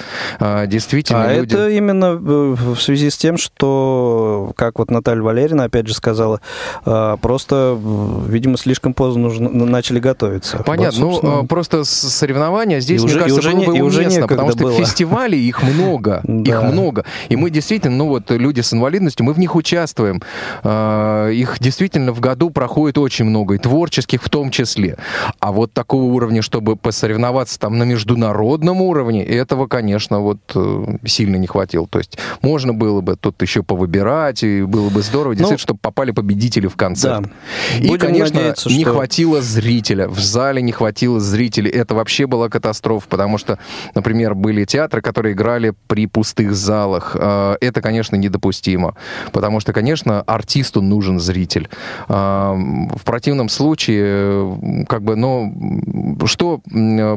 действительно 0.66 1.24
А 1.24 1.34
люди... 1.34 1.54
это 1.54 1.68
именно 1.70 2.06
э, 2.06 2.18
в 2.18 2.76
связи 2.76 3.10
с 3.10 3.16
тем, 3.16 3.36
что, 3.36 4.52
как 4.56 4.78
вот 4.78 4.90
Наталья 4.90 5.22
Валерьевна 5.22 5.64
опять 5.64 5.86
же 5.86 5.94
сказала, 5.94 6.40
э, 6.84 7.16
просто, 7.20 7.78
э, 7.78 8.11
видимо, 8.26 8.56
слишком 8.56 8.94
поздно 8.94 9.22
нужно, 9.22 9.48
начали 9.50 9.98
готовиться. 10.00 10.58
Понятно, 10.66 11.00
Вот, 11.00 11.06
ну 11.06 11.12
собственно. 11.12 11.38
а, 11.40 11.44
просто 11.44 11.84
соревнования 11.84 12.80
здесь, 12.80 13.00
И 13.00 13.04
мне 13.04 13.14
уже- 13.14 13.18
и 13.18 13.22
кажется, 13.22 13.40
уже 13.40 13.50
было 13.52 13.60
не- 13.60 13.66
бы 13.66 13.78
и 13.78 13.80
уже 13.80 14.00
уместно, 14.00 14.26
потому 14.28 14.50
что 14.52 14.58
было. 14.64 14.72
фестивалей 14.72 15.40
их 15.40 15.62
много, 15.62 16.22
их 16.24 16.62
много, 16.62 17.04
и 17.28 17.36
мы 17.36 17.50
действительно, 17.50 17.96
ну 17.96 18.08
вот 18.08 18.30
люди 18.30 18.60
с 18.60 18.72
инвалидностью, 18.72 19.24
мы 19.26 19.32
в 19.32 19.38
них 19.38 19.54
участвуем, 19.56 20.22
А, 20.62 21.28
их 21.30 21.56
действительно 21.60 22.12
в 22.12 22.20
году 22.20 22.50
проходит 22.50 22.98
очень 22.98 23.24
много, 23.24 23.54
и 23.54 23.58
творческих 23.58 24.22
в 24.22 24.28
том 24.28 24.50
числе. 24.50 24.96
А 25.40 25.52
вот 25.52 25.72
такого 25.72 26.04
уровня, 26.04 26.42
чтобы 26.42 26.76
посоревноваться 26.76 27.58
там 27.58 27.78
на 27.78 27.84
международном 27.84 28.80
уровне, 28.82 29.24
этого, 29.24 29.66
конечно, 29.66 30.20
вот 30.20 30.38
э, 30.54 30.84
сильно 31.04 31.36
не 31.36 31.46
хватило. 31.46 31.86
То 31.88 31.98
есть 31.98 32.18
можно 32.42 32.74
было 32.74 33.00
бы 33.00 33.16
тут 33.16 33.40
еще 33.42 33.62
повыбирать, 33.62 34.42
и 34.42 34.62
было 34.62 34.88
бы 34.90 35.02
здорово, 35.02 35.34
действительно, 35.34 35.58
чтобы 35.58 35.80
попали 35.80 36.10
победители 36.12 36.66
в 36.66 36.76
концерт. 36.76 37.22
Да. 37.22 37.78
Игорь, 37.78 38.01
конечно, 38.06 38.36
надеяться, 38.36 38.68
не 38.68 38.82
что- 38.82 38.92
хватило 38.92 39.40
зрителя. 39.42 40.08
В 40.08 40.18
зале 40.18 40.62
не 40.62 40.72
хватило 40.72 41.20
зрителей. 41.20 41.70
Это 41.70 41.94
вообще 41.94 42.26
была 42.26 42.48
катастрофа, 42.48 43.06
потому 43.08 43.38
что, 43.38 43.58
например, 43.94 44.34
были 44.34 44.64
театры, 44.64 45.00
которые 45.00 45.34
играли 45.34 45.74
при 45.86 46.06
пустых 46.06 46.54
залах. 46.54 47.16
Э, 47.18 47.56
Это, 47.60 47.80
конечно, 47.80 48.16
недопустимо. 48.16 48.94
Потому 49.32 49.60
что, 49.60 49.72
конечно, 49.72 50.22
артисту 50.22 50.82
нужен 50.82 51.18
зритель. 51.20 51.68
Э, 52.08 52.52
В 52.52 53.04
противном 53.04 53.48
случае, 53.48 54.86
как 54.88 55.02
бы, 55.02 55.16
ну, 55.16 56.18
что 56.26 56.60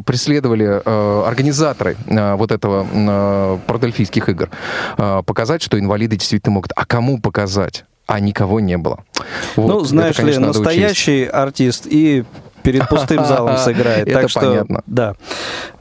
преследовали 0.05 0.81
э, 0.83 1.23
организаторы 1.27 1.95
вот 2.07 2.51
этого 2.51 3.59
продельфийских 3.67 4.29
игр? 4.29 4.49
Показать, 5.25 5.61
что 5.61 5.79
инвалиды 5.79 6.15
действительно 6.17 6.53
могут. 6.53 6.71
А 6.75 6.86
кому 6.86 7.19
показать? 7.19 7.86
А 8.08 8.20
никого 8.20 8.60
не 8.60 8.78
было. 8.78 8.99
Вот. 9.56 9.68
ну, 9.68 9.80
Это, 9.80 9.88
знаешь 9.88 10.16
конечно, 10.16 10.39
ли, 10.39 10.45
надо 10.45 10.60
учесть. 10.60 10.66
настоящий 10.66 11.26
артист 11.26 11.88
и 11.89 12.24
перед 12.62 12.88
пустым 12.89 13.26
залом 13.26 13.58
сыграет. 13.64 14.08
Это 14.08 14.22
так 14.22 14.30
что, 14.30 14.39
понятно. 14.41 14.82
да. 14.86 15.16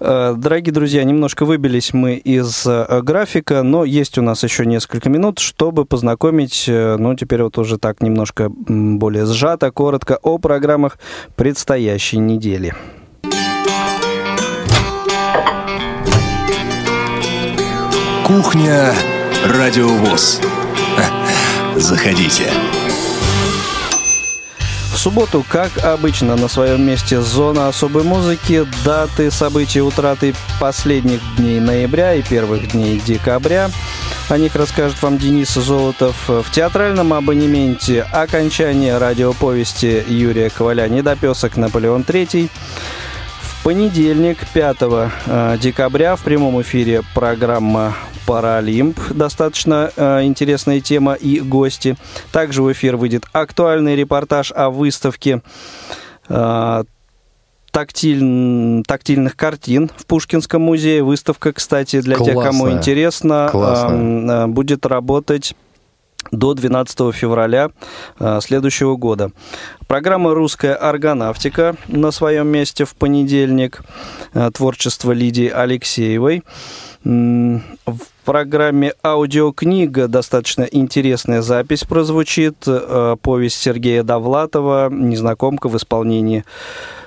Э, 0.01 0.35
Дорогие 0.37 0.73
друзья, 0.73 1.05
немножко 1.05 1.45
выбились 1.45 1.93
мы 1.93 2.15
из 2.15 2.67
э, 2.67 3.01
графика, 3.03 3.63
но 3.63 3.85
есть 3.85 4.17
у 4.19 4.23
нас 4.23 4.43
еще 4.43 4.65
несколько 4.67 5.09
минут, 5.09 5.39
чтобы 5.39 5.85
познакомить, 5.85 6.65
э, 6.69 6.97
ну, 6.99 7.15
теперь 7.15 7.43
вот 7.43 7.59
уже 7.59 7.79
так 7.79 8.01
немножко 8.03 8.49
более 8.51 9.27
сжато, 9.27 9.71
коротко 9.71 10.19
о 10.23 10.39
программах 10.39 10.99
предстоящей 11.37 12.19
недели. 12.19 12.75
Кухня 18.27 18.95
Радиовоз. 19.47 20.41
Заходите. 21.77 22.51
В 24.93 24.97
субботу, 24.97 25.45
как 25.49 25.77
обычно, 25.85 26.37
на 26.37 26.47
своем 26.47 26.87
месте 26.87 27.21
зона 27.21 27.67
особой 27.67 28.05
музыки, 28.05 28.65
даты, 28.85 29.31
события, 29.33 29.83
утраты 29.83 30.35
последних 30.61 31.21
дней 31.37 31.59
ноября 31.59 32.15
и 32.15 32.23
первых 32.23 32.71
дней 32.71 33.01
декабря. 33.05 33.71
О 34.29 34.39
них 34.39 34.55
расскажет 34.55 35.03
вам 35.03 35.19
Денис 35.19 35.53
Золотов 35.53 36.29
в 36.29 36.45
театральном 36.53 37.13
абонементе 37.13 38.03
окончание 38.03 38.97
радиоповести 38.97 40.05
Юрия 40.09 40.51
Коваля 40.51 40.89
«Недопесок 40.89 41.57
Наполеон 41.57 42.03
III». 42.03 42.49
В 43.41 43.65
понедельник, 43.65 44.39
5 44.53 44.77
э, 44.81 45.59
декабря, 45.61 46.15
в 46.17 46.23
прямом 46.23 46.63
эфире 46.63 47.03
программа 47.15 47.97
«Паралимп». 48.27 48.99
Достаточно 49.11 49.91
э, 49.97 50.25
интересная 50.25 50.81
тема 50.81 51.15
и 51.15 51.41
гости. 51.41 51.97
Также 52.33 52.63
в 52.63 52.73
эфир 52.73 52.97
выйдет 52.97 53.25
актуальный 53.33 53.97
репортаж 53.97 54.53
о 54.53 54.71
выставке 54.71 55.43
э, 56.29 56.85
тактиль- 57.73 58.83
тактильных 58.87 59.37
картин 59.37 59.91
в 59.97 60.07
Пушкинском 60.07 60.63
музее. 60.63 61.03
Выставка, 61.03 61.53
кстати, 61.53 62.01
для 62.01 62.17
тех, 62.17 62.35
кому 62.35 62.61
Классная. 62.65 62.73
интересно, 62.79 63.49
Классная. 63.51 63.99
эм, 63.99 64.31
э, 64.31 64.47
будет 64.47 64.87
работать 64.87 65.55
до 66.31 66.55
12 66.55 67.13
февраля 67.13 67.71
э, 68.19 68.39
следующего 68.41 68.97
года. 68.97 69.31
Программа 69.87 70.33
«Русская 70.35 70.75
органавтика» 70.75 71.77
на 71.87 72.11
своем 72.13 72.49
месте 72.49 72.85
в 72.87 72.95
понедельник. 72.95 73.83
Э, 74.33 74.51
Творчество 74.53 75.13
Лидии 75.13 75.49
Алексеевой. 75.49 76.43
В 77.05 77.61
программе 78.25 78.93
«Аудиокнига» 79.05 80.09
достаточно 80.09 80.63
интересная 80.63 81.43
запись 81.43 81.85
прозвучит. 81.85 82.57
Э, 82.67 83.17
Повесть 83.21 83.61
Сергея 83.61 84.03
Довлатова 84.03 84.89
«Незнакомка» 84.91 85.69
в 85.69 85.77
исполнении 85.77 86.45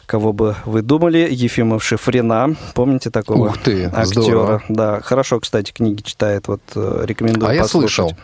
Кого 0.07 0.31
бы 0.31 0.55
вы 0.63 0.83
думали? 0.83 1.27
Ефимов 1.29 1.83
Шифрина. 1.83 2.55
Помните 2.73 3.09
такого 3.09 3.49
Ух 3.49 3.57
ты, 3.57 3.87
актера? 3.87 4.05
здорово. 4.05 4.63
Да, 4.69 5.01
хорошо, 5.01 5.41
кстати, 5.41 5.73
книги 5.73 6.01
читает. 6.01 6.47
Вот 6.47 6.61
э, 6.75 7.03
рекомендую 7.05 7.49
А 7.49 7.53
я 7.53 7.63
послушать. 7.63 7.89
слышал. 7.95 8.17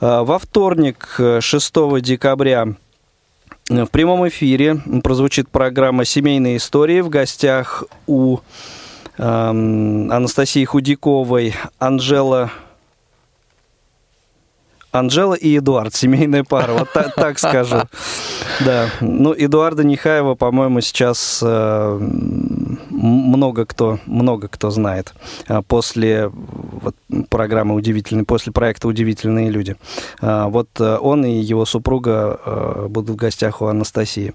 А, 0.00 0.22
Во 0.22 0.38
вторник, 0.38 1.16
э, 1.18 1.40
6 1.40 2.00
декабря, 2.00 2.68
э, 3.68 3.84
в 3.84 3.90
прямом 3.90 4.28
эфире 4.28 4.80
прозвучит 5.02 5.48
программа 5.48 6.04
«Семейные 6.04 6.58
истории». 6.58 7.00
В 7.00 7.08
гостях 7.08 7.82
у 8.06 8.38
Анастасии 9.18 10.64
Худяковой 10.64 11.54
Анжела... 11.78 12.50
Анжела 14.90 15.32
и 15.32 15.56
Эдуард, 15.56 15.94
семейная 15.94 16.44
пара, 16.44 16.72
вот 16.74 16.92
та- 16.92 17.08
так 17.08 17.38
скажу. 17.38 17.76
Да, 18.60 18.90
ну, 19.00 19.32
Эдуарда 19.32 19.82
Нехаева, 19.82 20.34
по-моему, 20.34 20.82
сейчас 20.82 21.40
э, 21.42 21.98
много 22.90 23.64
кто, 23.64 23.98
много 24.04 24.48
кто 24.48 24.70
знает 24.70 25.14
а, 25.48 25.62
после 25.62 26.28
вот, 26.28 26.94
программы 27.30 27.74
«Удивительные», 27.74 28.24
после 28.26 28.52
проекта 28.52 28.86
«Удивительные 28.88 29.50
люди». 29.50 29.76
А, 30.20 30.48
Вот 30.48 30.68
э, 30.78 30.98
он 31.00 31.24
и 31.24 31.32
его 31.32 31.64
супруга 31.64 32.38
э, 32.44 32.86
будут 32.90 33.10
в 33.10 33.16
гостях 33.16 33.62
у 33.62 33.66
Анастасии. 33.66 34.34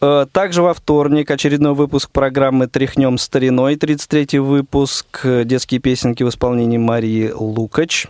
Э, 0.00 0.26
Также 0.32 0.62
во 0.62 0.74
вторник 0.74 1.30
очередной 1.30 1.74
выпуск 1.74 2.10
программы 2.10 2.66
«Тряхнем 2.66 3.18
стариной», 3.18 3.76
33-й 3.76 4.38
выпуск, 4.38 5.20
э, 5.24 5.44
детские 5.44 5.80
песенки 5.80 6.22
в 6.22 6.28
исполнении 6.28 6.78
Марии 6.78 7.30
Лукач. 7.34 8.06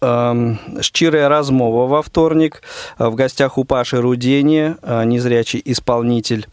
Эм, 0.00 0.58
Щирая 0.80 1.28
размова 1.28 1.86
во 1.86 2.02
вторник. 2.02 2.62
Э, 2.98 3.08
В 3.08 3.14
гостях 3.14 3.58
у 3.58 3.64
Паши 3.64 4.00
Рудени, 4.00 4.76
незрячий 5.04 5.62
исполнитель 5.64 6.46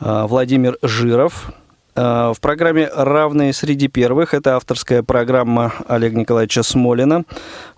Владимир 0.00 0.76
Жиров. 0.82 1.52
В 1.94 2.36
программе 2.42 2.90
«Равные 2.94 3.54
среди 3.54 3.88
первых» 3.88 4.34
это 4.34 4.56
авторская 4.56 5.02
программа 5.02 5.72
Олега 5.88 6.18
Николаевича 6.18 6.62
Смолина. 6.62 7.24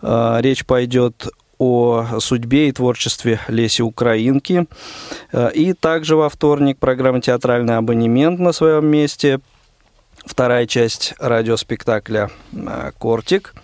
Речь 0.03 0.67
пойдет 0.67 1.29
о 1.59 2.07
судьбе 2.21 2.69
и 2.69 2.73
творчестве 2.73 3.41
Леси 3.49 3.83
Украинки. 3.83 4.67
Э, 5.33 5.51
И 5.55 5.73
также 5.73 6.17
во 6.17 6.29
вторник 6.29 6.79
программа 6.79 7.21
«Театральный 7.21 7.77
абонемент» 7.77 8.39
на 8.41 8.53
своем 8.53 8.87
месте. 8.87 9.41
Вторая 10.25 10.67
часть 10.67 11.15
радиоспектакля 11.19 12.31
э, 12.53 12.93
«Кортик». 12.99 13.55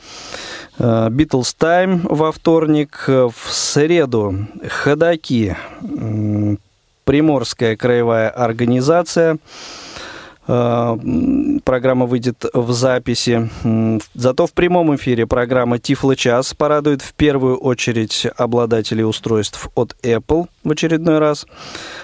Битлз 0.78 1.54
Тайм 1.54 2.00
во 2.02 2.32
вторник. 2.32 3.04
Э, 3.06 3.28
В 3.32 3.52
среду 3.52 4.46
Ходаки. 4.68 5.56
м, 5.82 6.58
Приморская 7.04 7.76
краевая 7.76 8.30
организация. 8.30 9.38
Э, 10.46 10.96
Программа 11.64 12.06
выйдет 12.06 12.44
в 12.52 12.72
записи. 12.72 13.48
Зато 14.14 14.46
в 14.46 14.52
прямом 14.52 14.94
эфире 14.96 15.26
программа 15.26 15.78
Тифло 15.78 16.14
час 16.14 16.52
порадует 16.52 17.00
в 17.00 17.14
первую 17.14 17.56
очередь 17.56 18.26
обладателей 18.36 19.04
устройств 19.04 19.68
от 19.74 19.96
Apple 20.02 20.46
в 20.62 20.70
очередной 20.70 21.18
раз. 21.18 21.46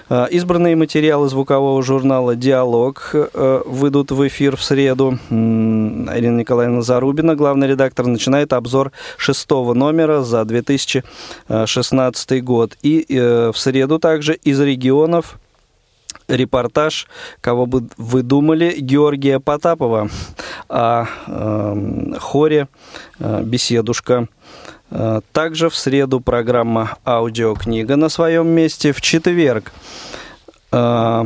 Э, 0.09 0.27
Избранные 0.31 0.77
материалы 0.77 1.29
звукового 1.29 1.83
журнала 1.83 2.37
«Диалог» 2.37 3.11
э, 3.13 3.63
выйдут 3.67 4.13
в 4.13 4.27
эфир 4.27 4.57
в 4.57 4.63
среду. 4.63 5.19
Ирина 5.31 6.39
Николаевна 6.39 6.83
Зарубина, 6.83 7.35
главный 7.35 7.69
редактор, 7.69 8.07
начинает 8.07 8.53
обзор 8.53 8.93
шестого 9.17 9.75
номера 9.75 10.23
за 10.23 10.45
2016 10.45 12.45
год. 12.45 12.77
И 12.83 13.05
в 13.11 13.59
среду 13.59 13.99
также 13.99 14.35
из 14.35 14.61
регионов 14.61 15.40
репортаж, 16.31 17.07
кого 17.41 17.67
бы 17.67 17.89
вы 17.97 18.23
думали, 18.23 18.77
Георгия 18.79 19.41
Потапова 19.41 20.09
о 20.69 21.07
э, 21.27 22.13
хоре 22.19 22.69
э, 23.19 23.43
«Беседушка». 23.43 24.29
Э, 24.91 25.21
Также 25.33 25.69
в 25.69 25.77
среду 25.77 26.21
программа 26.21 26.97
«Аудиокнига» 27.05 27.97
на 27.97 28.09
своем 28.09 28.49
месте. 28.49 28.93
В 28.93 29.01
четверг 29.01 29.73
э, 30.73 31.25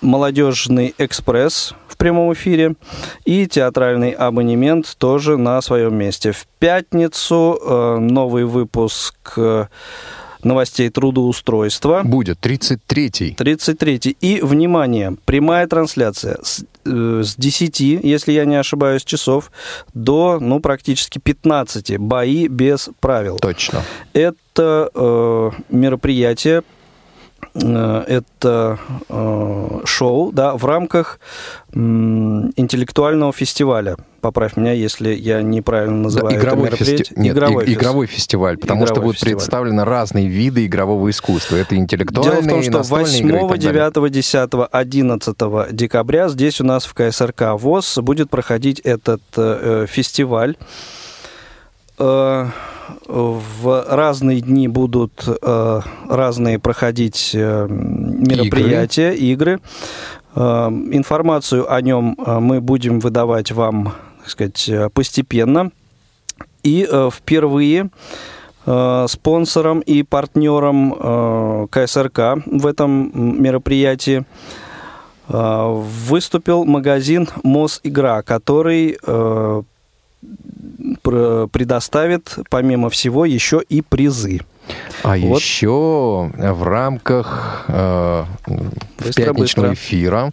«Молодежный 0.00 0.94
экспресс» 0.98 1.74
в 1.88 1.96
прямом 1.96 2.32
эфире 2.32 2.76
и 3.24 3.46
театральный 3.46 4.10
абонемент 4.12 4.96
тоже 4.98 5.36
на 5.36 5.60
своем 5.60 5.94
месте. 5.96 6.32
В 6.32 6.46
пятницу 6.58 7.58
э, 7.60 7.96
новый 7.98 8.44
выпуск 8.44 9.32
э, 9.36 9.66
новостей 10.48 10.90
трудоустройства. 10.90 12.02
Будет 12.04 12.44
33-й. 12.44 13.34
33 13.34 14.16
И, 14.20 14.40
внимание, 14.42 15.16
прямая 15.24 15.66
трансляция 15.66 16.38
с, 16.42 16.64
э, 16.84 17.22
с 17.24 17.36
10, 17.36 17.80
если 17.80 18.32
я 18.32 18.44
не 18.44 18.56
ошибаюсь, 18.56 19.04
часов 19.04 19.52
до, 19.94 20.38
ну, 20.40 20.60
практически 20.60 21.18
15. 21.18 21.98
Бои 21.98 22.48
без 22.48 22.90
правил. 23.00 23.38
Точно. 23.38 23.82
Это 24.12 24.90
э, 24.94 25.50
мероприятие 25.70 26.62
это 27.60 28.78
э, 29.08 29.80
шоу 29.84 30.32
да, 30.32 30.56
в 30.56 30.64
рамках 30.64 31.20
интеллектуального 31.72 33.32
фестиваля. 33.32 33.96
Поправь 34.20 34.56
меня, 34.56 34.72
если 34.72 35.10
я 35.14 35.42
неправильно 35.42 35.96
называю 35.96 36.34
да, 36.34 36.40
игровой 36.40 36.68
это 36.68 36.76
мероприятие. 36.76 37.04
Фести... 37.04 37.20
Нет, 37.20 37.36
игровой, 37.36 37.66
и, 37.66 37.74
игровой 37.74 38.06
фестиваль, 38.06 38.58
потому 38.58 38.80
игровой 38.80 38.94
что 38.94 39.00
будут 39.02 39.16
фестиваль. 39.16 39.36
представлены 39.36 39.84
разные 39.84 40.26
виды 40.26 40.66
игрового 40.66 41.08
искусства. 41.08 41.56
Это 41.56 41.76
интеллектуальные, 41.76 42.42
Дело 42.42 42.60
в 42.60 42.72
том, 42.72 42.84
что 42.84 42.94
8, 42.94 43.28
игры 43.28 43.58
9, 43.58 44.12
10, 44.12 44.50
11 44.72 45.36
декабря 45.70 46.28
здесь 46.28 46.60
у 46.60 46.64
нас 46.64 46.84
в 46.84 46.94
КСРК 46.94 47.52
ВОЗ 47.58 47.98
будет 47.98 48.28
проходить 48.28 48.80
этот 48.80 49.22
э, 49.36 49.86
фестиваль. 49.88 50.56
Э, 51.98 52.46
в 53.06 53.84
разные 53.88 54.40
дни 54.40 54.68
будут 54.68 55.24
э, 55.26 55.80
разные 56.08 56.58
проходить 56.58 57.32
э, 57.34 57.66
мероприятия, 57.68 59.12
игры. 59.12 59.54
игры. 59.54 59.60
Э, 60.34 60.68
информацию 60.68 61.72
о 61.72 61.80
нем 61.80 62.16
э, 62.18 62.38
мы 62.38 62.60
будем 62.60 63.00
выдавать 63.00 63.52
вам, 63.52 63.94
так 64.20 64.30
сказать, 64.30 64.68
э, 64.68 64.88
постепенно. 64.90 65.70
И 66.62 66.86
э, 66.90 67.10
впервые 67.12 67.90
э, 68.66 69.06
спонсором 69.08 69.80
и 69.80 70.02
партнером 70.02 70.94
э, 70.94 71.66
КСРК 71.70 72.18
в 72.46 72.66
этом 72.66 73.42
мероприятии 73.42 74.24
выступил 75.30 76.64
магазин 76.64 77.28
Мосигра, 77.42 78.22
который 78.22 78.96
предоставит, 81.02 82.38
помимо 82.50 82.90
всего, 82.90 83.24
еще 83.24 83.62
и 83.68 83.82
призы. 83.82 84.40
А 85.02 85.16
вот. 85.16 85.40
еще 85.40 86.30
в 86.34 86.62
рамках 86.62 87.64
э, 87.68 88.24
быстро, 88.98 89.24
пятничного 89.24 89.68
быстро. 89.68 89.74
эфира 89.74 90.30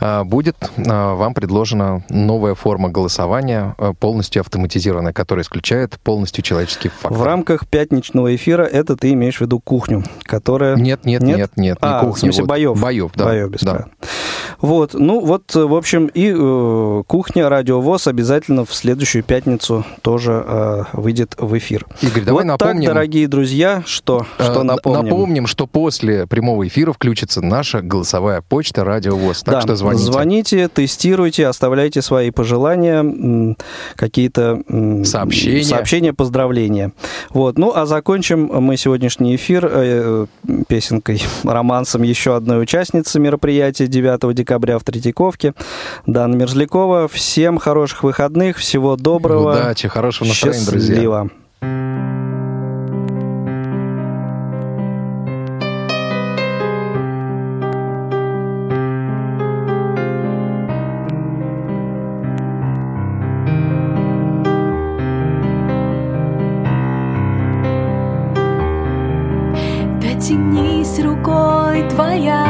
э, 0.00 0.24
будет 0.24 0.56
э, 0.76 0.82
вам 0.84 1.34
предложена 1.34 2.04
новая 2.08 2.54
форма 2.54 2.88
голосования, 2.88 3.74
э, 3.78 3.92
полностью 3.98 4.40
автоматизированная, 4.40 5.12
которая 5.12 5.44
исключает 5.44 5.98
полностью 6.02 6.42
человеческий 6.42 6.88
фактор. 6.88 7.12
В 7.12 7.22
рамках 7.22 7.68
пятничного 7.68 8.34
эфира 8.34 8.62
это 8.62 8.96
ты 8.96 9.12
имеешь 9.12 9.38
в 9.38 9.40
виду 9.42 9.60
кухню, 9.60 10.02
которая... 10.24 10.76
Нет, 10.76 11.04
нет, 11.04 11.22
нет, 11.22 11.36
нет, 11.36 11.50
нет 11.56 11.78
а, 11.80 12.00
не 12.02 12.06
кухня. 12.06 12.14
в 12.14 12.18
смысле 12.18 12.42
вот. 12.42 12.48
боев. 12.48 12.80
Боев, 12.80 13.12
да. 13.14 13.24
Боев, 13.26 13.50
без 13.50 13.60
да. 13.60 13.86
Вот, 14.60 14.94
ну 14.94 15.20
вот, 15.20 15.54
в 15.54 15.74
общем, 15.74 16.06
и 16.06 16.32
э, 16.34 17.02
кухня 17.06 17.48
Радиовоз 17.48 18.06
обязательно 18.06 18.64
в 18.64 18.74
следующую 18.74 19.22
пятницу 19.22 19.84
тоже 20.00 20.42
э, 20.46 20.84
выйдет 20.94 21.34
в 21.38 21.58
эфир. 21.58 21.86
Игорь, 22.00 22.24
давай 22.24 22.44
вот 22.44 22.52
напомним... 22.52 22.84
так, 22.84 22.94
дорогие 22.94 23.28
друзья, 23.28 23.53
что, 23.86 24.26
что 24.38 24.60
э, 24.60 24.62
напомним? 24.62 25.04
Напомним, 25.04 25.46
что 25.46 25.66
после 25.66 26.26
прямого 26.26 26.66
эфира 26.66 26.92
включится 26.92 27.40
наша 27.40 27.80
голосовая 27.80 28.42
почта 28.42 28.84
Радиовоз. 28.84 29.42
Так 29.42 29.54
да, 29.54 29.60
что 29.62 29.76
звоните. 29.76 30.04
Звоните, 30.04 30.68
тестируйте, 30.68 31.46
оставляйте 31.46 32.02
свои 32.02 32.30
пожелания, 32.30 33.56
какие-то 33.96 34.62
сообщения, 35.04 35.64
сообщения 35.64 36.12
поздравления. 36.12 36.92
Вот. 37.30 37.58
Ну, 37.58 37.72
а 37.74 37.86
закончим 37.86 38.46
мы 38.46 38.76
сегодняшний 38.76 39.36
эфир 39.36 39.68
э, 39.70 40.26
песенкой, 40.68 41.22
романсом 41.44 42.02
еще 42.02 42.36
одной 42.36 42.62
участницы 42.62 43.20
мероприятия 43.20 43.86
9 43.86 44.34
декабря 44.34 44.78
в 44.78 44.84
Третьяковке, 44.84 45.54
Дана 46.06 46.36
Мерзлякова. 46.36 47.08
Всем 47.08 47.58
хороших 47.58 48.02
выходных, 48.02 48.58
всего 48.58 48.96
доброго. 48.96 49.52
Удачи, 49.52 49.88
хорошего 49.88 50.28
настроения, 50.28 50.60
Счастливо. 50.60 51.20
друзья. 51.20 51.43
Рукой 71.24 71.88
твоя, 71.88 72.43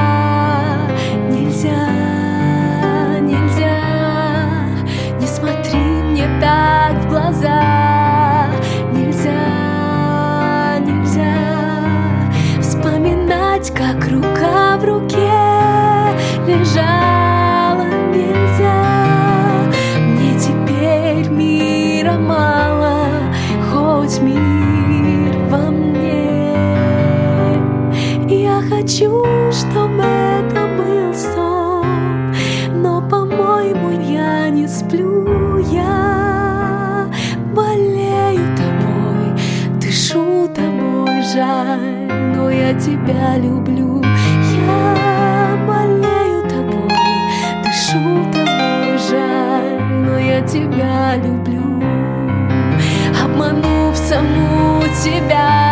саму 55.05 55.64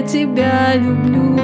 я 0.00 0.06
тебя 0.06 0.74
люблю, 0.76 1.38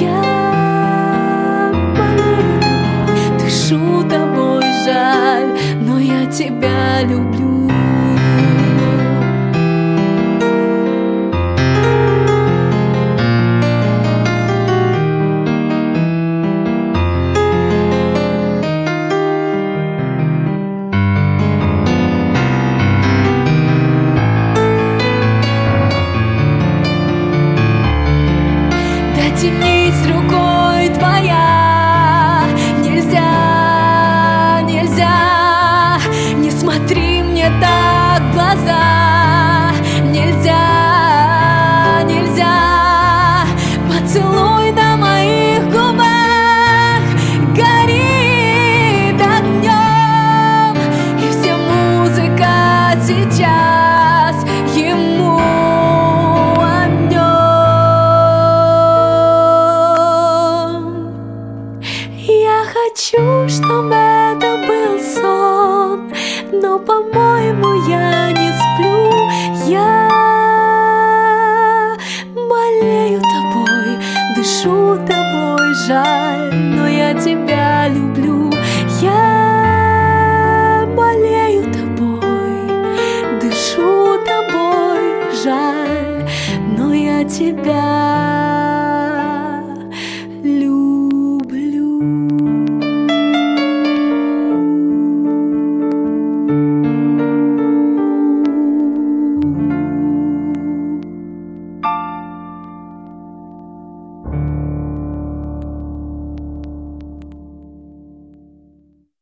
я 0.00 1.72
болею 1.96 2.60
тобой, 2.60 3.38
дышу 3.38 4.02
тобой, 4.08 4.64
жаль, 4.84 5.56
но 5.80 6.00
я 6.00 6.26
тебя 6.26 7.02
люблю. 7.02 7.59